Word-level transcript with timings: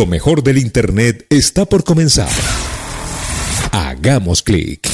Lo 0.00 0.06
mejor 0.06 0.42
del 0.42 0.56
Internet 0.56 1.26
está 1.28 1.66
por 1.66 1.84
comenzar. 1.84 2.30
Hagamos 3.70 4.42
clic. 4.42 4.88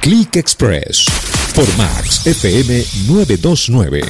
Click 0.00 0.34
Express 0.34 1.06
por 1.54 1.64
Max 1.76 2.26
FM 2.26 2.84
929 3.06 4.02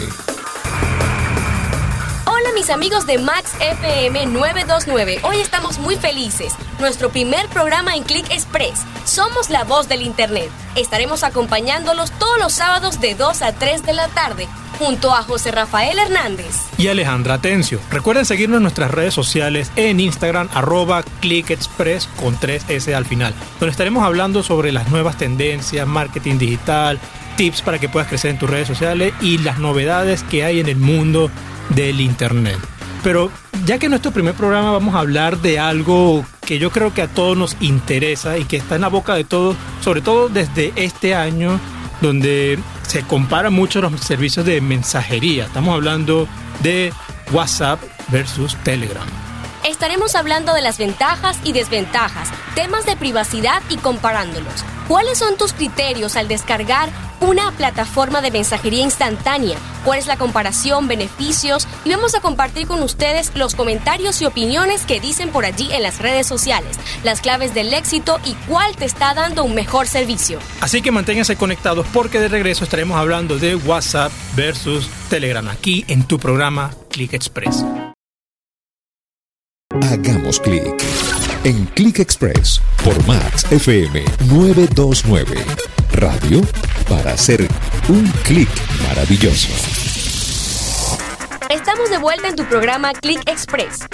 mis 2.57 2.71
amigos 2.71 3.07
de 3.07 3.19
Max 3.19 3.53
FM 3.61 4.27
929. 4.27 5.21
Hoy 5.25 5.41
estamos 5.41 5.79
muy 5.79 5.95
felices. 5.97 6.55
Nuestro 6.81 7.11
primer 7.11 7.47
programa 7.49 7.95
en 7.95 8.03
Click 8.03 8.29
Express. 8.31 8.81
Somos 9.05 9.51
la 9.51 9.65
voz 9.65 9.89
del 9.89 10.01
Internet. 10.01 10.51
Estaremos 10.75 11.23
acompañándolos 11.23 12.11
todos 12.13 12.39
los 12.39 12.55
sábados 12.55 12.99
de 13.01 13.15
2 13.15 13.43
a 13.43 13.53
3 13.53 13.83
de 13.85 13.93
la 13.93 14.09
tarde 14.09 14.49
junto 14.79 15.15
a 15.15 15.23
José 15.23 15.51
Rafael 15.51 15.99
Hernández 15.99 16.67
y 16.79 16.89
Alejandra 16.89 17.35
Atencio. 17.35 17.81
Recuerden 17.91 18.25
seguirnos 18.25 18.59
en 18.59 18.63
nuestras 18.63 18.91
redes 18.91 19.15
sociales 19.15 19.71
en 19.77 20.01
Instagram 20.01 20.49
arroba 20.55 21.03
clickexpress 21.21 22.09
con 22.21 22.39
3S 22.39 22.95
al 22.95 23.07
final, 23.07 23.35
donde 23.61 23.71
estaremos 23.71 24.05
hablando 24.05 24.43
sobre 24.43 24.73
las 24.73 24.91
nuevas 24.91 25.17
tendencias, 25.17 25.87
marketing 25.87 26.39
digital, 26.39 26.99
tips 27.37 27.63
para 27.63 27.79
que 27.79 27.89
puedas 27.89 28.09
crecer 28.09 28.31
en 28.31 28.39
tus 28.39 28.51
redes 28.51 28.69
sociales 28.69 29.13
y 29.21 29.39
las 29.39 29.59
novedades 29.59 30.23
que 30.23 30.45
hay 30.45 30.61
en 30.61 30.69
el 30.69 30.77
mundo 30.77 31.31
del 31.71 32.01
Internet. 32.01 32.59
Pero 33.03 33.31
ya 33.65 33.79
que 33.79 33.87
en 33.87 33.91
nuestro 33.91 34.11
primer 34.11 34.35
programa 34.35 34.73
vamos 34.73 34.95
a 34.95 35.01
hablar 35.01 35.39
de 35.39 35.59
algo 35.59 36.25
que 36.45 36.59
yo 36.59 36.71
creo 36.71 36.93
que 36.93 37.03
a 37.03 37.09
todos 37.09 37.37
nos 37.37 37.57
interesa 37.61 38.39
y 38.39 38.45
que 38.45 38.57
está 38.57 38.77
en 38.77 38.81
la 38.83 38.89
boca 38.89 39.15
de 39.15 39.25
todos, 39.25 39.57
sobre 39.81 40.01
todo 40.01 40.29
desde 40.29 40.73
este 40.77 41.15
año, 41.15 41.61
donde 42.01 42.59
se 42.87 43.03
comparan 43.03 43.53
mucho 43.53 43.81
los 43.81 44.01
servicios 44.01 44.47
de 44.47 44.61
mensajería. 44.61 45.47
Estamos 45.47 45.75
hablando 45.75 46.29
de 46.63 46.93
WhatsApp 47.33 47.81
versus 48.09 48.57
Telegram. 48.65 49.07
Estaremos 49.65 50.15
hablando 50.15 50.55
de 50.55 50.63
las 50.63 50.79
ventajas 50.79 51.39
y 51.43 51.53
desventajas, 51.53 52.31
temas 52.55 52.87
de 52.87 52.97
privacidad 52.97 53.63
y 53.69 53.77
comparándolos. 53.79 54.65
¿Cuáles 54.87 55.19
son 55.19 55.37
tus 55.37 55.53
criterios 55.53 56.17
al 56.17 56.29
descargar 56.29 56.89
una 57.21 57.53
plataforma 57.53 58.21
de 58.21 58.31
mensajería 58.31 58.83
instantánea? 58.83 59.57
¿Cuál 59.85 59.99
es 59.99 60.07
la 60.07 60.17
comparación, 60.17 60.89
beneficios? 60.89 61.67
Y 61.85 61.91
vamos 61.91 62.15
a 62.15 62.21
compartir 62.21 62.67
con 62.67 62.83
ustedes 62.83 63.33
los 63.35 63.55
comentarios 63.55 64.21
y 64.23 64.27
opiniones 64.27 64.83
que 64.83 65.01
dicen 65.01 65.31
por 65.31 65.45
allí 65.45 65.69
en 65.73 65.83
las 65.83 65.99
redes 65.99 66.27
sociales, 66.27 66.79
las 67.05 67.21
claves 67.21 67.55
del 67.55 67.73
éxito 67.73 68.19
y 68.25 68.35
cuál 68.49 68.77
te 68.77 68.85
está 68.85 69.15
dando 69.15 69.45
un 69.45 69.55
mejor 69.55 69.87
servicio. 69.87 70.39
Así 70.61 70.83
que 70.83 70.91
manténganse 70.91 71.37
conectados 71.37 71.87
porque 71.93 72.19
de 72.19 72.29
regreso 72.29 72.65
estaremos 72.65 72.99
hablando 72.99 73.39
de 73.39 73.57
WhatsApp 73.57 74.13
versus 74.35 74.89
Telegram 75.09 75.49
aquí 75.49 75.85
en 75.89 76.05
tu 76.05 76.19
programa 76.19 76.71
Click 76.91 77.15
Express. 77.15 77.65
Hagamos 79.83 80.41
clic 80.41 80.75
en 81.45 81.67
Click 81.75 81.99
Express 81.99 82.61
por 82.83 83.07
Max 83.07 83.47
FM 83.51 84.05
929. 84.27 85.66
Radio 85.97 86.43
para 86.91 87.13
hacer 87.13 87.49
un 87.89 88.07
clic 88.23 88.49
maravilloso. 88.87 89.49
Estamos 91.49 91.89
de 91.89 91.97
vuelta 91.97 92.29
en 92.29 92.37
tu 92.37 92.45
programa 92.45 92.93
Click 92.93 93.21
Express. 93.27 93.87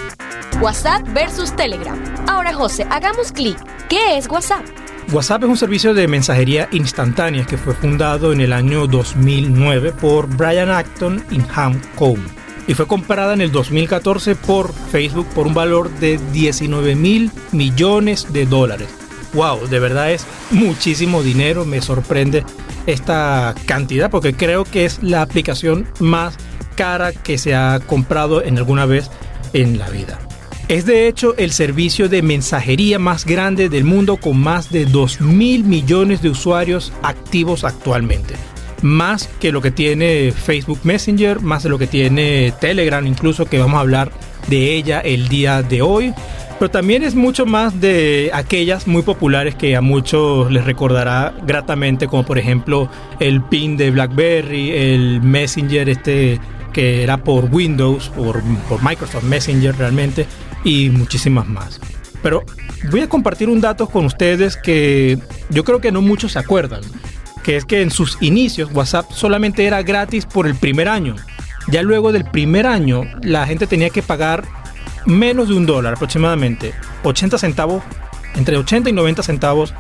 WhatsApp 0.61 1.07
versus 1.15 1.55
Telegram. 1.55 1.97
Ahora 2.27 2.53
José, 2.53 2.85
hagamos 2.91 3.31
clic. 3.31 3.57
¿Qué 3.89 4.19
es 4.19 4.29
WhatsApp? 4.29 4.65
WhatsApp 5.13 5.45
es 5.45 5.49
un 5.49 5.57
servicio 5.57 5.95
de 5.95 6.09
mensajería 6.09 6.69
instantánea 6.73 7.47
que 7.47 7.57
fue 7.57 7.73
fundado 7.75 8.33
en 8.33 8.41
el 8.41 8.53
año 8.53 8.89
2009 8.89 9.93
por 9.93 10.27
Brian 10.27 10.71
Acton 10.71 11.25
y 11.31 11.41
Ham 11.55 11.81
Cohn 11.95 12.23
y 12.67 12.75
fue 12.75 12.87
comprada 12.87 13.35
en 13.35 13.41
el 13.41 13.53
2014 13.53 14.35
por 14.35 14.73
Facebook 14.73 15.27
por 15.35 15.47
un 15.47 15.55
valor 15.55 15.91
de 15.99 16.19
19 16.33 16.97
mil 16.97 17.31
millones 17.53 18.33
de 18.33 18.47
dólares. 18.47 19.02
¡Wow! 19.35 19.67
De 19.69 19.79
verdad 19.79 20.13
es 20.13 20.27
muchísimo 20.51 21.23
dinero, 21.23 21.65
me 21.65 21.81
sorprende 21.81 22.45
esta 22.87 23.55
cantidad 23.67 24.11
porque 24.11 24.35
creo 24.35 24.65
que 24.65 24.85
es 24.85 25.03
la 25.03 25.23
aplicación 25.23 25.87
más 26.01 26.35
cara 26.77 27.13
que 27.13 27.39
se 27.39 27.55
ha 27.55 27.81
comprado 27.81 28.43
en 28.43 28.59
alguna 28.59 28.87
vez 28.87 29.11
en 29.53 29.79
la 29.79 29.89
vida. 29.89 30.19
Es 30.69 30.87
de 30.87 31.09
hecho 31.09 31.37
el 31.37 31.53
servicio 31.53 32.09
de 32.09 32.23
mensajería 32.23 32.99
más 32.99 33.27
grande 33.27 33.69
del 33.69 33.85
mundo 33.85 34.17
con 34.17 34.39
más 34.39 34.71
de 34.71 34.87
2 34.87 35.21
mil 35.21 35.65
millones 35.65 36.23
de 36.23 36.31
usuarios 36.31 36.93
activos 37.03 37.65
actualmente 37.65 38.35
más 38.83 39.29
que 39.41 39.53
lo 39.53 39.63
que 39.63 39.71
tiene 39.71 40.33
Facebook 40.33 40.81
Messenger, 40.83 41.41
más 41.41 41.63
de 41.63 41.69
lo 41.69 41.79
que 41.79 41.87
tiene 41.87 42.53
Telegram, 42.61 43.07
incluso 43.07 43.47
que 43.47 43.59
vamos 43.59 43.79
a 43.79 43.81
hablar 43.81 44.13
de 44.49 44.75
ella 44.75 45.01
el 45.01 45.29
día 45.29 45.63
de 45.63 45.83
hoy. 45.83 46.13
Pero 46.63 46.71
también 46.71 47.03
es 47.03 47.17
mucho 47.17 47.45
más 47.45 47.81
de 47.81 48.31
aquellas 48.33 48.87
muy 48.87 49.03
populares 49.03 49.57
que 49.57 49.75
a 49.75 49.81
muchos 49.81 50.49
les 50.53 50.65
recordará 50.65 51.35
gratamente, 51.45 52.07
como 52.07 52.25
por 52.25 52.39
ejemplo 52.39 52.89
el 53.19 53.43
pin 53.43 53.77
de 53.77 53.91
BlackBerry, 53.91 54.71
el 54.71 55.21
Messenger 55.23 55.89
este 55.89 56.39
que 56.73 57.03
era 57.03 57.17
por 57.17 57.47
Windows, 57.47 58.11
por, 58.11 58.41
por 58.69 58.81
Microsoft 58.81 59.25
Messenger 59.25 59.77
realmente, 59.77 60.25
y 60.63 60.91
muchísimas 60.91 61.49
más. 61.49 61.81
Pero 62.23 62.45
voy 62.93 63.01
a 63.01 63.09
compartir 63.09 63.49
un 63.49 63.61
dato 63.61 63.89
con 63.89 64.05
ustedes 64.05 64.57
que 64.57 65.19
yo 65.51 65.65
creo 65.65 65.81
que 65.81 65.91
no 65.91 66.01
muchos 66.01 66.31
se 66.31 66.39
acuerdan 66.39 66.83
que 67.43 67.57
es 67.57 67.65
que 67.65 67.83
en 67.83 67.91
sus 67.91 68.19
inicios 68.21 68.71
WhatsApp 68.73 69.11
solamente 69.11 69.67
era 69.67 69.83
gratis 69.83 70.27
por 70.27 70.47
el 70.47 70.55
primer 70.55 70.87
año. 70.87 71.17
Ya 71.67 71.83
luego 71.83 72.13
del 72.13 72.25
primer 72.25 72.69
año 72.69 73.03
la 73.21 73.49
gente 73.49 73.67
tenía 73.67 73.91
que 73.91 74.03
pagar 74.03 74.62
menos 75.07 75.49
de 75.49 75.55
un 75.55 75.67
dólar 75.67 75.95
aproximadamente, 75.95 76.73
80 77.05 77.39
centavos, 77.39 77.83
entre 78.35 78.57
80 78.57 78.91
y 78.91 78.93
90 78.93 79.23
centavos 79.23 79.75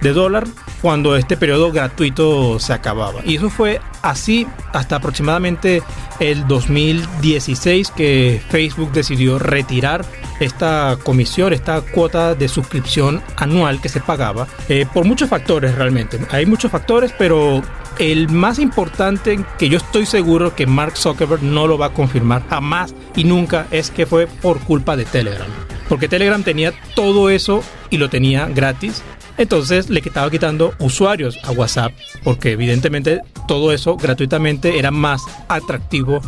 de 0.00 0.12
dólar 0.12 0.44
cuando 0.82 1.16
este 1.16 1.36
periodo 1.36 1.72
gratuito 1.72 2.58
se 2.58 2.74
acababa. 2.74 3.20
Y 3.24 3.36
eso 3.36 3.48
fue 3.48 3.80
así 4.02 4.46
hasta 4.72 4.96
aproximadamente 4.96 5.82
el 6.20 6.46
2016 6.46 7.90
que 7.90 8.42
Facebook 8.50 8.92
decidió 8.92 9.38
retirar 9.38 10.04
esta 10.40 10.98
comisión, 11.02 11.54
esta 11.54 11.80
cuota 11.80 12.34
de 12.34 12.48
suscripción 12.48 13.22
anual 13.36 13.80
que 13.80 13.88
se 13.88 14.00
pagaba, 14.00 14.46
eh, 14.68 14.86
por 14.92 15.06
muchos 15.06 15.30
factores 15.30 15.74
realmente. 15.74 16.18
Hay 16.30 16.44
muchos 16.44 16.70
factores, 16.70 17.14
pero 17.16 17.62
el 17.98 18.28
más 18.28 18.58
importante 18.58 19.44
que 19.58 19.68
yo 19.68 19.78
estoy 19.78 20.06
seguro 20.06 20.54
que 20.54 20.66
Mark 20.66 20.96
Zuckerberg 20.96 21.42
no 21.42 21.66
lo 21.66 21.78
va 21.78 21.86
a 21.86 21.92
confirmar 21.92 22.46
jamás 22.48 22.94
y 23.16 23.24
nunca 23.24 23.66
es 23.70 23.90
que 23.90 24.06
fue 24.06 24.26
por 24.26 24.60
culpa 24.60 24.96
de 24.96 25.04
Telegram. 25.04 25.48
Porque 25.88 26.08
Telegram 26.08 26.42
tenía 26.42 26.72
todo 26.94 27.30
eso 27.30 27.62
y 27.90 27.98
lo 27.98 28.08
tenía 28.08 28.46
gratis 28.46 29.02
entonces 29.36 29.90
le 29.90 30.00
estaba 30.00 30.30
quitando 30.30 30.74
usuarios 30.78 31.38
a 31.42 31.50
WhatsApp 31.50 31.92
porque 32.22 32.52
evidentemente 32.52 33.20
todo 33.48 33.72
eso 33.72 33.96
gratuitamente 33.96 34.78
era 34.78 34.90
más 34.90 35.22
atractivo 35.48 36.20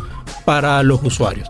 para 0.45 0.83
los 0.83 1.01
usuarios. 1.03 1.47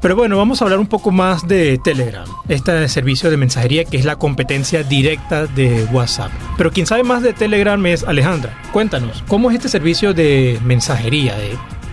Pero 0.00 0.16
bueno, 0.16 0.38
vamos 0.38 0.60
a 0.60 0.64
hablar 0.64 0.78
un 0.78 0.86
poco 0.86 1.10
más 1.10 1.46
de 1.46 1.76
Telegram, 1.76 2.24
este 2.48 2.88
servicio 2.88 3.30
de 3.30 3.36
mensajería 3.36 3.84
que 3.84 3.98
es 3.98 4.06
la 4.06 4.16
competencia 4.16 4.82
directa 4.82 5.46
de 5.46 5.84
WhatsApp. 5.92 6.32
Pero 6.56 6.70
quien 6.72 6.86
sabe 6.86 7.02
más 7.02 7.22
de 7.22 7.34
Telegram 7.34 7.84
es 7.84 8.04
Alejandra. 8.04 8.58
Cuéntanos, 8.72 9.22
¿cómo 9.28 9.50
es 9.50 9.56
este 9.56 9.68
servicio 9.68 10.14
de 10.14 10.58
mensajería? 10.64 11.36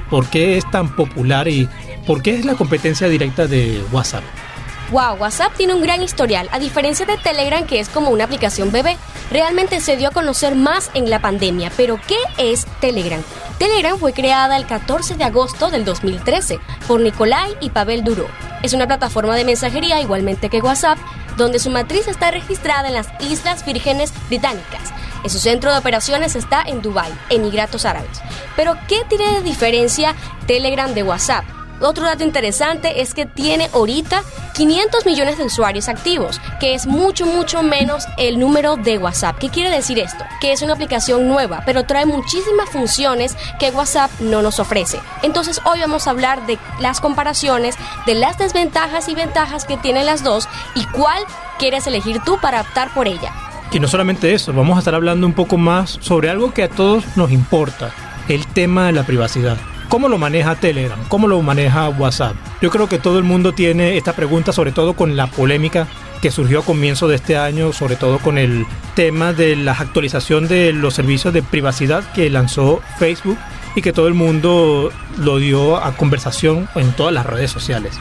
¿Por 0.09 0.25
qué 0.27 0.57
es 0.57 0.69
tan 0.71 0.95
popular 0.95 1.49
y 1.49 1.67
por 2.05 2.21
qué 2.21 2.35
es 2.35 2.45
la 2.45 2.55
competencia 2.55 3.09
directa 3.09 3.45
de 3.45 3.81
WhatsApp? 3.91 4.23
Wow, 4.89 5.15
WhatsApp 5.15 5.53
tiene 5.57 5.73
un 5.73 5.81
gran 5.81 6.01
historial, 6.01 6.47
a 6.53 6.59
diferencia 6.59 7.05
de 7.05 7.17
Telegram 7.17 7.65
que 7.65 7.81
es 7.81 7.89
como 7.89 8.09
una 8.09 8.23
aplicación 8.23 8.71
bebé. 8.71 8.97
Realmente 9.31 9.81
se 9.81 9.97
dio 9.97 10.07
a 10.07 10.11
conocer 10.11 10.55
más 10.55 10.91
en 10.93 11.09
la 11.09 11.19
pandemia, 11.19 11.73
pero 11.75 11.99
¿qué 12.07 12.15
es 12.37 12.65
Telegram? 12.79 13.21
Telegram 13.57 13.99
fue 13.99 14.13
creada 14.13 14.55
el 14.55 14.65
14 14.65 15.15
de 15.15 15.25
agosto 15.25 15.69
del 15.69 15.83
2013 15.83 16.61
por 16.87 17.01
Nikolai 17.01 17.57
y 17.59 17.71
Pavel 17.71 18.05
Duro. 18.05 18.27
Es 18.63 18.71
una 18.71 18.87
plataforma 18.87 19.35
de 19.35 19.43
mensajería 19.43 19.99
igualmente 19.99 20.49
que 20.49 20.61
WhatsApp, 20.61 20.97
donde 21.35 21.59
su 21.59 21.69
matriz 21.69 22.07
está 22.07 22.31
registrada 22.31 22.87
en 22.87 22.93
las 22.93 23.09
Islas 23.19 23.65
Vírgenes 23.65 24.13
Británicas. 24.29 24.93
En 25.21 25.29
su 25.29 25.39
centro 25.39 25.73
de 25.73 25.79
operaciones 25.79 26.37
está 26.37 26.61
en 26.61 26.81
Dubái, 26.81 27.11
Emiratos 27.29 27.83
Árabes. 27.83 28.21
Pero 28.55 28.77
¿qué 28.87 29.03
tiene 29.09 29.33
de 29.33 29.41
diferencia 29.41 30.15
Telegram 30.45 30.93
de 30.93 31.03
WhatsApp? 31.03 31.43
Otro 31.81 32.05
dato 32.05 32.23
interesante 32.23 33.01
es 33.01 33.13
que 33.13 33.25
tiene 33.25 33.69
ahorita 33.73 34.23
500 34.57 35.05
millones 35.05 35.37
de 35.37 35.43
usuarios 35.43 35.87
activos, 35.87 36.41
que 36.59 36.73
es 36.73 36.87
mucho, 36.87 37.27
mucho 37.27 37.61
menos 37.61 38.07
el 38.17 38.39
número 38.39 38.75
de 38.75 38.97
WhatsApp. 38.97 39.37
¿Qué 39.37 39.49
quiere 39.49 39.69
decir 39.69 39.99
esto? 39.99 40.25
Que 40.41 40.51
es 40.51 40.63
una 40.63 40.73
aplicación 40.73 41.27
nueva, 41.27 41.61
pero 41.63 41.83
trae 41.83 42.07
muchísimas 42.07 42.67
funciones 42.71 43.37
que 43.59 43.69
WhatsApp 43.69 44.09
no 44.19 44.41
nos 44.41 44.59
ofrece. 44.59 44.99
Entonces 45.21 45.61
hoy 45.65 45.81
vamos 45.81 46.07
a 46.07 46.09
hablar 46.09 46.47
de 46.47 46.57
las 46.79 47.01
comparaciones, 47.01 47.75
de 48.07 48.15
las 48.15 48.39
desventajas 48.39 49.07
y 49.09 49.13
ventajas 49.13 49.65
que 49.65 49.77
tienen 49.77 50.07
las 50.07 50.23
dos 50.23 50.49
y 50.73 50.83
cuál 50.85 51.21
quieres 51.59 51.85
elegir 51.85 52.19
tú 52.25 52.39
para 52.41 52.61
optar 52.61 52.91
por 52.95 53.07
ella. 53.07 53.31
Y 53.71 53.79
no 53.79 53.87
solamente 53.87 54.33
eso, 54.33 54.53
vamos 54.53 54.77
a 54.77 54.79
estar 54.79 54.95
hablando 54.95 55.27
un 55.27 55.33
poco 55.33 55.57
más 55.57 55.99
sobre 56.01 56.31
algo 56.31 56.51
que 56.51 56.63
a 56.63 56.69
todos 56.69 57.05
nos 57.15 57.29
importa, 57.29 57.91
el 58.27 58.47
tema 58.47 58.87
de 58.87 58.93
la 58.93 59.03
privacidad. 59.03 59.57
¿Cómo 59.89 60.09
lo 60.09 60.17
maneja 60.17 60.55
Telegram? 60.55 60.99
¿Cómo 61.07 61.27
lo 61.27 61.41
maneja 61.41 61.87
WhatsApp? 61.87 62.35
Yo 62.61 62.69
creo 62.69 62.89
que 62.89 62.99
todo 62.99 63.19
el 63.19 63.23
mundo 63.23 63.53
tiene 63.53 63.95
esta 63.97 64.13
pregunta, 64.13 64.51
sobre 64.51 64.73
todo 64.73 64.95
con 64.95 65.15
la 65.15 65.27
polémica 65.27 65.87
que 66.21 66.29
surgió 66.29 66.59
a 66.59 66.65
comienzo 66.65 67.07
de 67.07 67.15
este 67.15 67.37
año, 67.37 67.71
sobre 67.71 67.95
todo 67.95 68.19
con 68.19 68.37
el 68.37 68.65
tema 68.95 69.31
de 69.31 69.55
la 69.55 69.71
actualización 69.71 70.49
de 70.49 70.73
los 70.73 70.93
servicios 70.93 71.33
de 71.33 71.41
privacidad 71.41 72.03
que 72.13 72.29
lanzó 72.29 72.81
Facebook 72.97 73.37
y 73.75 73.81
que 73.81 73.93
todo 73.93 74.07
el 74.07 74.13
mundo 74.13 74.91
lo 75.19 75.37
dio 75.37 75.77
a 75.77 75.95
conversación 75.95 76.67
en 76.75 76.91
todas 76.91 77.13
las 77.13 77.25
redes 77.25 77.51
sociales. 77.51 77.97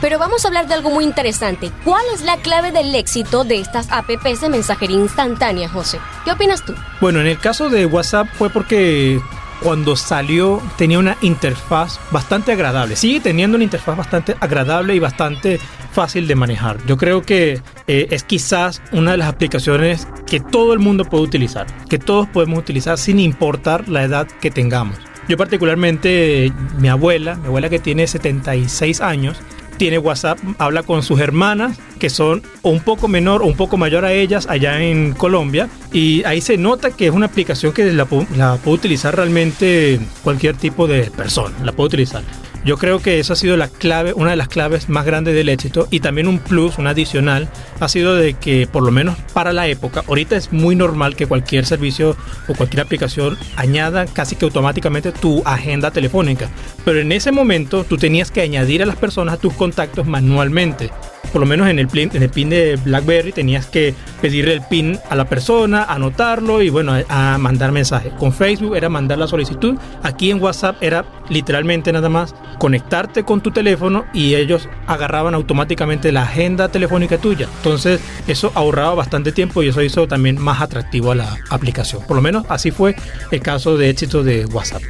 Pero 0.00 0.18
vamos 0.18 0.44
a 0.44 0.48
hablar 0.48 0.66
de 0.66 0.74
algo 0.74 0.90
muy 0.90 1.04
interesante. 1.04 1.70
¿Cuál 1.84 2.04
es 2.14 2.22
la 2.22 2.38
clave 2.38 2.72
del 2.72 2.94
éxito 2.94 3.44
de 3.44 3.60
estas 3.60 3.90
apps 3.90 4.40
de 4.40 4.48
mensajería 4.48 4.96
instantánea, 4.96 5.68
José? 5.68 5.98
¿Qué 6.24 6.32
opinas 6.32 6.64
tú? 6.64 6.74
Bueno, 7.02 7.20
en 7.20 7.26
el 7.26 7.38
caso 7.38 7.68
de 7.68 7.84
WhatsApp 7.84 8.26
fue 8.38 8.48
porque 8.48 9.20
cuando 9.62 9.96
salió 9.96 10.62
tenía 10.76 10.98
una 10.98 11.16
interfaz 11.20 12.00
bastante 12.10 12.52
agradable. 12.52 12.96
Sigue 12.96 13.20
teniendo 13.20 13.56
una 13.56 13.64
interfaz 13.64 13.96
bastante 13.96 14.36
agradable 14.40 14.94
y 14.94 14.98
bastante 14.98 15.60
fácil 15.92 16.26
de 16.26 16.34
manejar. 16.34 16.78
Yo 16.86 16.96
creo 16.96 17.22
que 17.22 17.60
eh, 17.86 18.08
es 18.10 18.24
quizás 18.24 18.82
una 18.92 19.12
de 19.12 19.16
las 19.18 19.28
aplicaciones 19.28 20.06
que 20.26 20.40
todo 20.40 20.72
el 20.72 20.78
mundo 20.78 21.04
puede 21.04 21.24
utilizar, 21.24 21.66
que 21.88 21.98
todos 21.98 22.28
podemos 22.28 22.58
utilizar 22.58 22.98
sin 22.98 23.20
importar 23.20 23.88
la 23.88 24.02
edad 24.02 24.26
que 24.40 24.50
tengamos. 24.50 24.96
Yo 25.28 25.36
particularmente, 25.36 26.52
mi 26.78 26.88
abuela, 26.88 27.36
mi 27.36 27.46
abuela 27.46 27.68
que 27.68 27.78
tiene 27.78 28.06
76 28.06 29.00
años, 29.00 29.40
tiene 29.80 29.96
WhatsApp, 29.96 30.38
habla 30.58 30.82
con 30.82 31.02
sus 31.02 31.20
hermanas, 31.20 31.78
que 31.98 32.10
son 32.10 32.42
un 32.60 32.80
poco 32.80 33.08
menor 33.08 33.40
o 33.40 33.46
un 33.46 33.56
poco 33.56 33.78
mayor 33.78 34.04
a 34.04 34.12
ellas 34.12 34.46
allá 34.50 34.78
en 34.82 35.14
Colombia. 35.14 35.70
Y 35.90 36.22
ahí 36.24 36.42
se 36.42 36.58
nota 36.58 36.90
que 36.90 37.06
es 37.06 37.12
una 37.14 37.24
aplicación 37.24 37.72
que 37.72 37.90
la, 37.90 38.06
la 38.36 38.56
puede 38.56 38.74
utilizar 38.74 39.16
realmente 39.16 39.98
cualquier 40.22 40.54
tipo 40.54 40.86
de 40.86 41.04
persona, 41.10 41.56
la 41.64 41.72
puede 41.72 41.86
utilizar. 41.86 42.22
Yo 42.62 42.76
creo 42.76 43.00
que 43.00 43.20
eso 43.20 43.32
ha 43.32 43.36
sido 43.36 43.56
la 43.56 43.68
clave, 43.68 44.12
una 44.12 44.32
de 44.32 44.36
las 44.36 44.48
claves 44.48 44.90
más 44.90 45.06
grandes 45.06 45.34
del 45.34 45.48
éxito 45.48 45.88
y 45.90 46.00
también 46.00 46.28
un 46.28 46.40
plus, 46.40 46.76
un 46.76 46.86
adicional, 46.86 47.48
ha 47.80 47.88
sido 47.88 48.14
de 48.14 48.34
que 48.34 48.66
por 48.66 48.82
lo 48.82 48.90
menos 48.90 49.16
para 49.32 49.52
la 49.52 49.66
época, 49.66 50.04
ahorita 50.06 50.36
es 50.36 50.52
muy 50.52 50.76
normal 50.76 51.16
que 51.16 51.26
cualquier 51.26 51.66
servicio 51.66 52.16
o 52.48 52.54
cualquier 52.54 52.82
aplicación 52.82 53.38
añada 53.56 54.06
casi 54.06 54.36
que 54.36 54.44
automáticamente 54.44 55.12
tu 55.12 55.42
agenda 55.44 55.90
telefónica, 55.90 56.48
pero 56.84 57.00
en 57.00 57.12
ese 57.12 57.32
momento 57.32 57.84
tú 57.84 57.96
tenías 57.96 58.30
que 58.30 58.40
añadir 58.40 58.82
a 58.82 58.86
las 58.86 58.96
personas 58.96 59.34
a 59.34 59.38
tus 59.38 59.54
contactos 59.54 60.06
manualmente 60.06 60.90
por 61.32 61.40
lo 61.40 61.46
menos 61.46 61.68
en 61.68 61.78
el, 61.78 61.86
pin, 61.86 62.10
en 62.12 62.22
el 62.22 62.30
pin 62.30 62.50
de 62.50 62.76
BlackBerry 62.76 63.32
tenías 63.32 63.66
que 63.66 63.94
pedirle 64.20 64.54
el 64.54 64.62
pin 64.62 64.98
a 65.08 65.14
la 65.14 65.26
persona, 65.26 65.84
anotarlo 65.84 66.62
y 66.62 66.70
bueno, 66.70 66.94
a, 67.08 67.38
mandar 67.38 67.72
mensajes. 67.72 68.12
Con 68.14 68.32
Facebook 68.32 68.76
era 68.76 68.88
mandar 68.88 69.18
la 69.18 69.28
solicitud. 69.28 69.76
Aquí 70.02 70.30
en 70.30 70.42
WhatsApp 70.42 70.76
era 70.80 71.04
literalmente 71.28 71.92
nada 71.92 72.08
más 72.08 72.34
conectarte 72.58 73.24
con 73.24 73.40
tu 73.40 73.52
teléfono 73.52 74.04
y 74.12 74.34
ellos 74.34 74.68
agarraban 74.86 75.34
automáticamente 75.34 76.10
la 76.10 76.22
agenda 76.22 76.68
telefónica 76.68 77.18
tuya. 77.18 77.48
Entonces 77.70 78.00
eso 78.26 78.50
ahorraba 78.56 78.96
bastante 78.96 79.30
tiempo 79.30 79.62
y 79.62 79.68
eso 79.68 79.80
hizo 79.80 80.08
también 80.08 80.40
más 80.40 80.60
atractivo 80.60 81.12
a 81.12 81.14
la 81.14 81.38
aplicación. 81.50 82.02
Por 82.04 82.16
lo 82.16 82.22
menos 82.22 82.44
así 82.48 82.72
fue 82.72 82.96
el 83.30 83.40
caso 83.40 83.76
de 83.76 83.90
éxito 83.90 84.24
de 84.24 84.44
WhatsApp. 84.46 84.82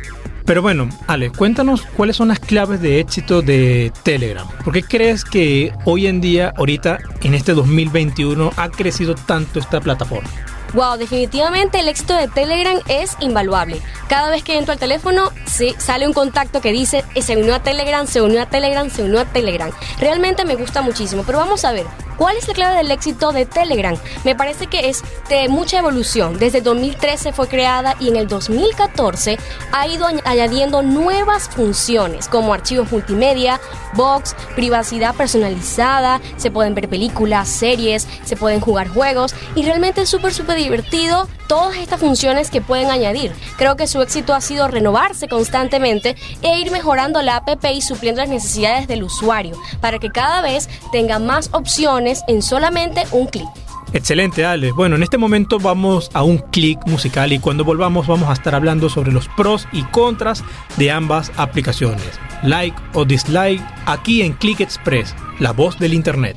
Pero 0.47 0.63
bueno, 0.63 0.89
Ale, 1.07 1.31
cuéntanos 1.31 1.83
cuáles 1.95 2.17
son 2.17 2.29
las 2.29 2.41
claves 2.41 2.81
de 2.81 2.99
éxito 2.99 3.43
de 3.43 3.93
Telegram. 4.03 4.49
¿Por 4.65 4.73
qué 4.73 4.83
crees 4.83 5.27
que 5.27 5.75
hoy 5.85 6.07
en 6.07 6.23
día, 6.23 6.55
ahorita, 6.57 6.99
en 7.23 7.35
este 7.35 7.53
2021, 7.53 8.51
ha 8.57 8.71
crecido 8.71 9.15
tanto 9.15 9.61
esta 9.61 9.81
plataforma? 9.81 10.31
Wow, 10.73 10.99
definitivamente 10.99 11.81
el 11.81 11.89
éxito 11.89 12.15
de 12.15 12.29
Telegram 12.29 12.79
es 12.87 13.17
invaluable. 13.19 13.81
Cada 14.09 14.31
vez 14.31 14.45
que 14.45 14.57
entro 14.57 14.73
al 14.73 14.79
teléfono, 14.79 15.31
sí, 15.47 15.75
sale 15.79 16.07
un 16.07 16.13
contacto 16.13 16.61
que 16.61 16.71
dice 16.71 17.05
se 17.21 17.37
unió 17.37 17.55
a 17.55 17.63
Telegram, 17.63 18.07
se 18.07 18.23
unió 18.23 18.43
a 18.43 18.47
Telegram, 18.47 18.89
se 18.89 19.03
unió 19.03 19.21
a 19.21 19.25
Telegram. 19.25 19.71
Realmente 19.99 20.45
me 20.45 20.55
gusta 20.55 20.83
muchísimo, 20.83 21.25
pero 21.27 21.39
vamos 21.39 21.65
a 21.65 21.73
ver, 21.73 21.87
¿cuál 22.17 22.37
es 22.37 22.47
la 22.49 22.55
clave 22.55 22.77
del 22.79 22.91
éxito 22.91 23.33
de 23.33 23.47
Telegram? 23.47 23.97
Me 24.25 24.35
parece 24.35 24.69
que 24.69 24.89
es 24.89 25.03
de 25.29 25.49
mucha 25.49 25.79
evolución. 25.79 26.39
Desde 26.39 26.61
2013 26.61 27.33
fue 27.33 27.49
creada 27.49 27.97
y 28.01 28.09
en 28.09 28.17
el 28.17 28.29
2014 28.29 29.39
ha 29.73 29.87
ido 29.89 30.07
añadiendo 30.25 30.83
nuevas 30.83 31.49
funciones 31.49 32.29
como 32.29 32.55
archivos 32.55 32.91
multimedia, 32.93 33.61
box, 33.95 34.37
privacidad 34.55 35.15
personalizada, 35.15 36.21
se 36.37 36.51
pueden 36.51 36.75
ver 36.75 36.89
películas, 36.89 37.49
series, 37.49 38.07
se 38.25 38.37
pueden 38.37 38.61
jugar 38.61 38.89
juegos 38.89 39.35
y 39.55 39.65
realmente 39.65 40.03
es 40.03 40.09
súper, 40.09 40.33
súper 40.33 40.60
divertido 40.63 41.29
todas 41.49 41.77
estas 41.77 42.01
funciones 42.01 42.51
que 42.51 42.61
pueden 42.61 42.91
añadir. 42.91 43.33
Creo 43.57 43.77
que 43.77 43.87
su 43.87 44.01
éxito 44.01 44.35
ha 44.35 44.41
sido 44.41 44.69
renovarse 44.69 45.29
constantemente 45.29 46.17
e 46.43 46.61
ir 46.61 46.71
mejorando 46.71 47.23
la 47.23 47.37
app 47.37 47.65
y 47.73 47.81
supliendo 47.81 48.21
las 48.21 48.31
necesidades 48.31 48.87
del 48.87 49.03
usuario 49.03 49.57
para 49.81 49.99
que 49.99 50.11
cada 50.11 50.43
vez 50.43 50.69
tenga 50.93 51.19
más 51.19 51.51
opciones 51.53 52.23
en 52.29 52.43
solamente 52.43 53.05
un 53.11 53.27
clic. 53.27 53.49
Excelente, 53.93 54.45
Ale. 54.45 54.71
Bueno, 54.71 54.95
en 54.95 55.03
este 55.03 55.19
momento 55.19 55.59
vamos 55.59 56.11
a 56.15 56.23
un 56.23 56.39
clic 56.39 56.79
musical 56.87 57.33
y 57.33 57.41
cuando 57.41 57.65
volvamos 57.65 58.07
vamos 58.07 58.29
a 58.29 58.35
estar 58.35 58.55
hablando 58.55 58.89
sobre 58.89 59.11
los 59.11 59.29
pros 59.29 59.67
y 59.73 59.83
contras 59.85 60.45
de 60.77 60.93
ambas 60.93 61.33
aplicaciones. 61.37 62.21
Like 62.45 62.77
o 62.95 63.05
dislike 63.05 63.61
aquí 63.87 64.23
en 64.23 64.35
Click 64.35 64.61
Express, 64.61 65.15
la 65.41 65.53
voz 65.53 65.79
del 65.79 65.95
Internet. 65.95 66.37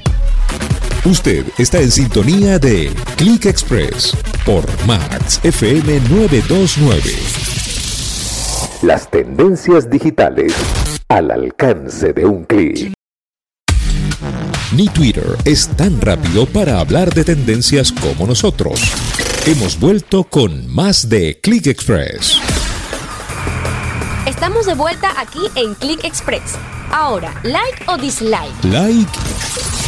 Usted 1.06 1.46
está 1.58 1.80
en 1.80 1.92
sintonía 1.92 2.58
de 2.60 2.90
Click 3.18 3.46
Express 3.46 4.16
por 4.46 4.64
Max 4.88 5.38
FM 5.44 6.00
929. 6.10 7.02
Las 8.84 9.12
tendencias 9.12 9.90
digitales 9.90 10.54
al 11.10 11.30
alcance 11.32 12.14
de 12.14 12.26
un 12.26 12.46
clic. 12.46 12.94
Ni 14.72 14.88
Twitter 14.88 15.36
es 15.44 15.68
tan 15.76 16.00
rápido 16.00 16.46
para 16.46 16.80
hablar 16.80 17.14
de 17.14 17.26
tendencias 17.26 17.92
como 17.92 18.26
nosotros. 18.26 18.80
Hemos 19.46 19.78
vuelto 19.78 20.24
con 20.24 20.74
más 20.74 21.10
de 21.10 21.38
Click 21.42 21.68
Express. 21.68 22.40
Estamos 24.26 24.66
de 24.66 24.74
vuelta 24.74 25.12
aquí 25.20 25.42
en 25.56 25.76
Click 25.76 26.06
Express. 26.06 26.56
Ahora, 26.92 27.34
like 27.44 27.84
o 27.88 27.98
dislike. 27.98 28.64
Like 28.64 29.12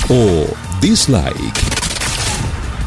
o 0.09 0.45
dislike. 0.81 1.35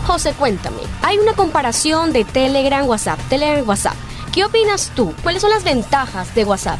José, 0.06 0.32
cuéntame. 0.32 0.78
Hay 1.02 1.18
una 1.18 1.34
comparación 1.34 2.12
de 2.12 2.24
Telegram, 2.24 2.86
WhatsApp, 2.86 3.20
Telegram, 3.28 3.68
WhatsApp. 3.68 3.94
¿Qué 4.32 4.44
opinas 4.44 4.92
tú? 4.94 5.14
¿Cuáles 5.22 5.42
son 5.42 5.50
las 5.50 5.64
ventajas 5.64 6.34
de 6.34 6.44
WhatsApp? 6.44 6.78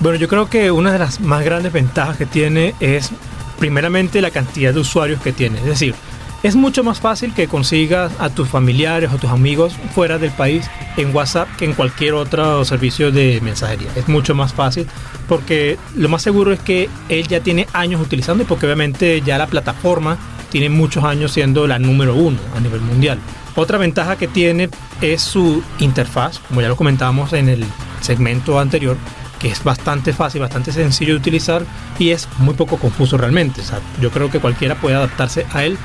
Bueno, 0.00 0.18
yo 0.18 0.28
creo 0.28 0.48
que 0.48 0.70
una 0.70 0.92
de 0.92 0.98
las 0.98 1.20
más 1.20 1.44
grandes 1.44 1.72
ventajas 1.72 2.16
que 2.16 2.26
tiene 2.26 2.74
es 2.80 3.10
primeramente 3.58 4.20
la 4.20 4.30
cantidad 4.30 4.72
de 4.72 4.80
usuarios 4.80 5.20
que 5.20 5.32
tiene. 5.32 5.58
Es 5.58 5.64
decir, 5.64 5.94
es 6.42 6.56
mucho 6.56 6.82
más 6.82 7.00
fácil 7.00 7.34
que 7.34 7.48
consigas 7.48 8.12
a 8.18 8.30
tus 8.30 8.48
familiares 8.48 9.10
o 9.12 9.18
tus 9.18 9.30
amigos 9.30 9.74
fuera 9.94 10.18
del 10.18 10.30
país 10.30 10.70
en 10.96 11.14
WhatsApp 11.14 11.48
que 11.56 11.66
en 11.66 11.74
cualquier 11.74 12.14
otro 12.14 12.64
servicio 12.64 13.12
de 13.12 13.40
mensajería. 13.42 13.88
Es 13.94 14.08
mucho 14.08 14.34
más 14.34 14.54
fácil 14.54 14.86
porque 15.28 15.78
lo 15.96 16.08
más 16.08 16.22
seguro 16.22 16.52
es 16.52 16.60
que 16.60 16.88
él 17.08 17.28
ya 17.28 17.40
tiene 17.40 17.66
años 17.72 18.00
utilizando 18.00 18.42
y 18.42 18.46
porque 18.46 18.66
obviamente 18.66 19.20
ya 19.20 19.36
la 19.36 19.46
plataforma 19.46 20.16
tiene 20.50 20.68
muchos 20.68 21.04
años 21.04 21.32
siendo 21.32 21.66
la 21.66 21.78
número 21.78 22.14
uno 22.14 22.38
a 22.56 22.60
nivel 22.60 22.80
mundial. 22.80 23.18
Otra 23.54 23.78
ventaja 23.78 24.16
que 24.16 24.28
tiene 24.28 24.70
es 25.00 25.20
su 25.20 25.62
interfaz, 25.78 26.38
como 26.38 26.62
ya 26.62 26.68
lo 26.68 26.76
comentábamos 26.76 27.32
en 27.32 27.48
el 27.48 27.64
segmento 28.00 28.58
anterior, 28.58 28.96
que 29.38 29.48
es 29.48 29.64
bastante 29.64 30.12
fácil, 30.12 30.42
bastante 30.42 30.70
sencillo 30.72 31.14
de 31.14 31.18
utilizar 31.18 31.64
y 31.98 32.10
es 32.10 32.28
muy 32.38 32.54
poco 32.54 32.76
confuso 32.76 33.16
realmente. 33.16 33.62
yo 34.00 34.10
creo 34.10 34.30
que 34.30 34.38
cualquiera 34.38 34.76
puede 34.76 34.96
adaptarse 34.96 35.46
a 35.52 35.64
él 35.64 35.78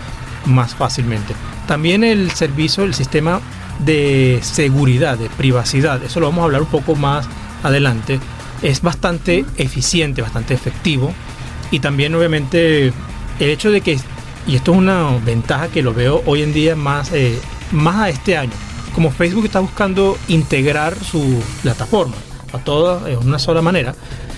más 0.46 0.76
fácilmente. 0.76 1.34
También 1.68 2.04
el 2.04 2.32
servicio, 2.32 2.84
el 2.84 2.94
sistema 2.94 3.42
de 3.80 4.40
seguridad, 4.42 5.18
de 5.18 5.30
privacidad, 5.30 6.04
eso 6.04 6.20
lo 6.20 6.28
vamos 6.28 6.42
a 6.42 6.46
hablar 6.46 6.62
un 6.62 6.68
poco 6.68 6.96
más 6.96 7.28
adelante, 7.64 8.20
es 8.62 8.82
bastante 8.82 9.46
eficiente, 9.58 10.22
bastante 10.22 10.54
efectivo 10.54 11.14
y 11.72 11.80
también 11.80 12.16
obviamente 12.16 12.88
el 13.40 13.50
hecho 13.50 13.72
de 13.72 13.82
que, 13.82 14.00
y 14.48 14.56
esto 14.56 14.72
es 14.72 14.78
una 14.78 15.18
ventaja 15.26 15.68
que 15.68 15.82
lo 15.82 15.94
veo 15.94 16.22
hoy 16.26 16.42
en 16.42 16.54
día 16.54 16.76
más, 16.76 17.12
eh, 17.12 17.40
más 17.72 17.96
a 17.98 18.10
este 18.10 18.38
año, 18.38 18.54
como 18.94 19.12
Facebook 19.12 19.46
está 19.46 19.60
buscando 19.60 20.18
integrar 20.28 20.96
su 21.04 21.44
plataforma 21.64 22.16
a 22.54 22.60
todas 22.60 23.08
en 23.08 23.18
una 23.18 23.40
sola 23.40 23.62
manera, 23.62 23.94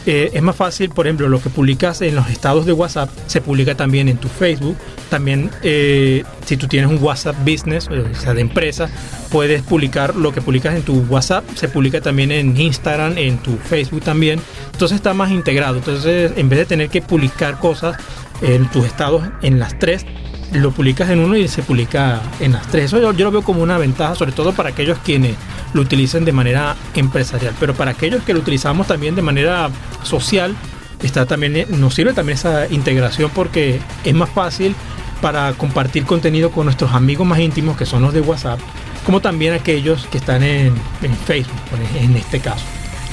eh, 0.08 0.32
es 0.34 0.42
más 0.42 0.56
fácil, 0.56 0.90
por 0.90 1.06
ejemplo, 1.06 1.28
lo 1.28 1.42
que 1.42 1.50
publicas 1.50 2.02
en 2.02 2.16
los 2.16 2.30
estados 2.30 2.66
de 2.66 2.72
WhatsApp 2.72 3.10
se 3.28 3.42
publica 3.42 3.76
también 3.76 4.08
en 4.08 4.18
tu 4.18 4.30
Facebook. 4.30 4.78
También, 5.10 5.52
eh, 5.64 6.24
si 6.46 6.56
tú 6.56 6.68
tienes 6.68 6.90
un 6.90 7.04
WhatsApp 7.04 7.36
Business, 7.42 7.90
o 7.90 8.16
sea, 8.16 8.34
de 8.34 8.40
empresa, 8.40 8.90
puedes 9.30 9.64
publicar 9.64 10.16
lo 10.16 10.32
que 10.32 10.42
publicas 10.42 10.76
en 10.76 10.84
tu 10.84 11.02
WhatsApp, 11.10 11.44
se 11.56 11.68
publica 11.68 12.00
también 12.00 12.32
en 12.32 12.56
Instagram, 12.56 13.18
en 13.18 13.38
tu 13.40 13.58
Facebook 13.58 14.02
también. 14.02 14.40
Entonces 14.72 14.96
está 14.96 15.14
más 15.14 15.30
integrado. 15.30 15.76
Entonces, 15.76 16.32
en 16.38 16.48
vez 16.48 16.60
de 16.60 16.66
tener 16.66 16.90
que 16.90 17.02
publicar 17.02 17.60
cosas 17.60 17.98
en 18.42 18.70
tus 18.72 18.86
estados 18.86 19.24
en 19.42 19.60
las 19.60 19.78
tres 19.78 20.06
lo 20.54 20.72
publicas 20.72 21.10
en 21.10 21.20
uno 21.20 21.36
y 21.36 21.48
se 21.48 21.64
publica 21.64 22.22
en 22.40 22.54
las 22.54 22.68
tres. 22.68 22.86
Eso 22.86 23.00
yo, 23.00 23.12
lo 23.12 23.32
veo 23.32 23.42
como 23.42 23.62
una 23.62 23.78
ventaja, 23.78 24.16
sobre 24.16 24.32
todo 24.32 24.54
para 24.54 24.70
aquellos 24.70 24.98
quienes 25.00 25.36
lo 25.74 25.82
utilicen 25.82 26.26
de 26.26 26.32
manera 26.32 26.76
empresarial. 26.96 27.54
Pero 27.60 27.74
para 27.74 27.92
aquellos 27.92 28.24
que 28.24 28.34
lo 28.34 28.40
utilizamos 28.40 28.88
también 28.88 29.16
de 29.16 29.22
manera 29.22 29.70
social, 30.04 30.56
está 31.02 31.26
también, 31.26 31.66
nos 31.70 31.94
sirve 31.94 32.14
también 32.14 32.38
esa 32.38 32.68
integración 32.72 33.30
porque 33.34 33.80
es 34.04 34.14
más 34.14 34.30
fácil 34.30 34.76
para 35.22 35.54
compartir 35.54 36.06
contenido 36.06 36.52
con 36.52 36.66
nuestros 36.66 36.94
amigos 36.94 37.28
más 37.28 37.40
íntimos, 37.40 37.76
que 37.76 37.86
son 37.86 38.04
los 38.04 38.14
de 38.14 38.22
WhatsApp, 38.22 38.60
como 39.06 39.20
también 39.20 39.54
aquellos 39.54 40.06
que 40.08 40.20
están 40.20 40.44
en, 40.44 40.74
en 41.02 41.16
Facebook, 41.26 41.58
en 42.00 42.16
este 42.16 42.40
caso. 42.40 42.64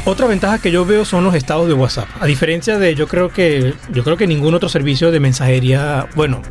Otra 0.06 0.26
ventaja 0.26 0.58
que 0.58 0.70
yo 0.70 0.84
veo 0.84 1.06
son 1.06 1.24
los 1.24 1.34
estados 1.34 1.66
de 1.66 1.72
WhatsApp. 1.72 2.06
A 2.20 2.26
diferencia 2.26 2.78
de, 2.78 2.94
yo 2.94 3.08
creo 3.08 3.30
que, 3.30 3.72
yo 3.90 4.04
creo 4.04 4.18
que 4.18 4.26
ningún 4.26 4.54
otro 4.54 4.68
servicio 4.68 5.10
de 5.10 5.18
mensajería, 5.18 6.06
bueno, 6.14 6.42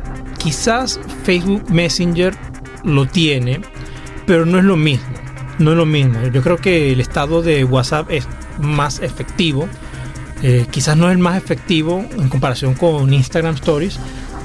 quizás 0.44 1.00
Facebook 1.24 1.70
Messenger 1.70 2.36
lo 2.84 3.06
tiene, 3.06 3.62
pero 4.26 4.44
no 4.44 4.58
es 4.58 4.64
lo 4.64 4.76
mismo. 4.76 5.06
No 5.58 5.70
es 5.70 5.76
lo 5.76 5.86
mismo. 5.86 6.20
Yo 6.28 6.42
creo 6.42 6.58
que 6.58 6.92
el 6.92 7.00
estado 7.00 7.40
de 7.40 7.64
WhatsApp 7.64 8.10
es 8.10 8.28
más 8.58 9.00
efectivo. 9.00 9.66
Eh, 10.42 10.66
quizás 10.70 10.96
no 10.98 11.08
es 11.08 11.12
el 11.12 11.18
más 11.18 11.38
efectivo 11.38 12.04
en 12.16 12.28
comparación 12.28 12.74
con 12.74 13.12
Instagram 13.12 13.54
Stories, 13.54 13.98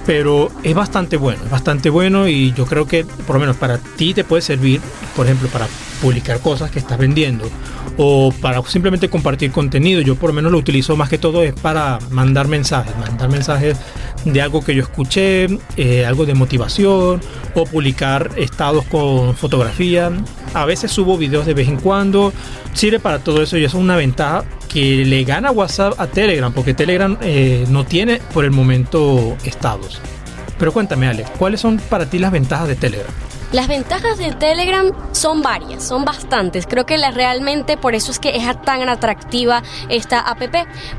pero 0.05 0.49
es 0.63 0.73
bastante 0.73 1.17
bueno, 1.17 1.43
es 1.43 1.51
bastante 1.51 1.89
bueno 1.89 2.29
y 2.29 2.53
yo 2.53 2.65
creo 2.65 2.87
que 2.87 3.03
por 3.03 3.35
lo 3.35 3.41
menos 3.41 3.57
para 3.57 3.77
ti 3.77 4.13
te 4.13 4.23
puede 4.23 4.41
servir, 4.41 4.79
por 5.17 5.25
ejemplo, 5.25 5.49
para 5.49 5.67
publicar 6.01 6.39
cosas 6.39 6.71
que 6.71 6.79
estás 6.79 6.97
vendiendo 6.97 7.49
o 7.97 8.31
para 8.41 8.63
simplemente 8.63 9.09
compartir 9.09 9.51
contenido. 9.51 10.01
Yo 10.01 10.15
por 10.15 10.29
lo 10.29 10.33
menos 10.33 10.51
lo 10.51 10.57
utilizo 10.57 10.95
más 10.95 11.09
que 11.09 11.17
todo 11.17 11.43
es 11.43 11.53
para 11.53 11.99
mandar 12.11 12.47
mensajes, 12.47 12.95
mandar 12.97 13.29
mensajes 13.29 13.77
de 14.25 14.41
algo 14.41 14.63
que 14.63 14.75
yo 14.75 14.83
escuché, 14.83 15.47
eh, 15.77 16.05
algo 16.05 16.25
de 16.25 16.33
motivación 16.33 17.21
o 17.55 17.63
publicar 17.65 18.31
estados 18.37 18.85
con 18.85 19.35
fotografía. 19.35 20.11
A 20.53 20.65
veces 20.65 20.91
subo 20.91 21.17
videos 21.17 21.45
de 21.45 21.53
vez 21.53 21.67
en 21.67 21.77
cuando, 21.77 22.33
sirve 22.73 22.99
para 22.99 23.19
todo 23.19 23.41
eso 23.41 23.57
y 23.57 23.65
eso 23.65 23.77
es 23.77 23.83
una 23.83 23.95
ventaja 23.97 24.45
que 24.69 25.03
le 25.05 25.23
gana 25.23 25.51
WhatsApp 25.51 25.99
a 25.99 26.07
Telegram, 26.07 26.53
porque 26.53 26.73
Telegram 26.73 27.17
eh, 27.21 27.65
no 27.69 27.85
tiene 27.85 28.21
por 28.33 28.45
el 28.45 28.51
momento 28.51 29.35
estados. 29.43 29.99
Pero 30.57 30.71
cuéntame, 30.71 31.07
Ale, 31.07 31.25
¿cuáles 31.37 31.59
son 31.59 31.77
para 31.89 32.09
ti 32.09 32.19
las 32.19 32.31
ventajas 32.31 32.67
de 32.67 32.75
Telegram? 32.75 33.28
Las 33.51 33.67
ventajas 33.67 34.19
de 34.19 34.31
Telegram 34.31 34.91
son 35.11 35.41
varias, 35.41 35.83
son 35.83 36.05
bastantes. 36.05 36.67
Creo 36.67 36.85
que 36.85 36.99
la, 36.99 37.09
realmente 37.09 37.77
por 37.77 37.95
eso 37.95 38.11
es 38.11 38.19
que 38.19 38.35
es 38.35 38.43
tan 38.61 38.87
atractiva 38.87 39.63
esta 39.89 40.19
app. 40.19 40.39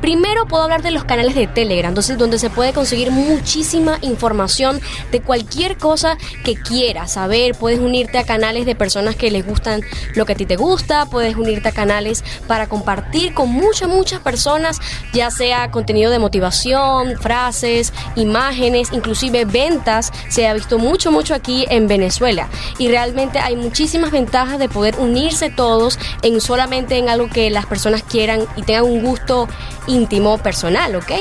Primero 0.00 0.46
puedo 0.46 0.64
hablar 0.64 0.82
de 0.82 0.90
los 0.90 1.04
canales 1.04 1.36
de 1.36 1.46
Telegram, 1.46 1.90
entonces 1.90 2.18
donde 2.18 2.40
se 2.40 2.50
puede 2.50 2.72
conseguir 2.72 3.12
muchísima 3.12 3.98
información 4.00 4.80
de 5.12 5.20
cualquier 5.20 5.78
cosa 5.78 6.18
que 6.44 6.56
quieras 6.56 7.12
saber. 7.12 7.54
Puedes 7.54 7.78
unirte 7.78 8.18
a 8.18 8.24
canales 8.24 8.66
de 8.66 8.74
personas 8.74 9.14
que 9.14 9.30
les 9.30 9.46
gustan 9.46 9.82
lo 10.16 10.26
que 10.26 10.32
a 10.32 10.36
ti 10.36 10.44
te 10.44 10.56
gusta, 10.56 11.06
puedes 11.06 11.36
unirte 11.36 11.68
a 11.68 11.72
canales 11.72 12.24
para 12.48 12.68
compartir 12.68 13.32
con 13.32 13.48
muchas, 13.48 13.88
muchas 13.88 14.20
personas, 14.22 14.80
ya 15.12 15.30
sea 15.30 15.70
contenido 15.70 16.10
de 16.10 16.18
motivación, 16.18 17.16
frases, 17.20 17.92
imágenes, 18.16 18.88
inclusive 18.92 19.44
ventas. 19.44 20.12
Se 20.28 20.48
ha 20.48 20.54
visto 20.54 20.80
mucho, 20.80 21.12
mucho 21.12 21.32
aquí 21.32 21.64
en 21.70 21.86
Venezuela 21.86 22.39
y 22.78 22.88
realmente 22.88 23.38
hay 23.38 23.56
muchísimas 23.56 24.10
ventajas 24.10 24.58
de 24.58 24.68
poder 24.68 24.96
unirse 24.98 25.50
todos 25.50 25.98
en 26.22 26.40
solamente 26.40 26.96
en 26.96 27.08
algo 27.08 27.28
que 27.28 27.50
las 27.50 27.66
personas 27.66 28.02
quieran 28.02 28.46
y 28.56 28.62
tengan 28.62 28.84
un 28.84 29.02
gusto 29.02 29.48
íntimo 29.86 30.38
personal, 30.38 30.94
¿ok? 30.96 31.12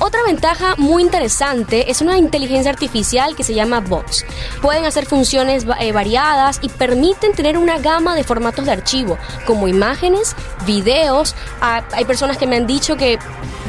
Otra 0.00 0.22
ventaja 0.22 0.74
muy 0.78 1.02
interesante 1.02 1.90
es 1.90 2.00
una 2.00 2.18
inteligencia 2.18 2.70
artificial 2.70 3.34
que 3.34 3.42
se 3.42 3.54
llama 3.54 3.80
bots. 3.80 4.24
Pueden 4.62 4.84
hacer 4.84 5.06
funciones 5.06 5.66
eh, 5.80 5.90
variadas 5.90 6.60
y 6.62 6.68
permiten 6.68 7.32
tener 7.32 7.58
una 7.58 7.78
gama 7.78 8.14
de 8.14 8.22
formatos 8.22 8.64
de 8.64 8.70
archivo, 8.70 9.18
como 9.44 9.66
imágenes, 9.66 10.36
videos. 10.64 11.34
Ah, 11.60 11.82
hay 11.92 12.04
personas 12.04 12.38
que 12.38 12.46
me 12.46 12.54
han 12.54 12.68
dicho 12.68 12.96
que 12.96 13.18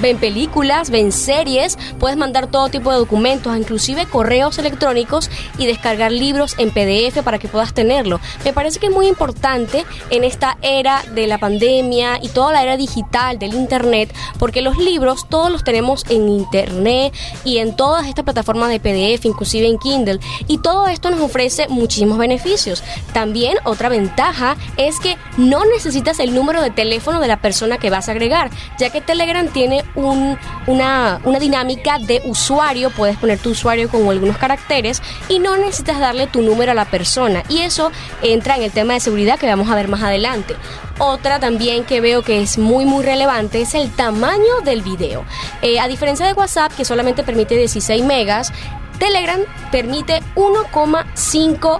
ven 0.02 0.18
películas, 0.18 0.90
ven 0.90 1.12
series, 1.12 1.78
puedes 2.00 2.18
mandar 2.18 2.48
todo 2.48 2.70
tipo 2.70 2.92
de 2.92 2.98
documentos, 2.98 3.58
inclusive 3.58 4.06
correos 4.06 4.58
electrónicos 4.58 5.30
y 5.58 5.66
descargar 5.66 6.12
libros 6.12 6.56
en 6.58 6.72
PDF 6.72 7.22
para 7.24 7.40
que 7.40 7.48
puedas 7.48 7.74
tenerlo. 7.74 8.20
Me 8.46 8.54
parece 8.54 8.80
que 8.80 8.88
es 8.88 8.94
muy 8.94 9.08
importante 9.08 9.86
en 10.10 10.24
esta 10.24 10.58
era 10.62 11.04
de 11.14 11.28
la 11.28 11.38
pandemia 11.38 12.20
y 12.22 12.30
toda 12.30 12.54
la 12.54 12.64
era 12.64 12.78
digital 12.78 13.40
del 13.40 13.54
Internet, 13.54 14.14
porque 14.38 14.62
los 14.62 14.78
libros 14.78 15.28
todos 15.28 15.52
los 15.52 15.64
tenemos 15.64 16.06
en 16.10 16.19
Internet 16.28 17.14
y 17.44 17.60
en 17.60 17.76
todas 17.76 18.08
estas 18.08 18.26
plataformas 18.26 18.70
de 18.70 18.80
PDF, 18.80 19.26
inclusive 19.26 19.68
en 19.68 19.78
Kindle, 19.78 20.20
y 20.48 20.58
todo 20.58 20.88
esto 20.88 21.10
nos 21.12 21.22
ofrece 21.22 21.68
muchísimos 21.70 22.18
beneficios. 22.18 22.84
También 23.14 23.58
otra 23.64 23.90
ventaja 23.90 24.58
es 24.78 25.00
que 25.00 25.18
no 25.38 25.64
necesitas 25.66 26.20
el 26.20 26.34
número 26.34 26.62
de 26.62 26.72
teléfono 26.72 27.20
de 27.20 27.28
la 27.28 27.42
persona 27.42 27.78
que 27.78 27.90
vas 27.90 28.10
a 28.10 28.12
agregar, 28.12 28.50
ya 28.78 28.90
que 28.90 29.02
Telegram 29.02 29.48
tiene 29.48 29.84
una, 29.96 31.22
una 31.24 31.40
dinámica 31.40 32.00
de 32.00 32.22
usuario, 32.26 32.90
puedes 32.90 33.18
poner 33.18 33.40
tu 33.40 33.52
usuario 33.52 33.90
con 33.90 34.08
algunos 34.10 34.38
caracteres 34.38 35.02
y 35.28 35.40
no 35.40 35.58
necesitas 35.58 36.00
darle 36.00 36.28
tu 36.28 36.42
número 36.42 36.72
a 36.72 36.76
la 36.76 36.86
persona. 36.86 37.44
Y 37.50 37.60
eso 37.60 37.92
entra 38.22 38.58
en 38.58 38.64
el 38.64 38.72
tema 38.72 38.94
de 38.94 39.00
seguridad 39.00 39.40
que 39.40 39.48
vamos 39.48 39.70
a 39.70 39.76
ver 39.76 39.88
más 39.88 40.02
adelante. 40.02 40.56
Otra 41.00 41.40
también 41.40 41.86
que 41.86 42.02
veo 42.02 42.24
que 42.24 42.42
es 42.42 42.58
muy 42.58 42.86
muy 42.86 43.06
relevante 43.06 43.62
es 43.62 43.74
el 43.74 43.90
tamaño 43.90 44.60
del 44.66 44.82
video. 44.82 45.24
Eh, 45.62 45.80
a 45.80 45.88
diferencia 45.88 46.26
de 46.26 46.34
WhatsApp 46.34 46.74
que 46.74 46.84
solamente 46.84 47.24
permite 47.24 47.56
16 47.56 48.04
megas, 48.04 48.52
Telegram 49.00 49.40
permite 49.72 50.22
1,5 50.36 51.80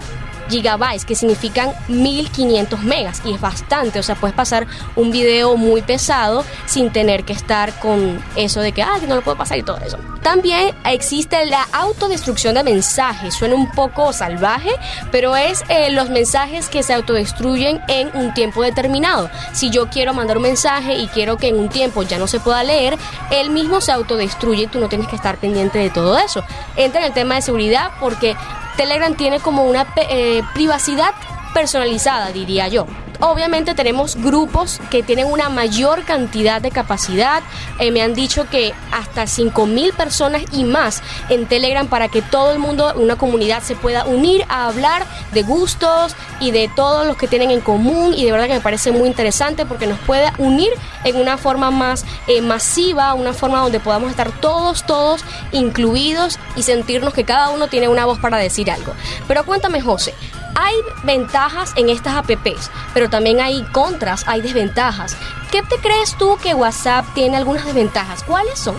gigabytes, 0.50 1.06
que 1.06 1.16
significan 1.16 1.72
1500 1.88 2.84
megas 2.84 3.22
y 3.26 3.34
es 3.34 3.42
bastante, 3.42 4.00
o 4.00 4.04
sea, 4.04 4.16
puedes 4.16 4.36
pasar 4.36 4.68
un 4.96 5.12
video 5.12 5.56
muy 5.58 5.82
pesado 5.82 6.44
sin 6.66 6.92
tener 6.92 7.24
que 7.24 7.34
estar 7.34 7.78
con 7.80 8.24
eso 8.36 8.62
de 8.62 8.72
que, 8.72 8.82
ah, 8.82 8.98
no 9.08 9.16
lo 9.16 9.22
puedo 9.22 9.38
pasar 9.38 9.58
y 9.58 9.64
todo 9.64 9.78
eso. 9.78 9.98
También 10.22 10.76
existe 10.86 11.46
la 11.46 11.64
autodestrucción 11.72 12.56
de 12.56 12.64
mensajes, 12.64 13.34
suena 13.34 13.56
un 13.56 13.72
poco 13.72 14.12
salvaje, 14.14 14.72
pero 15.12 15.36
es 15.36 15.64
eh, 15.70 15.92
los 15.92 16.10
mensajes 16.10 16.68
que 16.68 16.84
se 16.84 16.94
autodestruyen 16.94 17.82
en 17.88 18.12
un 18.14 18.34
tiempo 18.34 18.62
determinado. 18.62 19.30
Si 19.54 19.70
yo 19.70 19.90
quiero 19.90 20.14
mandar 20.14 20.38
un 20.38 20.44
mensaje 20.44 20.96
y 20.96 21.08
quiero 21.08 21.38
que 21.38 21.48
en 21.48 21.58
un 21.58 21.70
tiempo 21.70 22.04
ya 22.04 22.20
no 22.20 22.28
se 22.28 22.40
pueda 22.40 22.64
leer, 22.64 22.98
él 23.32 23.50
mismo 23.50 23.82
se 23.82 23.92
autodestruye 23.92 24.64
y 24.64 24.68
tú 24.68 24.80
no 24.80 24.90
tienes 24.90 25.08
que 25.08 25.16
estar 25.16 25.38
pendiente 25.38 25.80
de 25.80 25.90
todo 25.90 26.18
eso. 26.18 26.44
Entra 26.76 27.02
en 27.02 27.08
el 27.08 27.14
tema 27.14 27.36
de 27.36 27.42
seguridad 27.42 27.92
porque 28.00 28.36
Telegram 28.80 29.14
tiene 29.14 29.42
como 29.42 29.66
una 29.66 29.86
eh, 29.98 30.42
privacidad 30.54 31.14
personalizada, 31.54 32.32
diría 32.32 32.70
yo. 32.70 32.88
Obviamente 33.22 33.76
tenemos 33.76 34.16
grupos 34.16 34.80
que 34.90 35.04
tienen 35.04 35.28
una 35.28 35.50
mayor 35.50 36.06
cantidad 36.06 36.62
de 36.62 36.72
capacidad. 36.72 37.44
Eh, 37.78 37.92
me 37.92 38.02
han 38.02 38.14
dicho 38.14 38.48
que 38.50 38.74
hasta 38.94 39.24
5.000 39.24 39.94
personas 39.94 40.44
y 40.54 40.64
más 40.64 41.04
en 41.28 41.46
Telegram 41.46 41.88
para 41.88 42.08
que 42.08 42.22
todo 42.22 42.54
el 42.54 42.60
mundo, 42.60 42.94
una 42.96 43.18
comunidad, 43.18 43.62
se 43.62 43.76
pueda 43.76 44.06
unir 44.06 44.46
a 44.48 44.68
hablar 44.68 45.06
de 45.34 45.44
gustos 45.44 46.16
y 46.40 46.52
de 46.52 46.70
todos 46.74 47.06
los 47.06 47.18
que 47.18 47.28
tienen 47.28 47.52
en 47.52 47.60
común. 47.60 48.14
Y 48.14 48.24
de 48.24 48.32
verdad 48.32 48.48
que 48.48 48.54
me 48.54 48.62
parece 48.62 48.92
muy 48.92 49.10
interesante 49.10 49.66
porque 49.66 49.86
nos 49.86 50.00
puede 50.00 50.32
unir 50.38 50.72
en 51.04 51.18
una 51.18 51.38
forma 51.38 51.72
más 51.72 52.06
eh, 52.28 52.42
masiva, 52.42 53.14
una 53.16 53.34
forma 53.34 53.60
donde 53.60 53.82
podamos 53.82 54.12
estar 54.12 54.32
todos, 54.40 54.86
todos 54.86 55.26
incluidos 55.52 56.40
y 56.56 56.64
sentirnos 56.64 57.14
que 57.14 57.26
cada 57.26 57.50
uno 57.50 57.68
tiene 57.68 57.90
una 57.90 58.06
voz 58.06 58.20
para 58.20 58.38
decir 58.38 58.72
algo. 58.72 58.94
Pero 59.28 59.46
cuéntame, 59.46 59.82
José, 59.82 60.14
hay 60.56 60.76
ventajas 61.04 61.74
en 61.76 61.90
estas 61.90 62.16
apps, 62.16 62.72
pero 62.94 63.10
también 63.10 63.40
hay 63.40 63.64
contras, 63.72 64.24
hay 64.28 64.42
desventajas. 64.42 65.16
¿Qué 65.52 65.62
te 65.64 65.78
crees 65.78 66.16
tú 66.18 66.38
que 66.42 66.54
WhatsApp 66.54 67.06
tiene 67.14 67.38
algunas 67.38 67.66
desventajas? 67.66 68.24
¿Cuáles 68.24 68.60
son? 68.60 68.76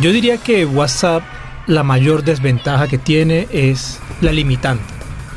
Yo 0.00 0.12
diría 0.12 0.38
que 0.38 0.64
WhatsApp 0.64 1.22
la 1.66 1.82
mayor 1.82 2.24
desventaja 2.24 2.88
que 2.88 2.98
tiene 2.98 3.48
es 3.50 4.00
la 4.20 4.32
limitante. 4.32 4.84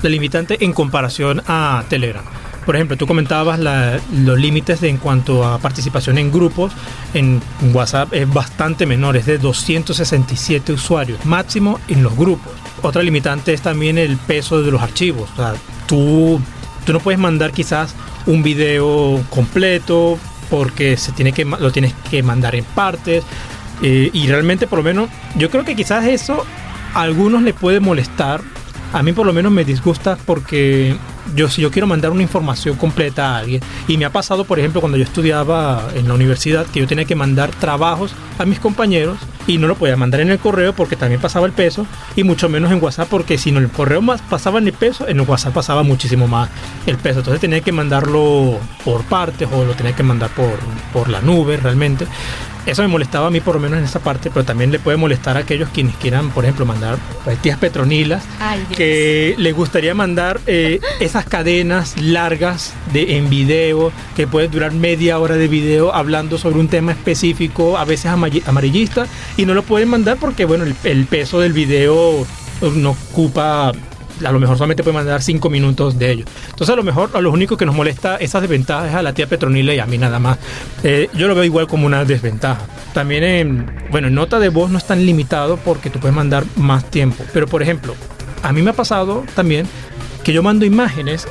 La 0.02 0.10
limitante 0.10 0.64
en 0.64 0.74
comparación 0.74 1.42
a 1.48 1.84
Telegram. 1.90 2.24
Por 2.66 2.76
ejemplo, 2.76 2.96
tú 2.96 3.08
comentabas 3.08 3.60
los 3.60 4.40
límites 4.40 4.82
en 4.84 4.98
cuanto 4.98 5.46
a 5.46 5.58
participación 5.60 6.18
en 6.18 6.32
grupos. 6.32 6.72
En 7.14 7.42
WhatsApp 7.74 8.14
es 8.14 8.32
bastante 8.32 8.86
menor, 8.86 9.18
es 9.18 9.26
de 9.26 9.38
267 9.38 10.72
usuarios 10.72 11.26
máximo 11.26 11.80
en 11.88 12.04
los 12.04 12.16
grupos. 12.16 12.54
Otra 12.82 13.04
limitante 13.04 13.54
es 13.54 13.62
también 13.62 13.98
el 13.98 14.18
peso 14.18 14.62
de 14.62 14.72
los 14.72 14.82
archivos. 14.82 15.30
O 15.34 15.36
sea, 15.36 15.54
tú, 15.88 16.40
tú 16.86 16.94
no 16.94 17.00
puedes 17.00 17.20
mandar 17.20 17.52
quizás 17.52 17.96
un 18.26 18.44
video 18.44 19.22
completo 19.30 20.18
porque 20.50 20.98
se 20.98 21.12
tiene 21.12 21.34
que, 21.34 21.46
lo 21.46 21.72
tienes 21.72 21.94
que 22.10 22.24
mandar 22.24 22.56
en 22.56 22.64
partes. 22.64 23.24
Eh, 23.82 24.10
y 24.14 24.28
realmente, 24.28 24.68
por 24.68 24.80
lo 24.80 24.84
menos, 24.84 25.10
yo 25.36 25.50
creo 25.50 25.66
que 25.66 25.76
quizás 25.76 26.06
eso 26.06 26.46
a 26.94 27.02
algunos 27.02 27.42
le 27.42 27.54
puede 27.54 27.80
molestar. 27.80 28.42
A 28.94 29.02
mí 29.02 29.12
por 29.12 29.26
lo 29.26 29.34
menos 29.34 29.52
me 29.52 29.66
disgusta 29.66 30.18
porque 30.26 30.96
yo 31.36 31.50
si 31.50 31.62
yo 31.62 31.72
quiero 31.72 31.88
mandar 31.88 32.12
una 32.12 32.22
información 32.22 32.76
completa 32.76 33.36
a 33.36 33.40
alguien, 33.40 33.62
y 33.88 33.98
me 33.98 34.06
ha 34.06 34.12
pasado, 34.12 34.46
por 34.46 34.60
ejemplo, 34.60 34.82
cuando 34.82 34.98
yo 34.98 35.04
estudiaba 35.04 35.90
en 35.96 36.08
la 36.08 36.14
universidad, 36.14 36.66
que 36.66 36.80
yo 36.80 36.88
tenía 36.88 37.06
que 37.06 37.16
mandar 37.16 37.52
trabajos 37.52 38.14
a 38.38 38.46
mis 38.46 38.60
compañeros 38.60 39.18
y 39.48 39.58
no 39.58 39.68
lo 39.68 39.76
podía 39.76 39.98
mandar 39.98 40.22
en 40.22 40.30
el 40.30 40.40
correo 40.40 40.74
porque 40.74 40.96
también 40.96 41.20
pasaba 41.20 41.46
el 41.46 41.54
peso, 41.54 41.86
y 42.16 42.24
mucho 42.24 42.50
menos 42.50 42.72
en 42.72 42.82
WhatsApp 42.84 43.08
porque 43.10 43.38
si 43.38 43.52
no 43.52 43.60
el 43.60 43.70
correo 43.70 44.02
más 44.02 44.22
pasaba 44.22 44.60
en 44.60 44.68
el 44.68 44.74
peso, 44.74 45.08
en 45.08 45.20
el 45.20 45.28
WhatsApp 45.28 45.54
pasaba 45.54 45.84
muchísimo 45.84 46.28
más 46.28 46.50
el 46.86 46.98
peso. 46.98 47.20
Entonces 47.20 47.42
tenía 47.42 47.62
que 47.62 47.72
mandarlo 47.72 48.60
por 48.84 49.04
partes 49.04 49.48
o 49.52 49.66
lo 49.66 49.74
tenía 49.74 49.96
que 49.96 50.04
mandar 50.04 50.30
por, 50.32 50.60
por 50.92 51.10
la 51.10 51.22
nube 51.22 51.58
realmente. 51.58 52.08
Eso 52.66 52.82
me 52.82 52.88
molestaba 52.88 53.28
a 53.28 53.30
mí 53.30 53.42
por 53.42 53.56
lo 53.56 53.62
menos 53.62 53.80
en 53.80 53.86
esa 53.86 54.00
parte, 54.00 54.30
pero 54.30 54.46
también 54.46 54.72
le 54.72 54.80
puede 54.80 54.98
molestar 54.98 55.36
a 55.36 55.42
aquellos 55.42 55.70
quienes 55.70 55.96
quieran, 55.98 56.30
por 56.30 56.46
ejemplo, 56.46 56.66
mandar 56.66 56.98
tías 57.42 57.58
petronilas, 57.58 58.24
que 58.76 59.36
les 59.38 59.54
gustaría 59.54 59.94
mandar 59.94 60.40
eh, 60.48 60.80
esas 61.00 61.26
cadenas 61.26 62.00
largas 62.02 62.74
de, 62.94 63.18
en 63.18 63.30
video, 63.30 63.92
que 64.16 64.28
pueden 64.28 64.50
durar 64.50 64.72
media 64.72 65.20
hora 65.20 65.36
de 65.36 65.48
video 65.48 65.94
hablando 65.94 66.38
sobre 66.38 66.60
un 66.60 66.70
tema 66.70 66.94
específico, 66.94 67.78
a 67.78 67.86
veces 67.86 68.12
amarillista, 68.46 69.08
y 69.36 69.46
no 69.46 69.54
lo 69.54 69.64
pueden 69.64 69.90
mandar 69.90 70.18
porque, 70.18 70.46
bueno, 70.46 70.64
el, 70.64 70.76
el 70.86 71.06
peso 71.06 71.42
del 71.42 71.52
video 71.52 72.26
no 72.62 72.92
ocupa 72.92 73.74
a 74.26 74.32
lo 74.32 74.40
mejor 74.40 74.58
solamente 74.58 74.84
puede 74.84 74.96
mandar 74.96 75.22
5 75.22 75.50
minutos 75.50 75.98
de 75.98 76.12
ellos. 76.12 76.30
Entonces 76.46 76.70
a 76.70 76.76
lo 76.76 76.84
mejor 76.84 77.12
a 77.14 77.22
lo 77.22 77.32
único 77.32 77.58
que 77.58 77.66
nos 77.66 77.76
molesta 77.76 78.18
esas 78.18 78.42
desventajas 78.42 78.90
es 78.90 78.96
a 78.96 79.02
la 79.02 79.14
tía 79.14 79.28
Petronila 79.28 79.74
y 79.74 79.80
a 79.80 79.86
mí 79.86 79.98
nada 79.98 80.20
más. 80.20 80.38
Eh, 80.84 81.10
yo 81.14 81.28
lo 81.28 81.36
veo 81.36 81.44
igual 81.44 81.68
como 81.68 81.86
una 81.86 82.06
desventaja. 82.06 82.62
También 82.94 83.24
en, 83.24 83.76
bueno, 83.92 84.08
en 84.08 84.16
nota 84.16 84.40
de 84.40 84.50
voz 84.50 84.70
no 84.70 84.78
es 84.78 84.86
tan 84.86 85.06
limitado 85.06 85.58
porque 85.58 85.90
tú 85.90 86.00
puedes 86.00 86.16
mandar 86.16 86.44
más 86.56 86.90
tiempo. 86.90 87.24
Pero 87.34 87.48
por 87.48 87.62
ejemplo, 87.62 87.96
a 88.42 88.52
mí 88.54 88.62
me 88.62 88.72
ha 88.72 88.74
pasado 88.74 89.24
también 89.36 89.66
que 90.24 90.34
yo 90.34 90.44
mando 90.44 90.66
imágenes, 90.66 91.28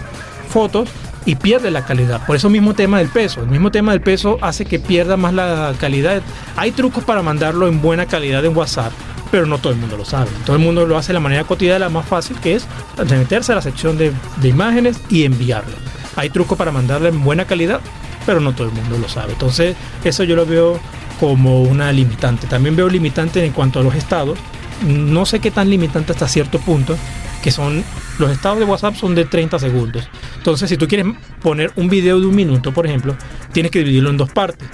fotos 0.48 0.88
y 1.24 1.36
pierde 1.36 1.70
la 1.70 1.84
calidad. 1.84 2.26
Por 2.26 2.36
eso 2.36 2.50
mismo 2.50 2.74
tema 2.74 2.98
del 2.98 3.08
peso. 3.08 3.42
El 3.42 3.48
mismo 3.48 3.70
tema 3.70 3.92
del 3.92 4.00
peso 4.00 4.38
hace 4.40 4.64
que 4.64 4.78
pierda 4.78 5.16
más 5.16 5.32
la 5.34 5.74
calidad. 5.78 6.22
Hay 6.56 6.72
trucos 6.72 7.04
para 7.04 7.22
mandarlo 7.22 7.68
en 7.68 7.80
buena 7.80 8.06
calidad 8.06 8.44
en 8.44 8.56
WhatsApp 8.56 8.92
pero 9.32 9.46
no 9.46 9.58
todo 9.58 9.72
el 9.72 9.78
mundo 9.78 9.96
lo 9.96 10.04
sabe. 10.04 10.30
Todo 10.44 10.54
el 10.54 10.62
mundo 10.62 10.86
lo 10.86 10.96
hace 10.98 11.08
de 11.08 11.14
la 11.14 11.20
manera 11.20 11.44
cotidiana, 11.44 11.88
más 11.88 12.06
fácil, 12.06 12.38
que 12.38 12.54
es 12.54 12.66
meterse 13.10 13.50
a 13.50 13.54
la 13.56 13.62
sección 13.62 13.96
de, 13.96 14.12
imágenes 14.44 15.00
y 15.08 15.24
enviarlo. 15.24 15.74
Hay 16.16 16.28
trucos 16.28 16.58
para 16.58 16.70
mandarle 16.70 17.08
en 17.08 17.24
buena 17.24 17.46
calidad, 17.46 17.80
pero 18.26 18.40
no 18.40 18.52
todo 18.52 18.68
el 18.68 18.74
mundo 18.74 18.98
lo 18.98 19.08
sabe. 19.08 19.32
Entonces, 19.32 19.74
eso 20.04 20.22
yo 20.24 20.36
lo 20.36 20.44
veo 20.44 20.78
como 21.18 21.62
una 21.62 21.90
limitante. 21.92 22.46
También 22.46 22.76
veo 22.76 22.90
limitante 22.90 23.42
en 23.42 23.52
cuanto 23.52 23.80
a 23.80 23.82
los 23.82 23.94
estados. 23.94 24.38
No 24.86 25.24
sé 25.24 25.40
qué 25.40 25.50
tan 25.50 25.70
limitante 25.70 26.12
hasta 26.12 26.28
cierto 26.28 26.58
punto, 26.58 26.98
que 27.42 27.50
son 27.50 27.82
los 28.18 28.30
estados 28.30 28.58
de 28.58 28.66
WhatsApp 28.66 28.96
son 28.96 29.14
de 29.14 29.24
30 29.24 29.58
segundos. 29.58 30.06
Entonces, 30.36 30.68
si 30.68 30.76
tú 30.76 30.86
quieres 30.86 31.06
poner 31.40 31.72
un 31.76 31.88
video 31.88 32.20
de 32.20 32.26
un 32.26 32.36
minuto, 32.36 32.72
por 32.72 32.86
ejemplo, 32.86 33.16
tienes 33.52 33.72
que 33.72 33.78
dividirlo 33.78 34.10
en 34.10 34.18
dos 34.18 34.30
partes. 34.30 34.68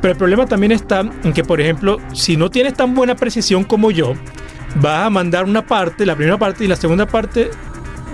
Pero 0.00 0.12
el 0.12 0.18
problema 0.18 0.46
también 0.46 0.72
está 0.72 1.00
en 1.00 1.32
que, 1.32 1.44
por 1.44 1.60
ejemplo, 1.60 1.98
si 2.12 2.36
no 2.36 2.50
tienes 2.50 2.74
tan 2.74 2.94
buena 2.94 3.16
precisión 3.16 3.64
como 3.64 3.90
yo, 3.90 4.14
vas 4.76 5.06
a 5.06 5.10
mandar 5.10 5.44
una 5.44 5.66
parte, 5.66 6.06
la 6.06 6.14
primera 6.14 6.38
parte 6.38 6.64
y 6.64 6.68
la 6.68 6.76
segunda 6.76 7.06
parte 7.06 7.50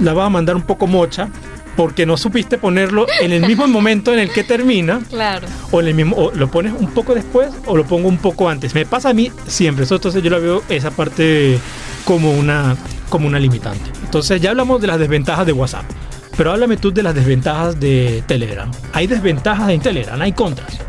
la 0.00 0.12
vas 0.12 0.26
a 0.26 0.30
mandar 0.30 0.56
un 0.56 0.62
poco 0.62 0.86
mocha 0.86 1.28
porque 1.76 2.06
no 2.06 2.16
supiste 2.16 2.58
ponerlo 2.58 3.06
en 3.20 3.32
el 3.32 3.46
mismo 3.46 3.66
momento 3.68 4.12
en 4.12 4.20
el 4.20 4.30
que 4.30 4.44
termina. 4.44 5.00
Claro. 5.10 5.46
O 5.70 5.80
en 5.80 5.88
el 5.88 5.94
mismo 5.94 6.16
o 6.16 6.32
lo 6.32 6.50
pones 6.50 6.72
un 6.72 6.90
poco 6.90 7.14
después 7.14 7.50
o 7.66 7.76
lo 7.76 7.84
pongo 7.84 8.08
un 8.08 8.18
poco 8.18 8.48
antes. 8.48 8.74
Me 8.74 8.86
pasa 8.86 9.10
a 9.10 9.14
mí 9.14 9.30
siempre, 9.46 9.84
eso 9.84 9.96
entonces 9.96 10.22
yo 10.22 10.30
la 10.30 10.38
veo 10.38 10.62
esa 10.68 10.90
parte 10.90 11.58
como 12.04 12.32
una 12.32 12.76
como 13.08 13.26
una 13.26 13.38
limitante. 13.38 13.90
Entonces 14.04 14.40
ya 14.40 14.50
hablamos 14.50 14.80
de 14.80 14.86
las 14.86 14.98
desventajas 14.98 15.46
de 15.46 15.52
WhatsApp. 15.52 15.84
Pero 16.36 16.50
háblame 16.50 16.76
tú 16.76 16.92
de 16.92 17.02
las 17.02 17.14
desventajas 17.14 17.78
de 17.78 18.24
Telegram. 18.26 18.68
Hay 18.92 19.06
desventajas 19.06 19.70
en 19.70 19.80
Telegram, 19.80 20.20
hay 20.20 20.32
contras. 20.32 20.80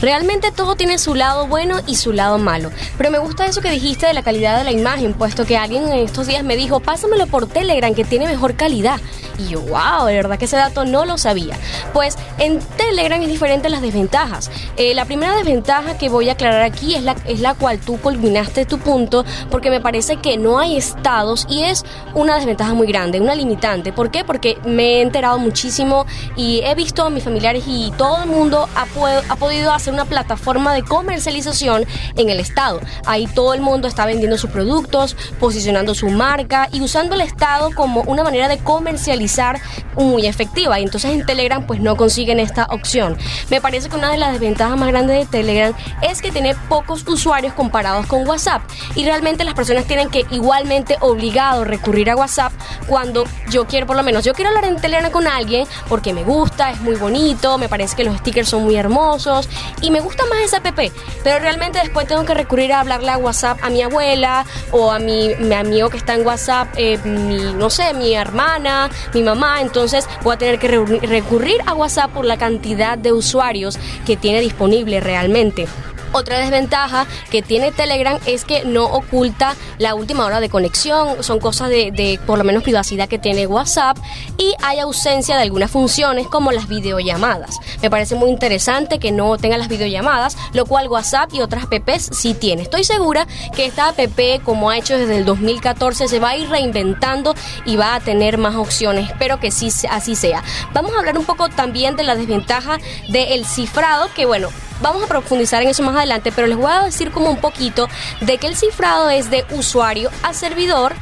Realmente 0.00 0.52
todo 0.52 0.76
tiene 0.76 0.98
su 0.98 1.14
lado 1.14 1.46
bueno 1.46 1.80
y 1.86 1.96
su 1.96 2.12
lado 2.12 2.38
malo. 2.38 2.70
Pero 2.96 3.10
me 3.10 3.18
gusta 3.18 3.46
eso 3.46 3.60
que 3.60 3.70
dijiste 3.70 4.06
de 4.06 4.14
la 4.14 4.22
calidad 4.22 4.58
de 4.58 4.64
la 4.64 4.72
imagen, 4.72 5.14
puesto 5.14 5.44
que 5.44 5.56
alguien 5.56 5.88
en 5.88 6.00
estos 6.00 6.26
días 6.26 6.44
me 6.44 6.56
dijo, 6.56 6.80
pásamelo 6.80 7.26
por 7.26 7.46
Telegram, 7.46 7.94
que 7.94 8.04
tiene 8.04 8.26
mejor 8.26 8.54
calidad. 8.56 9.00
Y 9.38 9.48
yo, 9.48 9.60
wow, 9.62 10.06
de 10.06 10.14
verdad 10.14 10.38
que 10.38 10.44
ese 10.44 10.56
dato 10.56 10.84
no 10.84 11.04
lo 11.04 11.16
sabía. 11.16 11.56
Pues 11.92 12.16
en 12.38 12.58
Telegram 12.76 13.20
es 13.22 13.28
diferente 13.28 13.68
las 13.68 13.82
desventajas. 13.82 14.50
Eh, 14.76 14.94
la 14.94 15.04
primera 15.04 15.34
desventaja 15.36 15.96
que 15.96 16.08
voy 16.08 16.28
a 16.28 16.32
aclarar 16.32 16.62
aquí 16.62 16.94
es 16.94 17.02
la, 17.02 17.16
es 17.24 17.40
la 17.40 17.54
cual 17.54 17.80
tú 17.80 17.98
culminaste 17.98 18.66
tu 18.66 18.78
punto, 18.78 19.24
porque 19.50 19.70
me 19.70 19.80
parece 19.80 20.16
que 20.16 20.36
no 20.36 20.58
hay 20.58 20.76
estados 20.76 21.46
y 21.48 21.62
es 21.62 21.84
una 22.14 22.36
desventaja 22.36 22.74
muy 22.74 22.86
grande, 22.86 23.20
una 23.20 23.34
limitante. 23.34 23.92
¿Por 23.92 24.10
qué? 24.10 24.24
Porque 24.24 24.58
me 24.64 24.98
he 24.98 25.02
enterado 25.02 25.38
muchísimo 25.38 26.06
y 26.36 26.60
he 26.64 26.74
visto 26.74 27.04
a 27.04 27.10
mis 27.10 27.24
familiares 27.24 27.64
y 27.66 27.92
todo 27.96 28.22
el 28.22 28.28
mundo 28.28 28.68
ha, 28.74 28.86
ha 29.28 29.36
podido 29.36 29.69
hacer 29.76 29.92
una 29.92 30.04
plataforma 30.04 30.74
de 30.74 30.82
comercialización 30.82 31.86
en 32.16 32.30
el 32.30 32.40
estado. 32.40 32.80
Ahí 33.06 33.26
todo 33.26 33.54
el 33.54 33.60
mundo 33.60 33.88
está 33.88 34.06
vendiendo 34.06 34.38
sus 34.38 34.50
productos, 34.50 35.16
posicionando 35.38 35.94
su 35.94 36.08
marca 36.10 36.68
y 36.72 36.80
usando 36.80 37.14
el 37.14 37.20
estado 37.20 37.70
como 37.74 38.02
una 38.02 38.24
manera 38.24 38.48
de 38.48 38.58
comercializar 38.58 39.60
muy 39.96 40.26
efectiva 40.26 40.78
y 40.78 40.84
entonces 40.84 41.12
en 41.12 41.26
Telegram 41.26 41.66
pues 41.66 41.80
no 41.80 41.96
consiguen 41.96 42.40
esta 42.40 42.66
opción. 42.70 43.16
Me 43.50 43.60
parece 43.60 43.88
que 43.88 43.96
una 43.96 44.10
de 44.10 44.18
las 44.18 44.32
desventajas 44.32 44.78
más 44.78 44.88
grandes 44.88 45.18
de 45.18 45.26
Telegram 45.26 45.74
es 46.02 46.22
que 46.22 46.30
tiene 46.30 46.54
pocos 46.68 47.06
usuarios 47.06 47.54
comparados 47.54 48.06
con 48.06 48.26
WhatsApp 48.26 48.62
y 48.94 49.04
realmente 49.04 49.44
las 49.44 49.54
personas 49.54 49.84
tienen 49.84 50.10
que 50.10 50.26
igualmente 50.30 50.96
obligado 51.00 51.64
recurrir 51.64 52.10
a 52.10 52.16
WhatsApp 52.16 52.52
cuando 52.86 53.24
yo 53.50 53.66
quiero 53.66 53.86
por 53.86 53.96
lo 53.96 54.02
menos 54.02 54.24
yo 54.24 54.34
quiero 54.34 54.48
hablar 54.50 54.64
en 54.64 54.76
Telegram 54.76 55.10
con 55.10 55.26
alguien 55.26 55.66
porque 55.88 56.12
me 56.12 56.22
gusta, 56.22 56.70
es 56.70 56.80
muy 56.80 56.94
bonito, 56.94 57.58
me 57.58 57.68
parece 57.68 57.96
que 57.96 58.04
los 58.04 58.16
stickers 58.18 58.48
son 58.48 58.64
muy 58.64 58.76
hermosos 58.76 59.48
y 59.82 59.90
me 59.90 60.00
gusta 60.00 60.24
más 60.26 60.40
esa 60.40 60.58
app, 60.58 60.78
pero 61.22 61.38
realmente 61.38 61.78
después 61.78 62.06
tengo 62.06 62.24
que 62.24 62.34
recurrir 62.34 62.72
a 62.72 62.80
hablarle 62.80 63.10
a 63.10 63.18
WhatsApp 63.18 63.58
a 63.62 63.70
mi 63.70 63.82
abuela 63.82 64.44
o 64.72 64.90
a 64.90 64.98
mi, 64.98 65.34
mi 65.36 65.54
amigo 65.54 65.90
que 65.90 65.96
está 65.96 66.14
en 66.14 66.26
WhatsApp, 66.26 66.68
eh, 66.76 66.98
mi, 67.04 67.52
no 67.54 67.70
sé, 67.70 67.94
mi 67.94 68.14
hermana, 68.14 68.90
mi 69.14 69.22
mamá, 69.22 69.60
entonces 69.60 70.06
voy 70.22 70.34
a 70.34 70.38
tener 70.38 70.58
que 70.58 70.68
recurrir 70.68 71.60
a 71.66 71.74
WhatsApp 71.74 72.10
por 72.12 72.24
la 72.24 72.36
cantidad 72.36 72.98
de 72.98 73.12
usuarios 73.12 73.78
que 74.06 74.16
tiene 74.16 74.40
disponible 74.40 75.00
realmente. 75.00 75.66
Otra 76.12 76.38
desventaja 76.38 77.06
que 77.30 77.40
tiene 77.42 77.70
Telegram 77.70 78.18
es 78.26 78.44
que 78.44 78.64
no 78.64 78.84
oculta 78.84 79.54
la 79.78 79.94
última 79.94 80.24
hora 80.26 80.40
de 80.40 80.48
conexión, 80.48 81.22
son 81.22 81.38
cosas 81.38 81.68
de, 81.68 82.18
por 82.26 82.38
lo 82.38 82.44
menos 82.44 82.62
privacidad 82.62 83.08
que 83.08 83.18
tiene 83.18 83.46
WhatsApp 83.46 83.96
y 84.36 84.54
hay 84.62 84.80
ausencia 84.80 85.36
de 85.36 85.42
algunas 85.42 85.70
funciones 85.70 86.26
como 86.26 86.52
las 86.52 86.68
videollamadas. 86.68 87.58
Me 87.80 87.90
parece 87.90 88.16
muy 88.16 88.30
interesante 88.30 88.98
que 88.98 89.12
no 89.12 89.38
tenga 89.38 89.56
las 89.56 89.68
videollamadas, 89.68 90.36
lo 90.52 90.66
cual 90.66 90.88
WhatsApp 90.88 91.32
y 91.32 91.40
otras 91.40 91.64
apps 91.64 92.10
sí 92.12 92.34
tiene. 92.34 92.62
Estoy 92.62 92.84
segura 92.84 93.26
que 93.54 93.66
esta 93.66 93.88
app, 93.88 94.00
como 94.42 94.70
ha 94.70 94.78
hecho 94.78 94.98
desde 94.98 95.16
el 95.16 95.24
2014, 95.24 96.08
se 96.08 96.18
va 96.18 96.30
a 96.30 96.36
ir 96.36 96.48
reinventando 96.48 97.34
y 97.64 97.76
va 97.76 97.94
a 97.94 98.00
tener 98.00 98.36
más 98.36 98.56
opciones. 98.56 99.08
Espero 99.10 99.38
que 99.38 99.50
sí 99.50 99.70
así 99.88 100.16
sea. 100.16 100.42
Vamos 100.72 100.92
a 100.94 100.98
hablar 100.98 101.16
un 101.18 101.24
poco 101.24 101.48
también 101.48 101.96
de 101.96 102.02
la 102.02 102.16
desventaja 102.16 102.78
del 103.08 103.44
cifrado, 103.46 104.08
que 104.14 104.26
bueno, 104.26 104.48
vamos 104.80 105.02
a 105.02 105.06
profundizar 105.06 105.62
en 105.62 105.68
eso 105.68 105.82
más 105.82 105.96
adelante, 105.96 106.32
pero 106.32 106.46
les 106.46 106.56
voy 106.56 106.70
a 106.70 106.84
decir 106.84 107.10
como 107.10 107.30
un 107.30 107.40
poquito 107.40 107.88
de 108.20 108.38
que 108.38 108.46
el 108.46 108.56
cifrado 108.56 109.10
es 109.10 109.30
de 109.30 109.44
usuario 109.50 110.10
a 110.22 110.32
servidor 110.32 110.94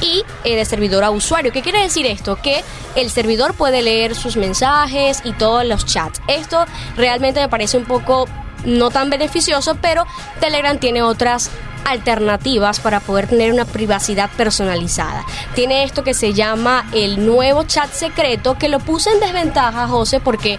y 0.00 0.24
eh, 0.44 0.56
de 0.56 0.64
servidor 0.64 1.04
a 1.04 1.10
usuario. 1.10 1.52
¿Qué 1.52 1.62
quiere 1.62 1.82
decir 1.82 2.06
esto? 2.06 2.36
Que 2.36 2.62
el 2.94 3.10
servidor 3.10 3.54
puede 3.54 3.82
leer 3.82 4.14
sus 4.14 4.36
mensajes 4.36 5.20
y 5.24 5.32
todos 5.32 5.64
los 5.64 5.86
chats. 5.86 6.20
Esto 6.28 6.64
realmente 6.96 7.40
me 7.40 7.48
parece 7.48 7.76
un 7.76 7.84
poco 7.84 8.28
no 8.64 8.90
tan 8.90 9.10
beneficioso, 9.10 9.76
pero 9.80 10.06
Telegram 10.40 10.78
tiene 10.78 11.02
otras 11.02 11.50
alternativas 11.86 12.80
para 12.80 12.98
poder 13.00 13.28
tener 13.28 13.52
una 13.52 13.64
privacidad 13.64 14.28
personalizada. 14.36 15.24
Tiene 15.54 15.84
esto 15.84 16.02
que 16.02 16.14
se 16.14 16.34
llama 16.34 16.84
el 16.92 17.24
nuevo 17.24 17.62
chat 17.62 17.90
secreto, 17.92 18.58
que 18.58 18.68
lo 18.68 18.80
puse 18.80 19.10
en 19.10 19.20
desventaja, 19.20 19.86
José, 19.86 20.18
porque 20.18 20.58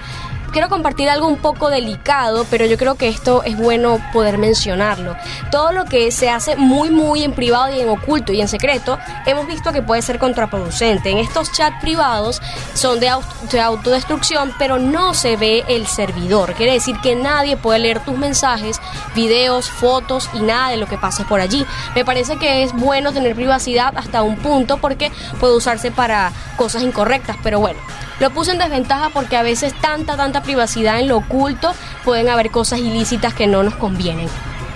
quiero 0.51 0.69
compartir 0.69 1.09
algo 1.09 1.27
un 1.27 1.37
poco 1.37 1.69
delicado, 1.69 2.45
pero 2.49 2.65
yo 2.65 2.77
creo 2.77 2.95
que 2.95 3.07
esto 3.07 3.43
es 3.43 3.57
bueno 3.57 3.99
poder 4.13 4.37
mencionarlo. 4.37 5.15
Todo 5.51 5.71
lo 5.71 5.85
que 5.85 6.11
se 6.11 6.29
hace 6.29 6.55
muy, 6.55 6.89
muy 6.89 7.23
en 7.23 7.33
privado 7.33 7.73
y 7.73 7.79
en 7.79 7.89
oculto 7.89 8.33
y 8.33 8.41
en 8.41 8.47
secreto, 8.47 8.97
hemos 9.25 9.47
visto 9.47 9.71
que 9.71 9.81
puede 9.81 10.01
ser 10.01 10.19
contraproducente. 10.19 11.09
En 11.09 11.17
estos 11.17 11.51
chats 11.51 11.79
privados 11.81 12.41
son 12.73 12.99
de, 12.99 13.11
de 13.51 13.59
autodestrucción, 13.59 14.53
pero 14.57 14.79
no 14.79 15.13
se 15.13 15.37
ve 15.37 15.63
el 15.67 15.87
servidor. 15.87 16.53
Quiere 16.53 16.73
decir 16.73 16.97
que 17.01 17.15
nadie 17.15 17.57
puede 17.57 17.79
leer 17.79 17.99
tus 17.99 18.17
mensajes, 18.17 18.79
videos, 19.15 19.69
fotos 19.69 20.29
y 20.33 20.39
nada 20.39 20.69
de 20.69 20.77
lo 20.77 20.87
que 20.87 20.97
pase 20.97 21.25
por 21.25 21.39
allí. 21.39 21.65
Me 21.95 22.05
parece 22.05 22.37
que 22.37 22.63
es 22.63 22.73
bueno 22.73 23.13
tener 23.13 23.35
privacidad 23.35 23.93
hasta 23.97 24.23
un 24.23 24.37
punto 24.37 24.77
porque 24.77 25.11
puede 25.39 25.55
usarse 25.55 25.91
para 25.91 26.31
cosas 26.55 26.83
incorrectas, 26.83 27.37
pero 27.43 27.59
bueno. 27.59 27.79
Lo 28.19 28.31
puse 28.31 28.51
en 28.51 28.57
desventaja 28.57 29.09
porque 29.09 29.37
a 29.37 29.43
veces 29.43 29.73
tanta, 29.79 30.17
tanta 30.17 30.41
privacidad 30.41 30.99
en 30.99 31.07
lo 31.07 31.17
oculto 31.17 31.73
pueden 32.03 32.29
haber 32.29 32.51
cosas 32.51 32.79
ilícitas 32.79 33.33
que 33.33 33.47
no 33.47 33.63
nos 33.63 33.75
convienen. 33.75 34.27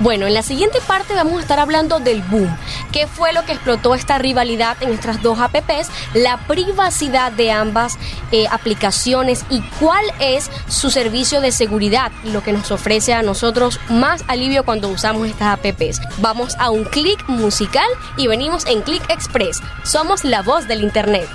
Bueno, 0.02 0.26
en 0.26 0.34
la 0.34 0.42
siguiente 0.42 0.80
parte 0.88 1.14
vamos 1.14 1.38
a 1.38 1.42
estar 1.42 1.60
hablando 1.60 2.00
del 2.00 2.24
boom. 2.24 2.50
¿Qué 2.92 3.06
fue 3.06 3.34
lo 3.34 3.46
que 3.46 3.52
explotó 3.52 3.94
esta 3.94 4.18
rivalidad 4.18 4.76
en 4.82 4.90
nuestras 4.90 5.22
dos 5.22 5.40
apps? 5.40 5.90
La 6.16 6.38
privacidad 6.48 7.32
de 7.32 7.52
ambas 7.52 8.00
eh, 8.32 8.48
aplicaciones 8.50 9.46
y 9.52 9.62
cuál 9.80 10.04
es 10.20 10.50
su 10.68 10.90
servicio 10.90 11.40
de 11.40 11.52
seguridad, 11.52 12.12
lo 12.24 12.42
que 12.42 12.52
nos 12.52 12.72
ofrece 12.72 13.14
a 13.14 13.22
nosotros 13.22 13.80
más 13.90 14.24
alivio 14.28 14.66
cuando 14.66 14.90
usamos 14.90 15.28
estas 15.28 15.54
apps. 15.54 16.02
Vamos 16.18 16.56
a 16.58 16.72
un 16.72 16.84
clic 16.84 17.24
musical 17.28 17.88
y 18.18 18.26
venimos 18.26 18.66
en 18.66 18.82
Click 18.82 19.08
Express. 19.08 19.62
Somos 19.84 20.24
la 20.24 20.42
voz 20.42 20.68
del 20.68 20.82
Internet. 20.82 21.30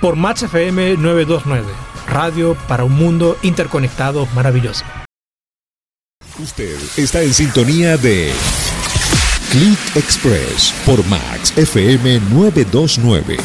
Por 0.00 0.16
Match 0.16 0.44
FM 0.44 0.96
929, 0.96 1.68
radio 2.08 2.56
para 2.66 2.84
un 2.84 2.96
mundo 2.96 3.36
interconectado 3.42 4.26
maravilloso. 4.34 4.82
Usted 6.38 6.78
está 6.96 7.20
en 7.20 7.34
sintonía 7.34 7.98
de 7.98 8.32
Click 9.50 9.96
Express 9.96 10.72
por 10.86 11.04
Max 11.04 11.52
FM 11.54 12.18
929. 12.30 13.36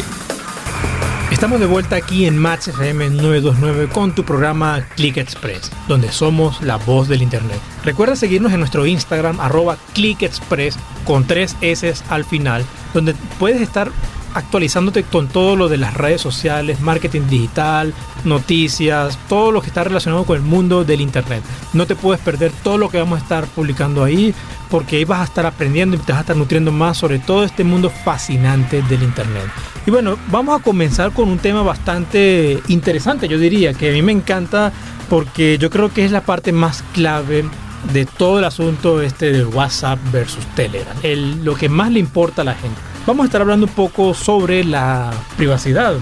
Estamos 1.30 1.60
de 1.60 1.66
vuelta 1.66 1.98
aquí 1.98 2.26
en 2.26 2.38
Max 2.38 2.70
FM 2.70 3.10
929 3.10 3.90
con 3.90 4.16
tu 4.16 4.24
programa 4.24 4.88
Click 4.96 5.18
Express, 5.18 5.70
donde 5.90 6.10
somos 6.10 6.62
la 6.62 6.78
voz 6.78 7.10
del 7.10 7.22
Internet. 7.22 7.60
Recuerda 7.84 8.16
seguirnos 8.16 8.54
en 8.54 8.60
nuestro 8.60 8.86
Instagram, 8.86 9.42
arroba 9.42 9.78
Click 9.94 10.22
Express, 10.22 10.78
con 11.04 11.28
tres 11.28 11.58
S 11.60 11.94
al 12.08 12.24
final, 12.24 12.64
donde 12.94 13.14
puedes 13.40 13.60
estar 13.60 13.92
actualizándote 14.36 15.04
con 15.04 15.28
todo 15.28 15.56
lo 15.56 15.70
de 15.70 15.78
las 15.78 15.96
redes 15.96 16.22
sociales, 16.22 16.82
marketing 16.82 17.28
digital, 17.30 17.94
noticias, 18.26 19.18
todo 19.28 19.52
lo 19.52 19.62
que 19.62 19.68
está 19.68 19.84
relacionado 19.84 20.26
con 20.26 20.36
el 20.36 20.44
mundo 20.44 20.84
del 20.84 21.02
Internet. 21.02 21.42
No 21.74 21.88
te 21.88 21.96
puedes 21.96 22.22
perder 22.22 22.52
todo 22.64 22.78
lo 22.78 22.90
que 22.90 23.00
vamos 23.00 23.20
a 23.20 23.24
estar 23.24 23.48
publicando 23.48 24.04
ahí 24.04 24.36
porque 24.70 24.98
ahí 24.98 25.06
vas 25.06 25.22
a 25.22 25.24
estar 25.24 25.46
aprendiendo 25.46 25.96
y 25.96 26.00
te 26.00 26.12
vas 26.12 26.20
a 26.20 26.22
estar 26.22 26.36
nutriendo 26.36 26.72
más 26.72 26.98
sobre 26.98 27.20
todo 27.20 27.44
este 27.44 27.64
mundo 27.64 27.90
fascinante 27.90 28.82
del 28.84 29.04
Internet. 29.04 29.46
Y 29.86 29.92
bueno, 29.92 30.18
vamos 30.28 30.60
a 30.60 30.64
comenzar 30.64 31.12
con 31.12 31.30
un 31.30 31.38
tema 31.38 31.64
bastante 31.64 32.62
interesante, 32.68 33.28
yo 33.28 33.38
diría, 33.38 33.74
que 33.74 33.90
a 33.90 33.94
mí 33.94 34.02
me 34.02 34.12
encanta 34.12 34.74
porque 35.10 35.58
yo 35.58 35.70
creo 35.70 35.94
que 35.94 36.04
es 36.04 36.12
la 36.12 36.22
parte 36.22 36.52
más 36.52 36.84
clave 36.94 37.46
de 37.94 38.06
todo 38.06 38.40
el 38.40 38.46
asunto 38.46 39.02
este 39.02 39.32
de 39.32 39.46
WhatsApp 39.46 40.00
versus 40.12 40.46
Telegram, 40.56 40.96
el, 41.04 41.46
lo 41.46 41.56
que 41.56 41.70
más 41.70 41.92
le 41.92 42.00
importa 42.00 42.42
a 42.42 42.46
la 42.46 42.56
gente. 42.56 42.82
Vamos 43.06 43.26
a 43.26 43.28
estar 43.28 43.42
hablando 43.42 43.68
un 43.68 43.72
poco 43.72 44.16
sobre 44.16 44.64
la 44.64 45.12
privacidad. 45.38 45.96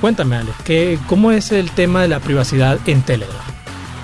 Cuéntame, 0.00 0.36
Alex, 0.36 0.56
¿qué, 0.64 1.00
¿cómo 1.08 1.32
es 1.32 1.50
el 1.50 1.70
tema 1.72 2.02
de 2.02 2.08
la 2.08 2.20
privacidad 2.20 2.78
en 2.86 3.02
Telegram? 3.02 3.36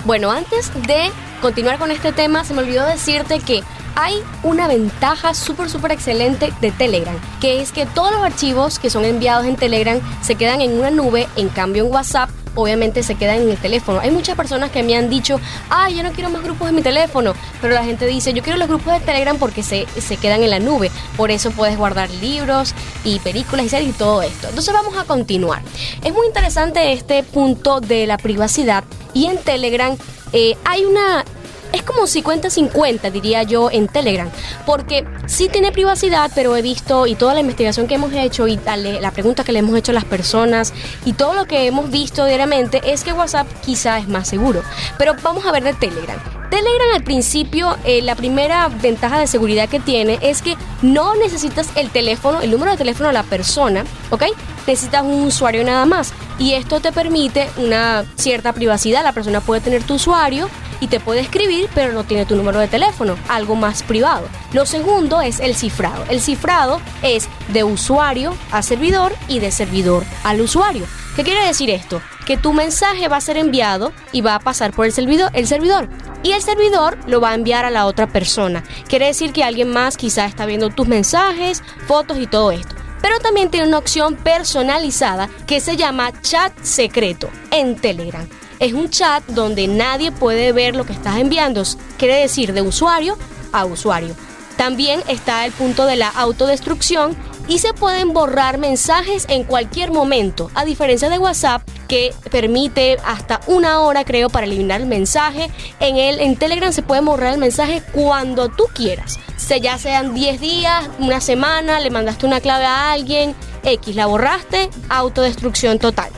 Bueno, 0.03 0.31
antes 0.31 0.69
de 0.85 1.11
continuar 1.41 1.77
con 1.77 1.91
este 1.91 2.11
tema, 2.11 2.43
se 2.43 2.53
me 2.53 2.61
olvidó 2.61 2.85
decirte 2.85 3.39
que 3.39 3.63
hay 3.95 4.15
una 4.43 4.67
ventaja 4.67 5.33
súper, 5.33 5.69
súper 5.69 5.93
excelente 5.93 6.51
de 6.59 6.71
Telegram, 6.71 7.15
que 7.39 7.61
es 7.61 7.71
que 7.71 7.85
todos 7.85 8.11
los 8.11 8.21
archivos 8.21 8.79
que 8.79 8.89
son 8.89 9.05
enviados 9.05 9.45
en 9.45 9.55
Telegram 9.55 10.01
se 10.21 10.35
quedan 10.35 10.59
en 10.59 10.77
una 10.77 10.91
nube, 10.91 11.29
en 11.37 11.47
cambio 11.47 11.85
en 11.85 11.91
WhatsApp 11.93 12.29
obviamente 12.55 13.03
se 13.03 13.15
quedan 13.15 13.41
en 13.41 13.49
el 13.49 13.57
teléfono. 13.57 13.99
Hay 13.99 14.11
muchas 14.11 14.35
personas 14.35 14.71
que 14.71 14.83
me 14.83 14.95
han 14.95 15.09
dicho, 15.09 15.39
ah, 15.69 15.89
yo 15.89 16.03
no 16.03 16.11
quiero 16.11 16.29
más 16.29 16.43
grupos 16.43 16.69
en 16.69 16.75
mi 16.75 16.81
teléfono, 16.81 17.33
pero 17.61 17.73
la 17.73 17.83
gente 17.83 18.05
dice, 18.07 18.33
yo 18.33 18.43
quiero 18.43 18.57
los 18.57 18.67
grupos 18.67 18.93
de 18.93 18.99
Telegram 18.99 19.37
porque 19.37 19.63
se, 19.63 19.85
se 19.99 20.17
quedan 20.17 20.43
en 20.43 20.49
la 20.49 20.59
nube. 20.59 20.91
Por 21.17 21.31
eso 21.31 21.51
puedes 21.51 21.77
guardar 21.77 22.09
libros 22.09 22.73
y 23.03 23.19
películas 23.19 23.65
y 23.65 23.69
series 23.69 23.89
y 23.89 23.93
todo 23.93 24.21
esto. 24.21 24.49
Entonces 24.49 24.73
vamos 24.73 24.97
a 24.97 25.03
continuar. 25.05 25.61
Es 26.03 26.13
muy 26.13 26.27
interesante 26.27 26.93
este 26.93 27.23
punto 27.23 27.81
de 27.81 28.07
la 28.07 28.17
privacidad 28.17 28.83
y 29.13 29.25
en 29.25 29.37
Telegram 29.37 29.95
eh, 30.33 30.55
hay 30.63 30.85
una 30.85 31.25
es 31.73 31.83
como 31.83 32.03
50-50, 32.03 33.11
diría 33.11 33.43
yo, 33.43 33.69
en 33.71 33.87
Telegram. 33.87 34.29
Porque 34.65 35.05
sí 35.27 35.49
tiene 35.49 35.71
privacidad, 35.71 36.31
pero 36.35 36.55
he 36.55 36.61
visto 36.61 37.07
y 37.07 37.15
toda 37.15 37.33
la 37.33 37.39
investigación 37.39 37.87
que 37.87 37.95
hemos 37.95 38.13
hecho 38.13 38.47
y 38.47 38.59
la 38.65 39.11
pregunta 39.11 39.43
que 39.43 39.51
le 39.51 39.59
hemos 39.59 39.75
hecho 39.77 39.91
a 39.91 39.95
las 39.95 40.05
personas 40.05 40.73
y 41.05 41.13
todo 41.13 41.33
lo 41.33 41.45
que 41.45 41.65
hemos 41.67 41.89
visto 41.89 42.25
diariamente 42.25 42.81
es 42.85 43.03
que 43.03 43.13
WhatsApp 43.13 43.47
quizá 43.65 43.97
es 43.99 44.07
más 44.07 44.27
seguro. 44.27 44.63
Pero 44.97 45.15
vamos 45.21 45.45
a 45.45 45.51
ver 45.51 45.63
de 45.63 45.73
Telegram. 45.73 46.19
Telegram 46.49 46.89
al 46.93 47.03
principio, 47.03 47.77
eh, 47.85 48.01
la 48.01 48.15
primera 48.15 48.67
ventaja 48.67 49.17
de 49.19 49.25
seguridad 49.27 49.69
que 49.69 49.79
tiene 49.79 50.19
es 50.21 50.41
que 50.41 50.57
no 50.81 51.15
necesitas 51.15 51.69
el 51.75 51.89
teléfono, 51.91 52.41
el 52.41 52.51
número 52.51 52.71
de 52.71 52.77
teléfono 52.77 53.07
de 53.07 53.13
la 53.13 53.23
persona, 53.23 53.85
¿ok? 54.09 54.23
Necesitas 54.67 55.03
un 55.03 55.23
usuario 55.23 55.63
nada 55.63 55.85
más. 55.85 56.13
Y 56.39 56.53
esto 56.53 56.81
te 56.81 56.91
permite 56.91 57.49
una 57.57 58.03
cierta 58.15 58.51
privacidad. 58.51 59.01
La 59.03 59.13
persona 59.13 59.39
puede 59.39 59.61
tener 59.61 59.83
tu 59.83 59.93
usuario 59.93 60.49
y 60.81 60.87
te 60.87 60.99
puede 60.99 61.21
escribir, 61.21 61.69
pero 61.73 61.93
no 61.93 62.03
tiene 62.03 62.25
tu 62.25 62.35
número 62.35 62.59
de 62.59 62.67
teléfono, 62.67 63.15
algo 63.29 63.55
más 63.55 63.83
privado. 63.83 64.27
Lo 64.51 64.65
segundo 64.65 65.21
es 65.21 65.39
el 65.39 65.55
cifrado. 65.55 66.03
El 66.09 66.19
cifrado 66.19 66.81
es 67.03 67.29
de 67.49 67.63
usuario 67.63 68.35
a 68.51 68.61
servidor 68.63 69.15
y 69.29 69.39
de 69.39 69.51
servidor 69.51 70.03
al 70.25 70.41
usuario. 70.41 70.85
¿Qué 71.15 71.23
quiere 71.23 71.45
decir 71.45 71.69
esto? 71.69 72.01
Que 72.25 72.35
tu 72.35 72.51
mensaje 72.51 73.07
va 73.07 73.17
a 73.17 73.21
ser 73.21 73.37
enviado 73.37 73.93
y 74.11 74.21
va 74.21 74.35
a 74.35 74.39
pasar 74.39 74.73
por 74.73 74.85
el 74.85 74.91
servidor, 74.91 75.29
el 75.33 75.47
servidor. 75.47 75.87
Y 76.23 76.31
el 76.31 76.41
servidor 76.41 76.97
lo 77.07 77.21
va 77.21 77.29
a 77.29 77.35
enviar 77.35 77.63
a 77.63 77.71
la 77.71 77.85
otra 77.85 78.07
persona. 78.07 78.63
Quiere 78.87 79.05
decir 79.07 79.33
que 79.33 79.43
alguien 79.43 79.69
más 79.69 79.97
quizá 79.97 80.25
está 80.25 80.45
viendo 80.45 80.69
tus 80.69 80.87
mensajes, 80.87 81.63
fotos 81.87 82.17
y 82.17 82.27
todo 82.27 82.51
esto 82.51 82.75
pero 83.01 83.17
también 83.17 83.49
tiene 83.49 83.67
una 83.67 83.79
opción 83.79 84.15
personalizada 84.15 85.27
que 85.47 85.59
se 85.59 85.75
llama 85.75 86.11
chat 86.21 86.53
secreto 86.61 87.31
en 87.49 87.75
Telegram 87.75 88.27
es 88.61 88.73
un 88.73 88.89
chat 88.89 89.25
donde 89.25 89.67
nadie 89.67 90.11
puede 90.11 90.51
ver 90.53 90.75
lo 90.75 90.85
que 90.85 90.93
estás 90.93 91.17
enviando, 91.17 91.63
quiere 91.97 92.15
decir 92.15 92.53
de 92.53 92.61
usuario 92.61 93.17
a 93.51 93.65
usuario. 93.65 94.15
También 94.55 95.01
está 95.07 95.45
el 95.47 95.51
punto 95.51 95.87
de 95.87 95.95
la 95.95 96.09
autodestrucción 96.09 97.17
y 97.47 97.57
se 97.57 97.73
pueden 97.73 98.13
borrar 98.13 98.59
mensajes 98.59 99.25
en 99.29 99.45
cualquier 99.45 99.91
momento, 99.91 100.51
a 100.53 100.63
diferencia 100.63 101.09
de 101.09 101.17
WhatsApp 101.17 101.67
que 101.87 102.13
permite 102.29 102.97
hasta 103.03 103.41
una 103.47 103.79
hora 103.79 104.05
creo 104.05 104.29
para 104.29 104.45
eliminar 104.45 104.79
el 104.79 104.87
mensaje. 104.87 105.49
En 105.79 105.97
el 105.97 106.19
en 106.19 106.35
Telegram 106.35 106.71
se 106.71 106.83
puede 106.83 107.01
borrar 107.01 107.33
el 107.33 107.39
mensaje 107.39 107.81
cuando 107.93 108.49
tú 108.49 108.65
quieras. 108.75 109.17
Se, 109.37 109.59
ya 109.59 109.79
sean 109.79 110.13
10 110.13 110.39
días, 110.39 110.87
una 110.99 111.19
semana, 111.19 111.79
le 111.79 111.89
mandaste 111.89 112.27
una 112.27 112.41
clave 112.41 112.65
a 112.65 112.91
alguien, 112.91 113.33
X, 113.63 113.95
la 113.95 114.05
borraste, 114.05 114.69
autodestrucción 114.87 115.79
total 115.79 116.11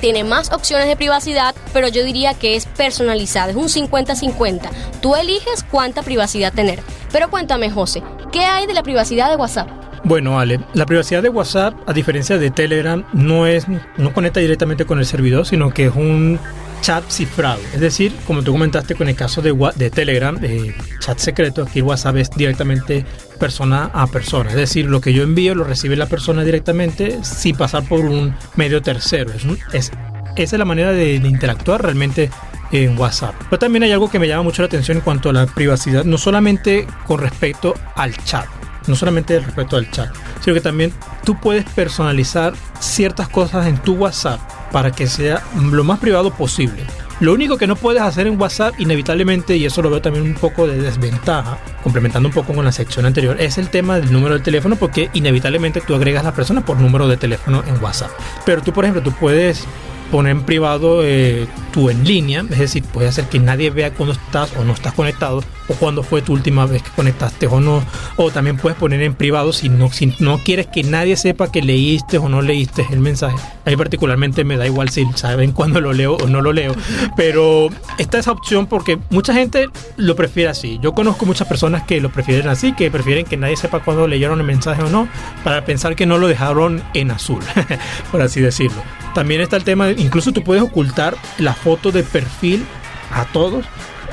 tiene 0.00 0.24
más 0.24 0.52
opciones 0.52 0.88
de 0.88 0.96
privacidad, 0.96 1.54
pero 1.72 1.88
yo 1.88 2.04
diría 2.04 2.34
que 2.34 2.56
es 2.56 2.66
personalizada, 2.66 3.50
es 3.50 3.56
un 3.56 3.68
50-50. 3.68 4.70
Tú 5.00 5.16
eliges 5.16 5.64
cuánta 5.70 6.02
privacidad 6.02 6.52
tener. 6.52 6.80
Pero 7.12 7.30
cuéntame, 7.30 7.70
José, 7.70 8.02
¿qué 8.32 8.40
hay 8.40 8.66
de 8.66 8.74
la 8.74 8.82
privacidad 8.82 9.30
de 9.30 9.36
WhatsApp? 9.36 9.68
Bueno, 10.04 10.38
Ale, 10.38 10.60
la 10.74 10.86
privacidad 10.86 11.22
de 11.22 11.30
WhatsApp, 11.30 11.74
a 11.86 11.92
diferencia 11.92 12.38
de 12.38 12.50
Telegram, 12.50 13.04
no 13.12 13.46
es 13.46 13.66
no 13.68 14.12
conecta 14.12 14.38
directamente 14.38 14.84
con 14.84 15.00
el 15.00 15.06
servidor, 15.06 15.46
sino 15.46 15.70
que 15.70 15.86
es 15.86 15.96
un 15.96 16.38
chat 16.80 17.02
cifrado. 17.10 17.60
Es 17.74 17.80
decir, 17.80 18.14
como 18.26 18.42
tú 18.42 18.52
comentaste 18.52 18.94
con 18.94 19.08
el 19.08 19.16
caso 19.16 19.42
de, 19.42 19.52
de 19.74 19.90
Telegram, 19.90 20.38
eh, 20.42 20.74
chat 21.00 21.18
secreto, 21.18 21.64
aquí 21.64 21.82
WhatsApp 21.82 22.16
es 22.18 22.30
directamente 22.30 23.04
persona 23.36 23.90
a 23.92 24.06
persona. 24.06 24.50
Es 24.50 24.56
decir, 24.56 24.86
lo 24.86 25.00
que 25.00 25.12
yo 25.12 25.22
envío 25.22 25.54
lo 25.54 25.64
recibe 25.64 25.96
la 25.96 26.06
persona 26.06 26.44
directamente 26.44 27.22
sin 27.22 27.56
pasar 27.56 27.84
por 27.84 28.00
un 28.00 28.34
medio 28.56 28.82
tercero. 28.82 29.32
Es, 29.72 29.92
esa 30.36 30.56
es 30.56 30.58
la 30.58 30.64
manera 30.64 30.92
de, 30.92 31.14
interactuar 31.14 31.82
realmente 31.82 32.30
en 32.72 32.98
WhatsApp. 32.98 33.34
Pero 33.48 33.58
también 33.58 33.84
hay 33.84 33.92
algo 33.92 34.10
que 34.10 34.18
me 34.18 34.28
llama 34.28 34.44
mucho 34.44 34.62
la 34.62 34.66
atención 34.66 34.98
en 34.98 35.02
cuanto 35.02 35.30
a 35.30 35.32
la 35.32 35.46
privacidad, 35.46 36.04
no 36.04 36.18
solamente 36.18 36.86
con 37.06 37.20
respecto 37.20 37.74
al 37.94 38.16
chat, 38.24 38.46
no 38.86 38.96
solamente 38.96 39.38
respecto 39.40 39.76
al 39.76 39.90
chat, 39.90 40.14
sino 40.40 40.54
que 40.54 40.60
también 40.60 40.92
tú 41.24 41.38
puedes 41.40 41.64
personalizar 41.64 42.54
ciertas 42.80 43.28
cosas 43.28 43.66
en 43.66 43.78
tu 43.78 43.94
WhatsApp 43.94 44.40
para 44.72 44.90
que 44.90 45.06
sea 45.06 45.42
lo 45.70 45.84
más 45.84 45.98
privado 46.00 46.32
posible. 46.32 46.84
Lo 47.18 47.32
único 47.32 47.56
que 47.56 47.66
no 47.66 47.76
puedes 47.76 48.02
hacer 48.02 48.26
en 48.26 48.38
WhatsApp, 48.38 48.78
inevitablemente, 48.78 49.56
y 49.56 49.64
eso 49.64 49.80
lo 49.80 49.88
veo 49.88 50.02
también 50.02 50.24
un 50.24 50.34
poco 50.34 50.66
de 50.66 50.78
desventaja, 50.78 51.58
complementando 51.82 52.28
un 52.28 52.34
poco 52.34 52.52
con 52.52 52.62
la 52.62 52.72
sección 52.72 53.06
anterior, 53.06 53.40
es 53.40 53.56
el 53.56 53.70
tema 53.70 53.98
del 53.98 54.12
número 54.12 54.34
de 54.34 54.40
teléfono, 54.40 54.76
porque 54.76 55.08
inevitablemente 55.14 55.80
tú 55.80 55.94
agregas 55.94 56.20
a 56.22 56.26
la 56.26 56.34
persona 56.34 56.62
por 56.62 56.78
número 56.78 57.08
de 57.08 57.16
teléfono 57.16 57.64
en 57.66 57.82
WhatsApp. 57.82 58.10
Pero 58.44 58.60
tú, 58.60 58.72
por 58.72 58.84
ejemplo, 58.84 59.02
tú 59.02 59.12
puedes 59.12 59.66
poner 60.10 60.32
en 60.32 60.42
privado 60.42 61.00
eh, 61.04 61.46
tu 61.72 61.90
en 61.90 62.04
línea, 62.04 62.44
es 62.50 62.58
decir, 62.58 62.82
puede 62.84 63.08
hacer 63.08 63.26
que 63.26 63.38
nadie 63.38 63.70
vea 63.70 63.92
cuando 63.92 64.14
estás 64.14 64.52
o 64.56 64.64
no 64.64 64.72
estás 64.72 64.92
conectado 64.94 65.42
o 65.68 65.74
cuándo 65.74 66.02
fue 66.02 66.22
tu 66.22 66.32
última 66.32 66.66
vez 66.66 66.82
que 66.82 66.90
conectaste 66.90 67.46
o 67.46 67.60
no. 67.60 67.82
O 68.16 68.30
también 68.30 68.56
puedes 68.56 68.78
poner 68.78 69.02
en 69.02 69.14
privado 69.14 69.52
si 69.52 69.68
no, 69.68 69.90
si 69.90 70.14
no 70.20 70.38
quieres 70.38 70.66
que 70.68 70.82
nadie 70.82 71.16
sepa 71.16 71.50
que 71.50 71.62
leíste 71.62 72.18
o 72.18 72.28
no 72.28 72.42
leíste 72.42 72.86
el 72.90 73.00
mensaje. 73.00 73.36
A 73.64 73.70
mí 73.70 73.76
particularmente 73.76 74.44
me 74.44 74.56
da 74.56 74.66
igual 74.66 74.88
si 74.90 75.06
saben 75.14 75.52
cuándo 75.52 75.80
lo 75.80 75.92
leo 75.92 76.16
o 76.16 76.26
no 76.28 76.40
lo 76.40 76.52
leo. 76.52 76.74
Pero 77.16 77.68
está 77.98 78.18
esa 78.18 78.32
opción 78.32 78.66
porque 78.66 78.98
mucha 79.10 79.34
gente 79.34 79.68
lo 79.96 80.16
prefiere 80.16 80.50
así. 80.50 80.78
Yo 80.82 80.94
conozco 80.94 81.26
muchas 81.26 81.48
personas 81.48 81.82
que 81.82 82.00
lo 82.00 82.10
prefieren 82.10 82.48
así, 82.48 82.72
que 82.72 82.90
prefieren 82.90 83.24
que 83.24 83.36
nadie 83.36 83.56
sepa 83.56 83.80
cuándo 83.80 84.06
leyeron 84.06 84.40
el 84.40 84.46
mensaje 84.46 84.82
o 84.82 84.88
no, 84.88 85.08
para 85.44 85.64
pensar 85.64 85.96
que 85.96 86.06
no 86.06 86.18
lo 86.18 86.28
dejaron 86.28 86.82
en 86.94 87.10
azul, 87.10 87.40
por 88.12 88.22
así 88.22 88.40
decirlo. 88.40 88.82
También 89.16 89.40
está 89.40 89.56
el 89.56 89.64
tema, 89.64 89.92
incluso 89.92 90.30
tú 90.30 90.44
puedes 90.44 90.62
ocultar 90.62 91.16
la 91.38 91.54
foto 91.54 91.90
de 91.90 92.02
perfil 92.02 92.66
a 93.10 93.24
todos 93.24 93.64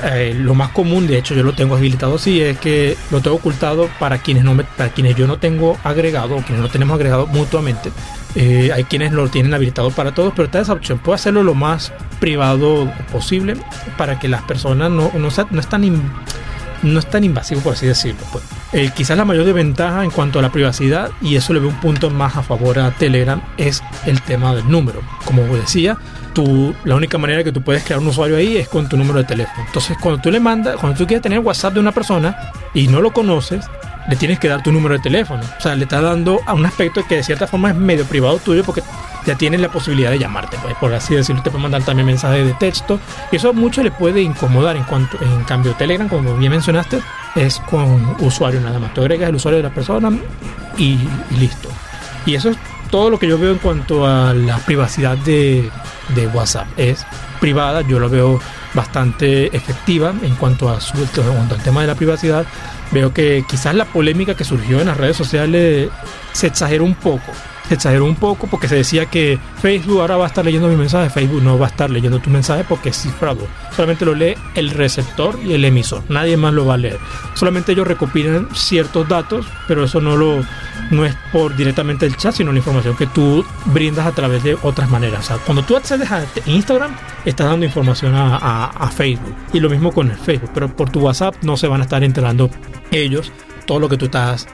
eh, 0.02 0.34
lo 0.34 0.54
más 0.54 0.70
común, 0.70 1.06
de 1.06 1.18
hecho 1.18 1.34
yo 1.34 1.42
lo 1.42 1.52
tengo 1.52 1.76
habilitado 1.76 2.14
así, 2.14 2.40
es 2.40 2.58
que 2.58 2.96
lo 3.10 3.20
tengo 3.20 3.36
ocultado 3.36 3.90
para 3.98 4.16
quienes, 4.16 4.42
no 4.42 4.54
me, 4.54 4.64
para 4.64 4.88
quienes 4.88 5.14
yo 5.14 5.26
no 5.26 5.38
tengo 5.38 5.78
agregado 5.84 6.36
o 6.36 6.42
quienes 6.42 6.62
no 6.62 6.70
tenemos 6.70 6.94
agregado 6.94 7.26
mutuamente. 7.26 7.92
Eh, 8.34 8.70
hay 8.74 8.84
quienes 8.84 9.12
lo 9.12 9.28
tienen 9.28 9.52
habilitado 9.52 9.90
para 9.90 10.12
todos, 10.12 10.32
pero 10.34 10.46
está 10.46 10.60
esa 10.60 10.72
opción. 10.72 10.98
Puedo 10.98 11.14
hacerlo 11.14 11.42
lo 11.42 11.54
más 11.54 11.92
privado 12.18 12.90
posible 13.12 13.56
para 13.98 14.18
que 14.18 14.26
las 14.26 14.42
personas 14.42 14.90
no, 14.90 15.12
no, 15.14 15.28
no 15.50 15.60
están 15.60 15.84
no 16.84 16.98
es 16.98 17.06
tan 17.06 17.24
invasivo, 17.24 17.60
por 17.60 17.72
así 17.72 17.86
decirlo. 17.86 18.20
Pues. 18.30 18.44
Eh, 18.72 18.90
quizás 18.94 19.16
la 19.16 19.24
mayor 19.24 19.44
desventaja 19.44 20.04
en 20.04 20.10
cuanto 20.10 20.38
a 20.38 20.42
la 20.42 20.52
privacidad, 20.52 21.10
y 21.20 21.36
eso 21.36 21.52
le 21.52 21.60
veo 21.60 21.70
un 21.70 21.80
punto 21.80 22.10
más 22.10 22.36
a 22.36 22.42
favor 22.42 22.78
a 22.78 22.90
Telegram, 22.92 23.42
es 23.56 23.82
el 24.06 24.20
tema 24.22 24.54
del 24.54 24.68
número. 24.70 25.00
Como 25.24 25.42
decía, 25.42 25.96
tú, 26.32 26.74
la 26.84 26.94
única 26.94 27.18
manera 27.18 27.42
que 27.42 27.52
tú 27.52 27.62
puedes 27.62 27.82
crear 27.82 28.00
un 28.00 28.08
usuario 28.08 28.36
ahí 28.36 28.56
es 28.56 28.68
con 28.68 28.88
tu 28.88 28.96
número 28.96 29.18
de 29.18 29.24
teléfono. 29.24 29.64
Entonces, 29.66 29.96
cuando 30.00 30.20
tú 30.20 30.30
le 30.30 30.40
mandas, 30.40 30.76
cuando 30.76 30.98
tú 30.98 31.06
quieres 31.06 31.22
tener 31.22 31.38
WhatsApp 31.38 31.74
de 31.74 31.80
una 31.80 31.92
persona 31.92 32.36
y 32.74 32.88
no 32.88 33.00
lo 33.00 33.12
conoces, 33.12 33.64
le 34.08 34.16
tienes 34.16 34.38
que 34.38 34.48
dar 34.48 34.62
tu 34.62 34.70
número 34.70 34.94
de 34.94 35.00
teléfono. 35.00 35.42
O 35.58 35.60
sea, 35.60 35.74
le 35.74 35.84
estás 35.84 36.02
dando 36.02 36.40
a 36.46 36.54
un 36.54 36.66
aspecto 36.66 37.06
que 37.06 37.16
de 37.16 37.22
cierta 37.22 37.46
forma 37.46 37.70
es 37.70 37.76
medio 37.76 38.04
privado 38.04 38.38
tuyo 38.38 38.62
porque 38.64 38.82
ya 39.26 39.36
tienes 39.36 39.60
la 39.60 39.70
posibilidad 39.70 40.10
de 40.10 40.18
llamarte, 40.18 40.58
pues, 40.62 40.74
por 40.76 40.92
así 40.92 41.14
decirlo, 41.14 41.42
te 41.42 41.50
puede 41.50 41.62
mandar 41.62 41.82
también 41.82 42.06
mensajes 42.06 42.46
de 42.46 42.52
texto 42.54 43.00
y 43.32 43.36
eso 43.36 43.52
mucho 43.52 43.82
le 43.82 43.90
puede 43.90 44.20
incomodar 44.22 44.76
en 44.76 44.84
cuanto 44.84 45.18
en 45.22 45.44
cambio 45.44 45.72
Telegram, 45.74 46.08
como 46.08 46.36
bien 46.36 46.52
mencionaste, 46.52 47.00
es 47.34 47.58
con 47.60 48.16
usuario 48.20 48.60
nada 48.60 48.78
más. 48.78 48.94
Tú 48.94 49.00
agregas 49.00 49.28
el 49.28 49.36
usuario 49.36 49.58
de 49.58 49.62
la 49.64 49.74
persona 49.74 50.10
y, 50.76 50.98
listo. 51.38 51.68
Y 52.26 52.34
eso 52.34 52.50
es 52.50 52.58
todo 52.90 53.10
lo 53.10 53.18
que 53.18 53.26
yo 53.26 53.38
veo 53.38 53.52
en 53.52 53.58
cuanto 53.58 54.06
a 54.06 54.34
la 54.34 54.58
privacidad 54.58 55.16
de, 55.18 55.70
de 56.14 56.26
WhatsApp. 56.28 56.66
Es 56.76 57.04
privada, 57.40 57.82
yo 57.82 57.98
lo 57.98 58.08
veo 58.08 58.40
bastante 58.72 59.54
efectiva 59.56 60.12
en 60.22 60.34
cuanto 60.36 60.68
a 60.68 60.80
su, 60.80 60.96
en 60.98 61.34
cuanto 61.34 61.54
al 61.54 61.62
tema 61.62 61.80
de 61.80 61.86
la 61.86 61.94
privacidad. 61.94 62.46
Veo 62.90 63.12
que 63.12 63.44
quizás 63.48 63.74
la 63.74 63.84
polémica 63.86 64.34
que 64.34 64.44
surgió 64.44 64.80
en 64.80 64.86
las 64.86 64.96
redes 64.96 65.16
sociales 65.16 65.90
se 66.32 66.46
exageró 66.46 66.84
un 66.84 66.94
poco 66.94 67.32
se 67.68 67.74
exageró 67.74 68.04
un 68.04 68.16
poco 68.16 68.46
porque 68.46 68.68
se 68.68 68.76
decía 68.76 69.06
que 69.06 69.38
Facebook 69.60 70.00
ahora 70.00 70.16
va 70.16 70.24
a 70.24 70.28
estar 70.28 70.44
leyendo 70.44 70.68
mi 70.68 70.76
mensaje, 70.76 71.10
Facebook 71.10 71.42
no 71.42 71.58
va 71.58 71.66
a 71.66 71.70
estar 71.70 71.90
leyendo 71.90 72.18
tu 72.18 72.30
mensaje 72.30 72.64
porque 72.68 72.90
es 72.90 72.96
cifrado. 72.96 73.46
Solamente 73.74 74.04
lo 74.04 74.14
lee 74.14 74.34
el 74.54 74.70
receptor 74.70 75.38
y 75.42 75.54
el 75.54 75.64
emisor, 75.64 76.02
nadie 76.08 76.36
más 76.36 76.52
lo 76.52 76.66
va 76.66 76.74
a 76.74 76.78
leer. 76.78 76.98
Solamente 77.34 77.72
ellos 77.72 77.86
recopilan 77.86 78.48
ciertos 78.54 79.08
datos, 79.08 79.46
pero 79.66 79.84
eso 79.84 80.00
no 80.00 80.16
lo 80.16 80.44
no 80.90 81.06
es 81.06 81.14
por 81.32 81.56
directamente 81.56 82.04
el 82.04 82.16
chat, 82.16 82.34
sino 82.34 82.52
la 82.52 82.58
información 82.58 82.96
que 82.96 83.06
tú 83.06 83.44
brindas 83.66 84.06
a 84.06 84.12
través 84.12 84.42
de 84.42 84.56
otras 84.62 84.90
maneras. 84.90 85.20
O 85.20 85.22
sea, 85.22 85.36
cuando 85.38 85.62
tú 85.62 85.76
accedes 85.76 86.10
a 86.10 86.24
Instagram, 86.44 86.94
estás 87.24 87.46
dando 87.46 87.64
información 87.64 88.14
a, 88.14 88.66
a 88.66 88.90
Facebook. 88.90 89.34
Y 89.52 89.60
lo 89.60 89.70
mismo 89.70 89.92
con 89.92 90.10
el 90.10 90.16
Facebook, 90.16 90.50
pero 90.52 90.68
por 90.68 90.90
tu 90.90 91.00
WhatsApp 91.00 91.34
no 91.42 91.56
se 91.56 91.68
van 91.68 91.80
a 91.80 91.84
estar 91.84 92.04
enterando 92.04 92.50
ellos 92.90 93.32
todo 93.66 93.80
lo 93.80 93.88
que 93.88 93.96
tú 93.96 94.06
estás 94.06 94.46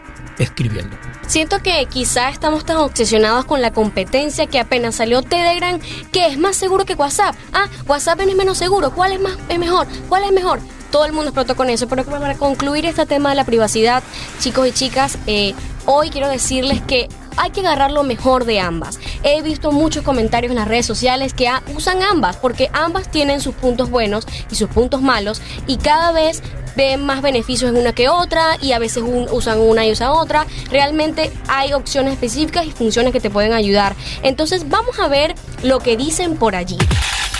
escribiendo. 0.42 0.96
Siento 1.26 1.60
que 1.60 1.86
quizá 1.86 2.28
estamos 2.28 2.64
tan 2.64 2.78
obsesionados 2.78 3.44
con 3.44 3.62
la 3.62 3.72
competencia 3.72 4.46
que 4.46 4.58
apenas 4.58 4.96
salió 4.96 5.22
Telegram, 5.22 5.78
que 6.12 6.26
es 6.26 6.38
más 6.38 6.56
seguro 6.56 6.84
que 6.84 6.94
WhatsApp. 6.94 7.36
Ah, 7.52 7.68
WhatsApp 7.86 8.20
es 8.20 8.34
menos 8.34 8.58
seguro. 8.58 8.90
¿Cuál 8.92 9.12
es 9.12 9.20
más 9.20 9.36
es 9.48 9.58
mejor? 9.58 9.86
¿Cuál 10.08 10.24
es 10.24 10.32
mejor? 10.32 10.60
Todo 10.90 11.04
el 11.04 11.12
mundo 11.12 11.28
explotó 11.28 11.54
con 11.54 11.70
eso. 11.70 11.86
Pero 11.86 12.04
para 12.04 12.34
concluir 12.34 12.84
este 12.86 13.06
tema 13.06 13.30
de 13.30 13.36
la 13.36 13.44
privacidad, 13.44 14.02
chicos 14.40 14.66
y 14.66 14.72
chicas, 14.72 15.18
eh, 15.26 15.54
hoy 15.86 16.10
quiero 16.10 16.28
decirles 16.28 16.80
que 16.82 17.08
hay 17.36 17.50
que 17.50 17.60
agarrar 17.60 17.90
lo 17.90 18.02
mejor 18.02 18.44
de 18.44 18.60
ambas. 18.60 18.98
He 19.22 19.42
visto 19.42 19.72
muchos 19.72 20.04
comentarios 20.04 20.50
en 20.50 20.56
las 20.56 20.68
redes 20.68 20.86
sociales 20.86 21.34
que 21.34 21.50
usan 21.74 22.02
ambas, 22.02 22.36
porque 22.36 22.70
ambas 22.72 23.10
tienen 23.10 23.40
sus 23.40 23.54
puntos 23.54 23.90
buenos 23.90 24.26
y 24.50 24.54
sus 24.54 24.68
puntos 24.68 25.02
malos, 25.02 25.42
y 25.66 25.76
cada 25.76 26.12
vez 26.12 26.42
ven 26.76 27.04
más 27.04 27.22
beneficios 27.22 27.70
en 27.70 27.76
una 27.76 27.92
que 27.92 28.08
otra 28.08 28.56
y 28.60 28.72
a 28.72 28.78
veces 28.78 29.02
usan 29.30 29.58
una 29.60 29.86
y 29.86 29.92
usan 29.92 30.10
otra. 30.10 30.46
Realmente 30.70 31.30
hay 31.48 31.72
opciones 31.72 32.14
específicas 32.14 32.66
y 32.66 32.70
funciones 32.70 33.12
que 33.12 33.20
te 33.20 33.30
pueden 33.30 33.52
ayudar. 33.52 33.94
Entonces 34.22 34.68
vamos 34.68 34.98
a 34.98 35.08
ver 35.08 35.34
lo 35.62 35.80
que 35.80 35.96
dicen 35.96 36.36
por 36.36 36.54
allí. 36.54 36.78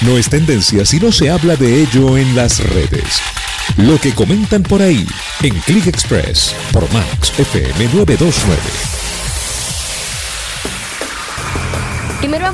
No 0.02 0.16
es 0.16 0.30
tendencia 0.30 0.84
si 0.84 0.98
no 0.98 1.12
se 1.12 1.30
habla 1.30 1.56
de 1.56 1.82
ello 1.82 2.16
en 2.16 2.34
las 2.34 2.58
redes. 2.70 3.20
Lo 3.76 3.98
que 3.98 4.14
comentan 4.14 4.62
por 4.62 4.82
ahí 4.82 5.06
en 5.42 5.54
Click 5.60 5.86
Express 5.86 6.54
por 6.72 6.90
Max 6.92 7.32
FM 7.38 7.84
929. 7.94 8.99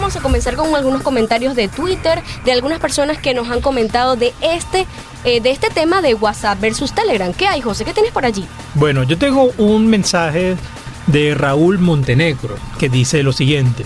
Vamos 0.06 0.16
a 0.18 0.22
comenzar 0.22 0.54
con 0.54 0.72
algunos 0.76 1.02
comentarios 1.02 1.56
de 1.56 1.66
Twitter 1.66 2.22
de 2.44 2.52
algunas 2.52 2.78
personas 2.78 3.18
que 3.18 3.34
nos 3.34 3.50
han 3.50 3.60
comentado 3.60 4.14
de 4.14 4.32
este 4.40 4.86
eh, 5.24 5.40
de 5.40 5.50
este 5.50 5.68
tema 5.68 6.00
de 6.00 6.14
WhatsApp 6.14 6.60
versus 6.60 6.94
Telegram. 6.94 7.32
¿Qué 7.32 7.48
hay, 7.48 7.60
José? 7.60 7.84
¿Qué 7.84 7.92
tienes 7.92 8.12
por 8.12 8.24
allí? 8.24 8.46
Bueno, 8.74 9.02
yo 9.02 9.18
tengo 9.18 9.50
un 9.58 9.88
mensaje 9.88 10.56
de 11.08 11.34
Raúl 11.34 11.80
Montenegro 11.80 12.54
que 12.78 12.88
dice 12.88 13.24
lo 13.24 13.32
siguiente. 13.32 13.84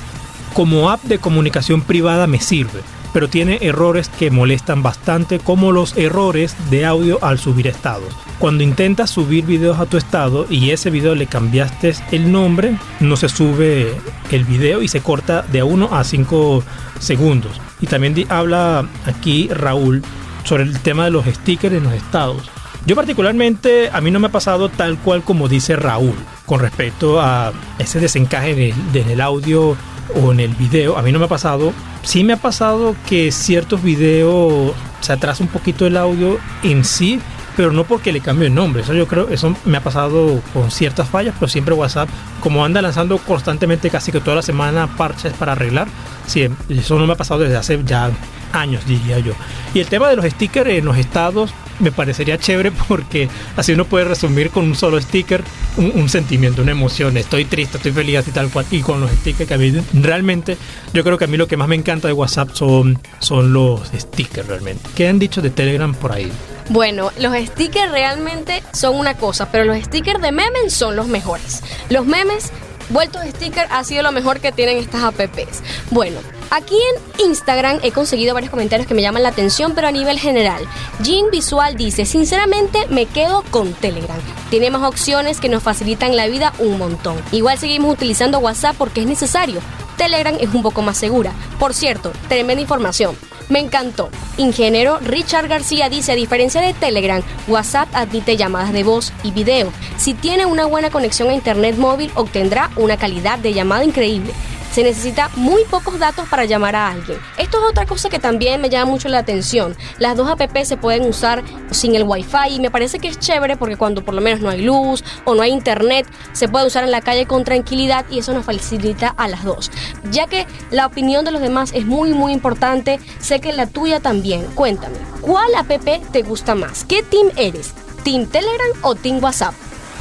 Como 0.53 0.91
app 0.91 1.03
de 1.05 1.19
comunicación 1.19 1.81
privada 1.81 2.27
me 2.27 2.39
sirve 2.39 2.83
pero 3.13 3.29
tiene 3.29 3.59
errores 3.63 4.09
que 4.09 4.31
molestan 4.31 4.83
bastante 4.83 5.39
como 5.39 5.73
los 5.73 5.97
errores 5.97 6.57
de 6.71 6.87
audio 6.87 7.19
al 7.23 7.39
subir 7.39 7.67
estados. 7.67 8.15
Cuando 8.39 8.65
intentas 8.65 9.11
subir 9.11 9.45
videos 9.45 9.79
a 9.79 9.87
tu 9.87 9.97
estado 9.97 10.47
y 10.49 10.71
ese 10.71 10.91
video 10.91 11.15
le 11.15 11.27
cambiaste 11.27 11.95
el 12.13 12.33
nombre, 12.33 12.77
no 13.01 13.17
se 13.17 13.29
sube 13.29 13.95
el 14.31 14.45
video 14.45 14.83
y 14.83 14.89
se 14.89 15.01
corta 15.01 15.43
de 15.43 15.63
1 15.63 15.95
a 15.95 16.05
5 16.05 16.63
segundos. 16.99 17.61
Y 17.81 17.87
también 17.87 18.15
habla 18.29 18.87
aquí 19.07 19.49
Raúl 19.49 20.03
sobre 20.45 20.63
el 20.63 20.79
tema 20.81 21.05
de 21.05 21.11
los 21.11 21.27
stickers 21.27 21.75
en 21.75 21.85
los 21.85 21.93
estados. 21.93 22.51
Yo 22.87 22.97
particularmente 22.97 23.91
a 23.93 24.01
mí 24.01 24.11
no 24.11 24.21
me 24.21 24.29
ha 24.29 24.33
pasado 24.33 24.71
tal 24.71 24.99
cual 24.99 25.23
como 25.23 25.49
dice 25.49 25.77
Raúl 25.77 26.15
con 26.47 26.61
respecto 26.61 27.21
a 27.21 27.53
ese 27.79 28.01
desencaje 28.01 28.75
en 28.95 29.11
el 29.11 29.21
audio 29.21 29.77
o 30.15 30.33
en 30.33 30.41
el 30.41 30.55
video. 30.55 30.97
A 30.99 31.03
mí 31.03 31.13
no 31.13 31.19
me 31.19 31.27
ha 31.27 31.29
pasado 31.29 31.73
sí 32.03 32.25
me 32.25 32.33
ha 32.33 32.37
pasado 32.37 32.95
que 33.09 33.31
ciertos 33.31 33.83
videos 33.83 34.73
se 35.01 35.13
atrasa 35.13 35.43
un 35.43 35.49
poquito 35.49 35.87
el 35.87 35.97
audio 35.97 36.39
en 36.63 36.85
sí, 36.85 37.21
pero 37.57 37.73
no 37.73 37.85
porque 37.85 38.13
le 38.13 38.21
cambie 38.21 38.49
el 38.49 38.55
nombre. 38.55 38.83
Eso 38.83 38.95
yo 38.95 39.07
creo, 39.07 39.29
eso 39.29 39.55
me 39.65 39.79
ha 39.79 39.83
pasado 39.83 40.41
con 40.53 40.71
ciertas 40.71 41.09
fallas, 41.09 41.35
pero 41.39 41.49
siempre 41.49 41.75
WhatsApp, 41.75 42.09
como 42.41 42.65
anda 42.65 42.83
lanzando 42.83 43.19
constantemente 43.19 43.91
casi 43.91 44.13
que 44.13 44.21
toda 44.21 44.37
la 44.37 44.43
semana 44.43 44.97
parches 44.97 45.33
para 45.33 45.53
arreglar, 45.53 45.89
sí, 46.27 46.49
eso 46.69 46.99
no 46.99 47.07
me 47.07 47.15
ha 47.15 47.17
pasado 47.17 47.41
desde 47.41 47.57
hace 47.57 47.81
ya 47.85 48.11
años, 48.53 48.87
diría 48.87 49.19
yo. 49.19 49.33
Y 49.75 49.81
el 49.81 49.87
tema 49.87 50.09
de 50.09 50.17
los 50.17 50.25
stickers 50.25 50.71
en 50.71 50.85
los 50.85 50.97
estados 50.97 51.53
me 51.79 51.93
parecería 51.93 52.39
chévere 52.39 52.73
porque 52.89 53.29
así 53.57 53.73
uno 53.73 53.85
puede 53.85 54.05
resumir 54.05 54.51
con 54.51 54.65
un 54.65 54.75
solo 54.75 55.01
sticker 55.01 55.43
un, 55.77 56.09
sentimiento, 56.09 56.63
una 56.63 56.73
emoción. 56.73 57.17
Estoy 57.17 57.45
triste, 57.45 57.77
estoy 57.79 57.93
feliz 57.93 58.27
y 58.27 58.31
tal 58.33 58.51
cual. 58.51 58.67
Y 58.71 58.81
con 58.81 59.01
los 59.01 59.11
stickers 59.11 59.49
que 59.49 59.55
a 59.55 59.59
mí 59.59 59.73
realmente, 59.95 60.57
yo 60.93 61.05
creo 61.05 61.17
que 61.17 61.25
a 61.25 61.29
mí 61.29 61.37
lo 61.37 61.47
que 61.47 61.57
más 61.57 61.69
me 61.69 61.77
encanta 61.77 62.09
de 62.09 62.15
WhatsApp 62.15 62.51
son, 62.53 62.99
son 63.19 63.53
los 63.53 63.89
stickers 63.89 64.49
realmente. 64.49 64.83
¿Qué 64.95 65.09
han 65.09 65.19
dicho 65.19 65.41
de 65.41 65.51
Telegram 65.51 65.95
por 65.95 66.13
ahí? 66.13 66.31
Bueno, 66.71 67.11
los 67.19 67.35
stickers 67.37 67.91
realmente 67.91 68.63
son 68.73 68.95
una 68.95 69.17
cosa, 69.17 69.51
pero 69.51 69.65
los 69.65 69.77
stickers 69.83 70.23
de 70.23 70.31
memes 70.31 70.73
son 70.73 70.95
los 70.95 71.09
mejores. 71.09 71.65
Los 71.89 72.07
memes 72.07 72.53
vueltos 72.91 73.25
de 73.25 73.33
sticker 73.33 73.67
ha 73.71 73.83
sido 73.83 74.05
lo 74.05 74.13
mejor 74.13 74.39
que 74.39 74.53
tienen 74.53 74.79
estas 74.79 75.03
apps. 75.03 75.63
Bueno, 75.91 76.21
aquí 76.51 76.77
en 76.77 77.27
Instagram 77.27 77.81
he 77.83 77.91
conseguido 77.91 78.35
varios 78.35 78.53
comentarios 78.53 78.87
que 78.87 78.95
me 78.95 79.03
llaman 79.03 79.25
la 79.25 79.31
atención, 79.31 79.73
pero 79.75 79.89
a 79.89 79.91
nivel 79.91 80.21
general. 80.21 80.63
Jean 81.03 81.33
Visual 81.33 81.77
dice, 81.77 82.07
sinceramente 82.07 82.87
me 82.89 83.07
quedo 83.07 83.43
con 83.51 83.73
Telegram. 83.73 84.21
Tiene 84.49 84.71
más 84.71 84.83
opciones 84.83 85.41
que 85.41 85.49
nos 85.49 85.65
facilitan 85.65 86.15
la 86.15 86.29
vida 86.29 86.53
un 86.61 86.79
montón. 86.79 87.17
Igual 87.33 87.59
seguimos 87.59 87.93
utilizando 87.93 88.39
WhatsApp 88.39 88.77
porque 88.79 89.01
es 89.01 89.09
necesario. 89.09 89.61
Telegram 89.97 90.37
es 90.39 90.55
un 90.55 90.63
poco 90.63 90.83
más 90.83 90.97
segura. 90.97 91.33
Por 91.59 91.75
cierto, 91.75 92.13
tremenda 92.29 92.63
información. 92.63 93.17
Me 93.51 93.59
encantó. 93.59 94.09
Ingeniero 94.39 94.99
Richard 95.01 95.49
García 95.49 95.89
dice, 95.89 96.13
a 96.13 96.15
diferencia 96.15 96.61
de 96.61 96.73
Telegram, 96.73 97.23
WhatsApp 97.49 97.89
admite 97.93 98.37
llamadas 98.37 98.73
de 98.73 98.85
voz 98.85 99.13
y 99.25 99.33
video. 99.33 99.73
Si 99.99 100.15
tiene 100.15 100.47
una 100.47 100.67
buena 100.67 100.91
conexión 100.91 101.29
a 101.29 101.35
Internet 101.35 101.77
móvil, 101.77 102.11
obtendrá 102.15 102.71
una 102.77 102.97
calidad 102.97 103.39
de 103.39 103.53
llamada 103.53 103.85
increíble 103.85 104.33
se 104.73 104.83
necesita 104.83 105.31
muy 105.37 105.65
pocos 105.65 105.99
datos 105.99 106.29
para 106.29 106.45
llamar 106.45 106.77
a 106.77 106.89
alguien. 106.91 107.19
Esto 107.39 107.59
es 107.59 107.71
otra 107.71 107.87
cosa 107.87 108.09
que 108.09 108.19
también 108.19 108.61
me 108.61 108.71
llama 108.71 108.91
mucho 108.91 109.09
la 109.09 109.19
atención. 109.19 109.77
Las 109.99 110.17
dos 110.17 110.29
app 110.29 110.41
se 110.65 110.77
pueden 110.77 111.05
usar 111.07 111.43
sin 111.71 111.95
el 111.95 112.05
wifi 112.05 112.51
y 112.51 112.61
me 112.61 112.71
parece 112.71 112.99
que 112.99 113.09
es 113.09 113.19
chévere 113.19 113.57
porque 113.57 113.77
cuando 113.77 114.05
por 114.05 114.15
lo 114.15 114.21
menos 114.21 114.41
no 114.41 114.49
hay 114.49 114.63
luz 114.63 115.05
o 115.25 115.35
no 115.35 115.43
hay 115.43 115.53
internet, 115.53 116.07
se 116.33 116.49
puede 116.49 116.67
usar 116.67 116.85
en 116.85 116.91
la 116.91 117.01
calle 117.01 117.27
con 117.27 117.45
tranquilidad 117.45 118.05
y 118.11 118.19
eso 118.19 118.33
nos 118.33 118.45
facilita 118.45 119.09
a 119.09 119.29
las 119.29 119.45
dos. 119.45 119.71
Ya 120.11 120.27
que 120.27 120.47
la 120.71 120.87
opinión 120.87 121.25
de 121.25 121.33
los 121.33 121.41
demás 121.41 121.73
es 121.75 121.87
muy 121.87 122.11
muy 122.13 122.33
importante, 122.33 123.01
sé 123.19 123.41
que 123.41 123.53
la 123.53 123.67
tuya 123.67 124.01
también. 124.01 124.45
Cuéntame, 124.55 124.97
¿cuál 125.21 125.55
app 125.57 125.71
te 126.13 126.23
gusta 126.23 126.55
más? 126.55 126.85
¿Qué 126.85 127.03
team 127.03 127.29
eres? 127.37 127.73
¿Team 128.05 128.27
Telegram 128.27 128.71
o 128.83 128.95
Team 128.95 129.23
WhatsApp? 129.23 129.55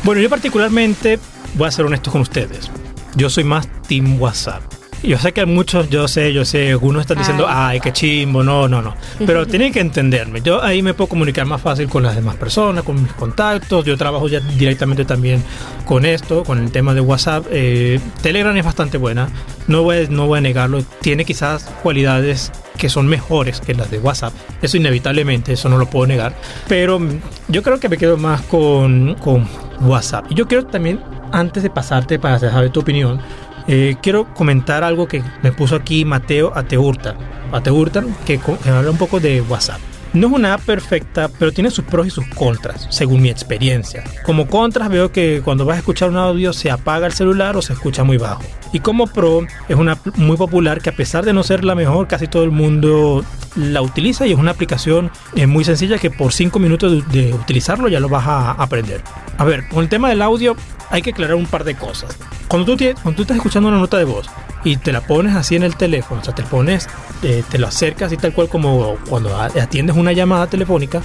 Bueno, 0.03 0.21
yo 0.21 0.29
particularmente 0.29 1.19
voy 1.55 1.67
a 1.67 1.71
ser 1.71 1.85
honesto 1.85 2.11
con 2.11 2.21
ustedes. 2.21 2.69
Yo 3.15 3.29
soy 3.29 3.43
más 3.43 3.67
Team 3.89 4.21
WhatsApp. 4.21 4.61
yo 5.01 5.17
sé 5.17 5.31
que 5.33 5.45
muchos, 5.45 5.89
yo 5.89 6.07
sé, 6.07 6.31
yo 6.31 6.45
sé, 6.45 6.71
algunos 6.71 7.01
están 7.01 7.17
diciendo, 7.17 7.45
ay, 7.49 7.79
qué 7.79 7.91
chimbo, 7.91 8.43
no, 8.43 8.67
no, 8.67 8.81
no. 8.81 8.95
Pero 9.25 9.47
tienen 9.47 9.73
que 9.73 9.79
entenderme. 9.79 10.41
Yo 10.41 10.61
ahí 10.63 10.83
me 10.83 10.93
puedo 10.93 11.09
comunicar 11.09 11.45
más 11.45 11.59
fácil 11.59 11.89
con 11.89 12.03
las 12.03 12.15
demás 12.15 12.35
personas, 12.35 12.83
con 12.83 13.01
mis 13.01 13.11
contactos. 13.13 13.83
Yo 13.83 13.97
trabajo 13.97 14.27
ya 14.27 14.39
directamente 14.41 15.05
también 15.05 15.43
con 15.85 16.05
esto, 16.05 16.43
con 16.43 16.59
el 16.59 16.71
tema 16.71 16.93
de 16.93 17.01
WhatsApp. 17.01 17.47
Eh, 17.49 17.99
Telegram 18.21 18.55
es 18.55 18.65
bastante 18.65 18.97
buena, 18.97 19.29
no 19.67 19.83
voy, 19.83 20.07
no 20.09 20.27
voy 20.27 20.37
a 20.37 20.41
negarlo. 20.41 20.83
Tiene 21.01 21.25
quizás 21.25 21.63
cualidades 21.81 22.51
que 22.77 22.89
son 22.89 23.07
mejores 23.07 23.59
que 23.59 23.73
las 23.73 23.89
de 23.89 23.99
WhatsApp. 23.99 24.33
Eso 24.61 24.77
inevitablemente, 24.77 25.53
eso 25.53 25.67
no 25.67 25.77
lo 25.77 25.89
puedo 25.89 26.05
negar. 26.05 26.35
Pero 26.67 26.99
yo 27.47 27.63
creo 27.63 27.79
que 27.79 27.89
me 27.89 27.97
quedo 27.97 28.17
más 28.17 28.41
con, 28.43 29.15
con 29.15 29.47
WhatsApp. 29.81 30.25
Y 30.29 30.35
yo 30.35 30.47
quiero 30.47 30.65
también, 30.65 31.01
antes 31.31 31.63
de 31.63 31.69
pasarte 31.69 32.19
para 32.19 32.39
saber 32.39 32.69
tu 32.69 32.79
opinión, 32.79 33.19
eh, 33.71 33.95
quiero 34.01 34.33
comentar 34.33 34.83
algo 34.83 35.07
que 35.07 35.23
me 35.43 35.51
puso 35.51 35.75
aquí 35.75 36.03
Mateo 36.03 36.51
Ateurta. 36.55 37.15
Ateurta, 37.51 38.03
que, 38.25 38.39
que 38.39 38.69
habla 38.69 38.89
un 38.89 38.97
poco 38.97 39.19
de 39.19 39.41
WhatsApp. 39.41 39.79
No 40.11 40.25
es 40.25 40.33
una 40.33 40.55
app 40.55 40.61
perfecta, 40.61 41.29
pero 41.37 41.51
tiene 41.51 41.69
sus 41.69 41.85
pros 41.85 42.07
y 42.07 42.09
sus 42.09 42.25
contras, 42.29 42.87
según 42.89 43.21
mi 43.21 43.29
experiencia. 43.29 44.03
Como 44.25 44.47
contras 44.47 44.89
veo 44.89 45.11
que 45.11 45.43
cuando 45.45 45.65
vas 45.65 45.75
a 45.75 45.79
escuchar 45.79 46.09
un 46.09 46.17
audio 46.17 46.51
se 46.51 46.71
apaga 46.71 47.05
el 47.05 47.13
celular 47.13 47.55
o 47.57 47.61
se 47.61 47.73
escucha 47.73 48.03
muy 48.03 48.17
bajo. 48.17 48.41
Y 48.73 48.79
como 48.79 49.05
pro 49.05 49.45
es 49.67 49.75
una 49.75 49.91
app 49.91 50.17
muy 50.17 50.35
popular 50.35 50.81
que 50.81 50.89
a 50.89 50.95
pesar 50.95 51.25
de 51.25 51.33
no 51.33 51.43
ser 51.43 51.63
la 51.63 51.75
mejor, 51.75 52.07
casi 52.07 52.27
todo 52.27 52.43
el 52.43 52.51
mundo 52.51 53.23
la 53.55 53.83
utiliza 53.83 54.25
y 54.25 54.31
es 54.31 54.39
una 54.39 54.49
aplicación 54.49 55.11
eh, 55.35 55.45
muy 55.45 55.63
sencilla 55.63 55.99
que 55.99 56.09
por 56.09 56.33
5 56.33 56.57
minutos 56.57 57.07
de, 57.11 57.31
utilizarlo 57.33 57.87
ya 57.87 57.99
lo 57.99 58.09
vas 58.09 58.25
a 58.25 58.51
aprender. 58.53 59.03
A 59.39 59.45
ver, 59.45 59.67
con 59.69 59.81
el 59.81 59.89
tema 59.89 60.09
del 60.09 60.21
audio 60.21 60.55
hay 60.89 61.01
que 61.01 61.11
aclarar 61.11 61.35
un 61.35 61.45
par 61.45 61.63
de 61.63 61.73
cosas. 61.73 62.17
Cuando 62.49 62.75
tú, 62.75 62.83
cuando 63.01 63.15
tú 63.15 63.21
estás 63.21 63.37
escuchando 63.37 63.69
una 63.69 63.79
nota 63.79 63.97
de 63.97 64.03
voz 64.03 64.29
y 64.65 64.75
te 64.75 64.91
la 64.91 64.99
pones 64.99 65.33
así 65.33 65.55
en 65.55 65.63
el 65.63 65.77
teléfono, 65.77 66.19
o 66.19 66.23
sea, 66.23 66.35
te 66.35 66.43
pones, 66.43 66.89
eh, 67.23 67.41
te 67.49 67.57
lo 67.57 67.67
acercas 67.67 68.11
y 68.11 68.17
tal 68.17 68.33
cual 68.33 68.49
como 68.49 68.97
cuando 69.09 69.39
atiendes 69.39 69.95
una 69.95 70.11
llamada 70.11 70.47
telefónica, 70.47 71.01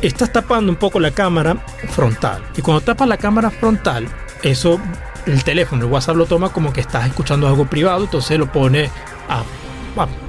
estás 0.00 0.32
tapando 0.32 0.70
un 0.70 0.76
poco 0.76 1.00
la 1.00 1.10
cámara 1.10 1.56
frontal. 1.88 2.40
Y 2.56 2.62
cuando 2.62 2.82
tapas 2.82 3.08
la 3.08 3.16
cámara 3.16 3.50
frontal, 3.50 4.06
eso, 4.44 4.80
el 5.26 5.42
teléfono, 5.42 5.86
el 5.86 5.90
WhatsApp 5.90 6.14
lo 6.14 6.26
toma 6.26 6.50
como 6.50 6.72
que 6.72 6.80
estás 6.80 7.04
escuchando 7.06 7.48
algo 7.48 7.66
privado, 7.66 8.04
entonces 8.04 8.38
lo 8.38 8.46
pone 8.52 8.90
a 9.28 9.42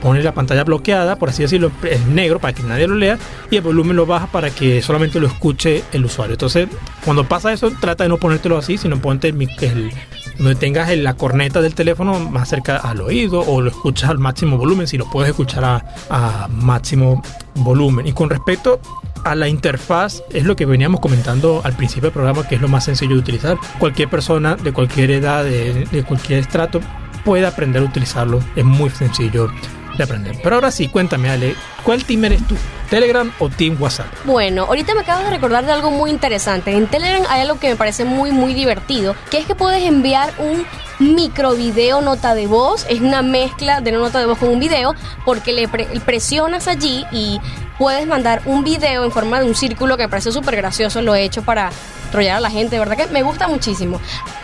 pone 0.01 0.23
la 0.23 0.33
pantalla 0.33 0.63
bloqueada, 0.63 1.17
por 1.17 1.29
así 1.29 1.43
decirlo, 1.43 1.71
es 1.89 2.05
negro 2.07 2.39
para 2.39 2.53
que 2.53 2.63
nadie 2.63 2.87
lo 2.87 2.95
lea 2.95 3.17
y 3.51 3.57
el 3.57 3.61
volumen 3.61 3.95
lo 3.95 4.05
baja 4.05 4.27
para 4.27 4.49
que 4.49 4.81
solamente 4.81 5.19
lo 5.19 5.27
escuche 5.27 5.83
el 5.91 6.05
usuario. 6.05 6.33
Entonces, 6.33 6.67
cuando 7.03 7.25
pasa 7.25 7.51
eso, 7.51 7.71
trata 7.79 8.03
de 8.03 8.09
no 8.09 8.17
ponértelo 8.17 8.57
así, 8.57 8.77
sino 8.77 8.99
ponte 9.01 9.29
el, 9.29 9.91
donde 10.37 10.55
tengas 10.55 10.95
la 10.97 11.15
corneta 11.15 11.61
del 11.61 11.75
teléfono 11.75 12.19
más 12.19 12.49
cerca 12.49 12.77
al 12.77 13.01
oído 13.01 13.41
o 13.41 13.61
lo 13.61 13.69
escuchas 13.69 14.09
al 14.09 14.19
máximo 14.19 14.57
volumen, 14.57 14.87
si 14.87 14.97
lo 14.97 15.09
puedes 15.09 15.29
escuchar 15.29 15.83
a, 16.09 16.47
máximo 16.49 17.21
volumen. 17.55 18.07
Y 18.07 18.13
con 18.13 18.29
respecto 18.29 18.79
a 19.23 19.35
la 19.35 19.47
interfaz 19.49 20.23
es 20.31 20.45
lo 20.45 20.55
que 20.55 20.65
veníamos 20.65 21.01
comentando 21.01 21.61
al 21.63 21.73
principio 21.73 22.03
del 22.03 22.13
programa, 22.13 22.47
que 22.47 22.55
es 22.55 22.61
lo 22.61 22.67
más 22.67 22.85
sencillo 22.85 23.15
de 23.15 23.19
utilizar. 23.19 23.57
Cualquier 23.79 24.09
persona 24.09 24.55
de 24.55 24.71
cualquier 24.71 25.11
edad, 25.11 25.43
de 25.43 26.05
cualquier 26.07 26.39
estrato, 26.39 26.79
puede 27.27 27.45
aprender 27.45 27.81
a 27.81 27.85
utilizarlo. 27.85 28.39
Es 28.55 28.63
muy 28.63 28.89
sencillo 28.89 29.51
de 29.97 30.03
aprender. 30.03 30.37
Pero 30.41 30.55
ahora 30.55 30.71
sí, 30.71 30.87
cuéntame, 30.87 31.29
Ale, 31.29 31.55
¿cuál 31.83 32.05
team 32.05 32.23
eres 32.23 32.47
tú? 32.47 32.55
¿Telegram 32.89 33.29
o 33.39 33.49
Team 33.49 33.75
WhatsApp? 33.77 34.07
Bueno, 34.23 34.63
ahorita 34.63 34.93
me 34.95 35.01
acabo 35.01 35.25
de 35.25 35.31
recordar 35.31 35.65
de 35.65 35.73
algo 35.73 35.91
muy 35.91 36.09
interesante. 36.09 36.71
En 36.71 36.87
Telegram 36.87 37.23
hay 37.27 37.41
algo 37.41 37.59
que 37.59 37.67
me 37.67 37.75
parece 37.75 38.05
muy, 38.05 38.31
muy 38.31 38.53
divertido, 38.53 39.13
que 39.29 39.39
es 39.39 39.45
que 39.45 39.55
puedes 39.55 39.83
enviar 39.83 40.31
un 40.37 40.65
micro 40.99 41.53
video 41.53 41.99
nota 41.99 42.33
de 42.33 42.47
voz. 42.47 42.85
Es 42.89 43.01
una 43.01 43.21
mezcla 43.23 43.81
de 43.81 43.89
una 43.89 43.99
nota 43.99 44.19
de 44.19 44.25
voz 44.25 44.37
con 44.37 44.47
un 44.47 44.59
video, 44.59 44.95
porque 45.25 45.51
le 45.51 45.67
presionas 45.67 46.69
allí 46.69 47.05
y 47.11 47.41
puedes 47.77 48.07
mandar 48.07 48.41
un 48.45 48.63
video 48.63 49.03
en 49.03 49.11
forma 49.11 49.41
de 49.41 49.47
un 49.47 49.53
círculo 49.53 49.97
que 49.97 50.03
me 50.03 50.09
parece 50.09 50.31
súper 50.31 50.55
gracioso. 50.55 51.01
Lo 51.01 51.13
he 51.13 51.23
hecho 51.23 51.41
para 51.41 51.71
trollar 52.07 52.37
a 52.37 52.41
la 52.41 52.49
gente, 52.49 52.79
verdad 52.79 52.97
que 52.97 53.07
me 53.07 53.23
gusta 53.23 53.47
muchísimo. 53.47 53.99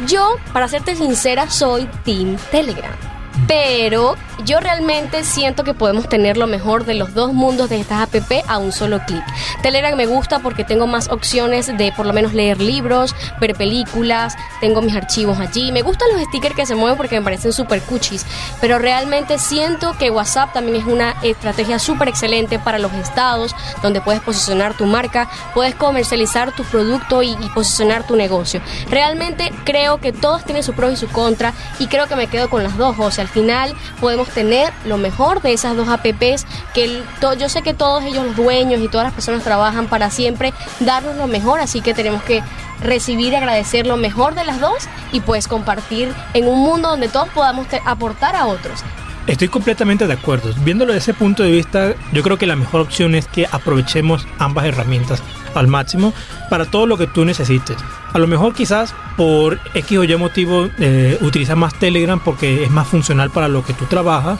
Yo, 0.07 0.35
para 0.51 0.67
serte 0.67 0.95
sincera, 0.95 1.49
soy 1.49 1.87
Team 2.03 2.37
Telegram. 2.51 3.12
Pero 3.47 4.15
yo 4.45 4.59
realmente 4.59 5.23
siento 5.23 5.63
que 5.63 5.73
podemos 5.73 6.07
tener 6.09 6.37
lo 6.37 6.47
mejor 6.47 6.85
de 6.85 6.93
los 6.93 7.13
dos 7.13 7.33
mundos 7.33 7.69
de 7.69 7.79
estas 7.79 8.01
app 8.01 8.13
a 8.47 8.57
un 8.57 8.71
solo 8.71 8.99
clic. 9.05 9.23
Telegram 9.61 9.95
me 9.95 10.05
gusta 10.05 10.39
porque 10.39 10.63
tengo 10.63 10.87
más 10.87 11.09
opciones 11.09 11.75
de 11.77 11.91
por 11.91 12.05
lo 12.05 12.13
menos 12.13 12.33
leer 12.33 12.61
libros, 12.61 13.15
ver 13.39 13.55
películas, 13.55 14.35
tengo 14.61 14.81
mis 14.81 14.95
archivos 14.95 15.39
allí. 15.39 15.71
Me 15.71 15.81
gustan 15.81 16.09
los 16.13 16.21
stickers 16.23 16.55
que 16.55 16.65
se 16.65 16.75
mueven 16.75 16.97
porque 16.97 17.19
me 17.19 17.23
parecen 17.23 17.53
súper 17.53 17.81
cuchis. 17.81 18.25
Pero 18.61 18.79
realmente 18.79 19.39
siento 19.39 19.95
que 19.97 20.09
WhatsApp 20.09 20.53
también 20.53 20.77
es 20.77 20.85
una 20.85 21.15
estrategia 21.23 21.79
súper 21.79 22.09
excelente 22.09 22.59
para 22.59 22.79
los 22.79 22.93
estados, 22.93 23.55
donde 23.81 24.01
puedes 24.01 24.21
posicionar 24.21 24.75
tu 24.75 24.85
marca, 24.85 25.29
puedes 25.53 25.75
comercializar 25.75 26.51
tu 26.51 26.63
producto 26.63 27.23
y, 27.23 27.31
y 27.31 27.49
posicionar 27.53 28.05
tu 28.05 28.15
negocio. 28.15 28.61
Realmente 28.89 29.51
creo 29.63 29.99
que 29.99 30.11
todos 30.11 30.43
tienen 30.43 30.63
sus 30.63 30.75
pros 30.75 30.93
y 30.93 30.95
sus 30.97 31.09
contras 31.09 31.53
y 31.79 31.87
creo 31.87 32.07
que 32.07 32.15
me 32.15 32.27
quedo 32.27 32.49
con 32.49 32.63
las 32.63 32.77
dos. 32.77 32.95
O 32.99 33.11
sea, 33.11 33.22
al 33.23 33.29
final 33.29 33.73
podemos 33.99 34.27
tener 34.29 34.71
lo 34.85 34.97
mejor 34.97 35.41
de 35.41 35.53
esas 35.53 35.75
dos 35.75 35.89
apps 35.89 36.45
que 36.73 37.01
yo 37.39 37.49
sé 37.49 37.61
que 37.61 37.73
todos 37.73 38.03
ellos 38.03 38.25
los 38.25 38.35
dueños 38.35 38.81
y 38.81 38.87
todas 38.87 39.05
las 39.05 39.13
personas 39.13 39.43
trabajan 39.43 39.87
para 39.87 40.09
siempre 40.09 40.53
darnos 40.79 41.15
lo 41.15 41.27
mejor, 41.27 41.59
así 41.59 41.81
que 41.81 41.93
tenemos 41.93 42.21
que 42.23 42.43
recibir 42.81 43.33
y 43.33 43.35
agradecer 43.35 43.87
lo 43.87 43.97
mejor 43.97 44.35
de 44.35 44.43
las 44.43 44.59
dos 44.59 44.83
y 45.11 45.21
pues 45.21 45.47
compartir 45.47 46.13
en 46.33 46.47
un 46.47 46.59
mundo 46.59 46.89
donde 46.89 47.07
todos 47.07 47.29
podamos 47.29 47.67
aportar 47.85 48.35
a 48.35 48.45
otros. 48.45 48.83
Estoy 49.25 49.47
completamente 49.47 50.05
de 50.05 50.13
acuerdo. 50.13 50.53
Viéndolo 50.65 50.91
desde 50.91 51.11
ese 51.11 51.17
punto 51.17 51.43
de 51.43 51.51
vista, 51.51 51.93
yo 52.11 52.23
creo 52.23 52.37
que 52.37 52.45
la 52.45 52.57
mejor 52.57 52.81
opción 52.81 53.15
es 53.15 53.25
que 53.27 53.47
aprovechemos 53.49 54.27
ambas 54.37 54.65
herramientas 54.65 55.23
al 55.55 55.67
máximo 55.67 56.13
para 56.49 56.65
todo 56.65 56.85
lo 56.85 56.97
que 56.97 57.07
tú 57.07 57.25
necesites. 57.25 57.77
A 58.13 58.19
lo 58.19 58.27
mejor 58.27 58.53
quizás 58.53 58.93
por 59.17 59.59
X 59.73 59.97
o 59.97 60.03
Y 60.03 60.15
motivo 60.17 60.69
eh, 60.79 61.17
utilizas 61.21 61.57
más 61.57 61.73
Telegram 61.79 62.19
porque 62.19 62.63
es 62.63 62.71
más 62.71 62.87
funcional 62.87 63.31
para 63.31 63.47
lo 63.47 63.63
que 63.63 63.73
tú 63.73 63.85
trabajas 63.85 64.39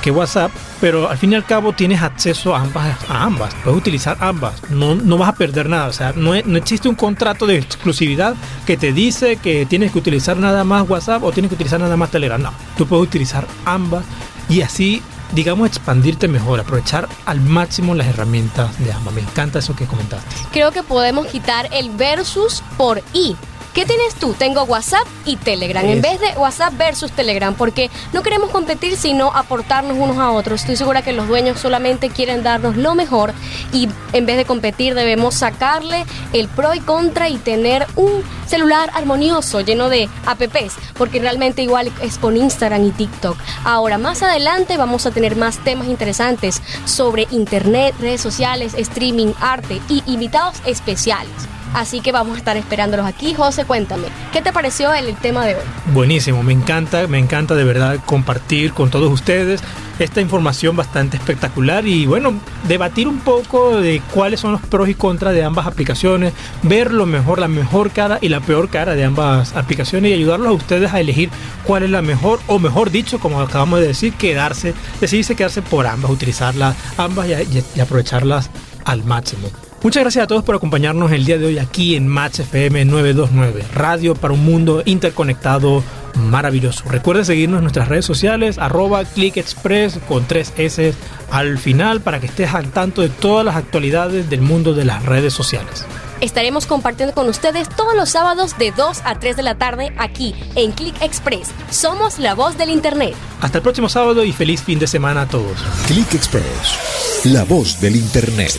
que 0.00 0.10
WhatsApp, 0.10 0.50
pero 0.80 1.10
al 1.10 1.18
fin 1.18 1.32
y 1.32 1.34
al 1.34 1.44
cabo 1.44 1.72
tienes 1.72 2.02
acceso 2.02 2.56
a 2.56 2.60
ambas, 2.60 2.96
a 3.08 3.24
ambas, 3.24 3.54
puedes 3.62 3.78
utilizar 3.78 4.16
ambas, 4.20 4.62
no, 4.70 4.94
no 4.94 5.18
vas 5.18 5.28
a 5.28 5.34
perder 5.34 5.68
nada, 5.68 5.88
o 5.88 5.92
sea, 5.92 6.12
no, 6.16 6.32
no, 6.44 6.58
existe 6.58 6.88
un 6.88 6.94
contrato 6.94 7.46
de 7.46 7.58
exclusividad 7.58 8.34
que 8.66 8.76
te 8.76 8.92
dice 8.92 9.36
que 9.36 9.66
tienes 9.66 9.92
que 9.92 9.98
utilizar 9.98 10.36
nada 10.36 10.64
más 10.64 10.88
WhatsApp 10.88 11.22
o 11.22 11.32
tienes 11.32 11.50
que 11.50 11.56
utilizar 11.56 11.80
nada 11.80 11.96
más 11.96 12.10
Telegram, 12.10 12.40
no, 12.40 12.52
tú 12.76 12.86
puedes 12.86 13.06
utilizar 13.06 13.46
ambas 13.64 14.04
y 14.48 14.62
así 14.62 15.02
digamos, 15.32 15.68
expandirte 15.68 16.28
mejor, 16.28 16.60
aprovechar 16.60 17.08
al 17.26 17.40
máximo 17.40 17.94
las 17.94 18.06
herramientas 18.06 18.78
de 18.78 18.92
ambas. 18.92 19.14
Me 19.14 19.20
encanta 19.20 19.58
eso 19.58 19.74
que 19.74 19.86
comentaste. 19.86 20.34
Creo 20.52 20.70
que 20.70 20.82
podemos 20.82 21.26
quitar 21.26 21.68
el 21.72 21.90
versus 21.90 22.62
por 22.76 23.02
i. 23.12 23.36
¿Qué 23.74 23.86
tienes 23.86 24.14
tú? 24.16 24.34
Tengo 24.34 24.64
WhatsApp 24.64 25.06
y 25.24 25.36
Telegram, 25.36 25.82
en 25.86 26.02
vez 26.02 26.20
de 26.20 26.28
WhatsApp 26.36 26.76
versus 26.76 27.10
Telegram, 27.10 27.54
porque 27.54 27.90
no 28.12 28.22
queremos 28.22 28.50
competir, 28.50 28.98
sino 28.98 29.28
aportarnos 29.34 29.96
unos 29.96 30.18
a 30.18 30.30
otros. 30.30 30.60
Estoy 30.60 30.76
segura 30.76 31.00
que 31.00 31.14
los 31.14 31.26
dueños 31.26 31.58
solamente 31.58 32.10
quieren 32.10 32.42
darnos 32.42 32.76
lo 32.76 32.94
mejor 32.94 33.32
y 33.72 33.88
en 34.12 34.26
vez 34.26 34.36
de 34.36 34.44
competir 34.44 34.94
debemos 34.94 35.36
sacarle 35.36 36.04
el 36.34 36.48
pro 36.48 36.74
y 36.74 36.80
contra 36.80 37.30
y 37.30 37.38
tener 37.38 37.86
un 37.96 38.22
celular 38.46 38.90
armonioso, 38.92 39.62
lleno 39.62 39.88
de 39.88 40.06
apps, 40.26 40.74
porque 40.98 41.20
realmente 41.20 41.62
igual 41.62 41.90
es 42.02 42.18
con 42.18 42.36
Instagram 42.36 42.84
y 42.84 42.90
TikTok. 42.90 43.38
Ahora, 43.64 43.96
más 43.96 44.22
adelante 44.22 44.76
vamos 44.76 45.06
a 45.06 45.12
tener 45.12 45.34
más 45.34 45.56
temas 45.64 45.88
interesantes 45.88 46.60
sobre 46.84 47.26
internet, 47.30 47.94
redes 47.98 48.20
sociales, 48.20 48.74
streaming, 48.74 49.32
arte 49.40 49.80
y 49.88 50.02
invitados 50.06 50.56
especiales. 50.66 51.32
Así 51.74 52.00
que 52.00 52.12
vamos 52.12 52.34
a 52.34 52.38
estar 52.38 52.56
esperándolos 52.56 53.06
aquí. 53.06 53.34
José, 53.34 53.64
cuéntame, 53.64 54.08
¿qué 54.32 54.42
te 54.42 54.52
pareció 54.52 54.92
el 54.92 55.14
tema 55.16 55.46
de 55.46 55.56
hoy? 55.56 55.62
Buenísimo, 55.92 56.42
me 56.42 56.52
encanta, 56.52 57.06
me 57.06 57.18
encanta 57.18 57.54
de 57.54 57.64
verdad 57.64 57.98
compartir 58.04 58.72
con 58.72 58.90
todos 58.90 59.10
ustedes 59.10 59.62
esta 59.98 60.20
información 60.20 60.76
bastante 60.76 61.16
espectacular 61.16 61.86
y 61.86 62.06
bueno, 62.06 62.34
debatir 62.66 63.08
un 63.08 63.20
poco 63.20 63.80
de 63.80 64.02
cuáles 64.12 64.40
son 64.40 64.52
los 64.52 64.60
pros 64.62 64.88
y 64.88 64.94
contras 64.94 65.34
de 65.34 65.44
ambas 65.44 65.66
aplicaciones, 65.66 66.32
ver 66.62 66.92
lo 66.92 67.06
mejor, 67.06 67.38
la 67.38 67.48
mejor 67.48 67.90
cara 67.90 68.18
y 68.20 68.28
la 68.28 68.40
peor 68.40 68.68
cara 68.68 68.94
de 68.94 69.04
ambas 69.04 69.54
aplicaciones 69.54 70.10
y 70.10 70.14
ayudarlos 70.14 70.48
a 70.48 70.52
ustedes 70.52 70.92
a 70.92 71.00
elegir 71.00 71.30
cuál 71.64 71.84
es 71.84 71.90
la 71.90 72.02
mejor 72.02 72.40
o 72.48 72.58
mejor 72.58 72.90
dicho, 72.90 73.18
como 73.18 73.40
acabamos 73.40 73.80
de 73.80 73.88
decir, 73.88 74.12
quedarse, 74.14 74.74
decidirse 75.00 75.36
quedarse 75.36 75.62
por 75.62 75.86
ambas, 75.86 76.10
utilizarlas 76.10 76.76
ambas 76.96 77.28
y 77.28 77.80
aprovecharlas 77.80 78.50
al 78.84 79.04
máximo. 79.04 79.48
Muchas 79.82 80.04
gracias 80.04 80.22
a 80.22 80.26
todos 80.28 80.44
por 80.44 80.54
acompañarnos 80.54 81.10
el 81.10 81.24
día 81.24 81.38
de 81.38 81.46
hoy 81.46 81.58
aquí 81.58 81.96
en 81.96 82.06
Match 82.06 82.38
FM 82.38 82.84
929, 82.84 83.64
radio 83.74 84.14
para 84.14 84.32
un 84.32 84.44
mundo 84.44 84.80
interconectado 84.84 85.82
maravilloso. 86.14 86.84
Recuerden 86.88 87.24
seguirnos 87.24 87.58
en 87.58 87.64
nuestras 87.64 87.88
redes 87.88 88.04
sociales, 88.04 88.58
arroba 88.58 89.04
clickexpress 89.04 89.98
con 90.06 90.24
tres 90.26 90.52
S 90.56 90.94
al 91.32 91.58
final 91.58 92.00
para 92.00 92.20
que 92.20 92.26
estés 92.26 92.54
al 92.54 92.70
tanto 92.70 93.02
de 93.02 93.08
todas 93.08 93.44
las 93.44 93.56
actualidades 93.56 94.30
del 94.30 94.40
mundo 94.40 94.72
de 94.72 94.84
las 94.84 95.04
redes 95.04 95.32
sociales. 95.32 95.84
Estaremos 96.22 96.66
compartiendo 96.66 97.16
con 97.16 97.28
ustedes 97.28 97.68
todos 97.68 97.96
los 97.96 98.08
sábados 98.08 98.56
de 98.56 98.70
2 98.70 99.00
a 99.04 99.18
3 99.18 99.36
de 99.36 99.42
la 99.42 99.56
tarde 99.56 99.92
aquí 99.98 100.36
en 100.54 100.70
Click 100.70 100.94
Express. 101.02 101.50
Somos 101.68 102.20
la 102.20 102.34
voz 102.34 102.56
del 102.56 102.70
Internet. 102.70 103.16
Hasta 103.40 103.58
el 103.58 103.62
próximo 103.62 103.88
sábado 103.88 104.24
y 104.24 104.30
feliz 104.30 104.62
fin 104.62 104.78
de 104.78 104.86
semana 104.86 105.22
a 105.22 105.28
todos. 105.28 105.58
Click 105.88 106.14
Express, 106.14 107.24
la 107.24 107.42
voz 107.42 107.80
del 107.80 107.96
Internet. 107.96 108.52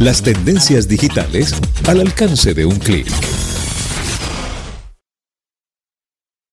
Las 0.00 0.20
tendencias 0.20 0.88
digitales 0.88 1.54
al 1.86 2.00
alcance 2.00 2.54
de 2.54 2.66
un 2.66 2.76
clic. 2.80 3.06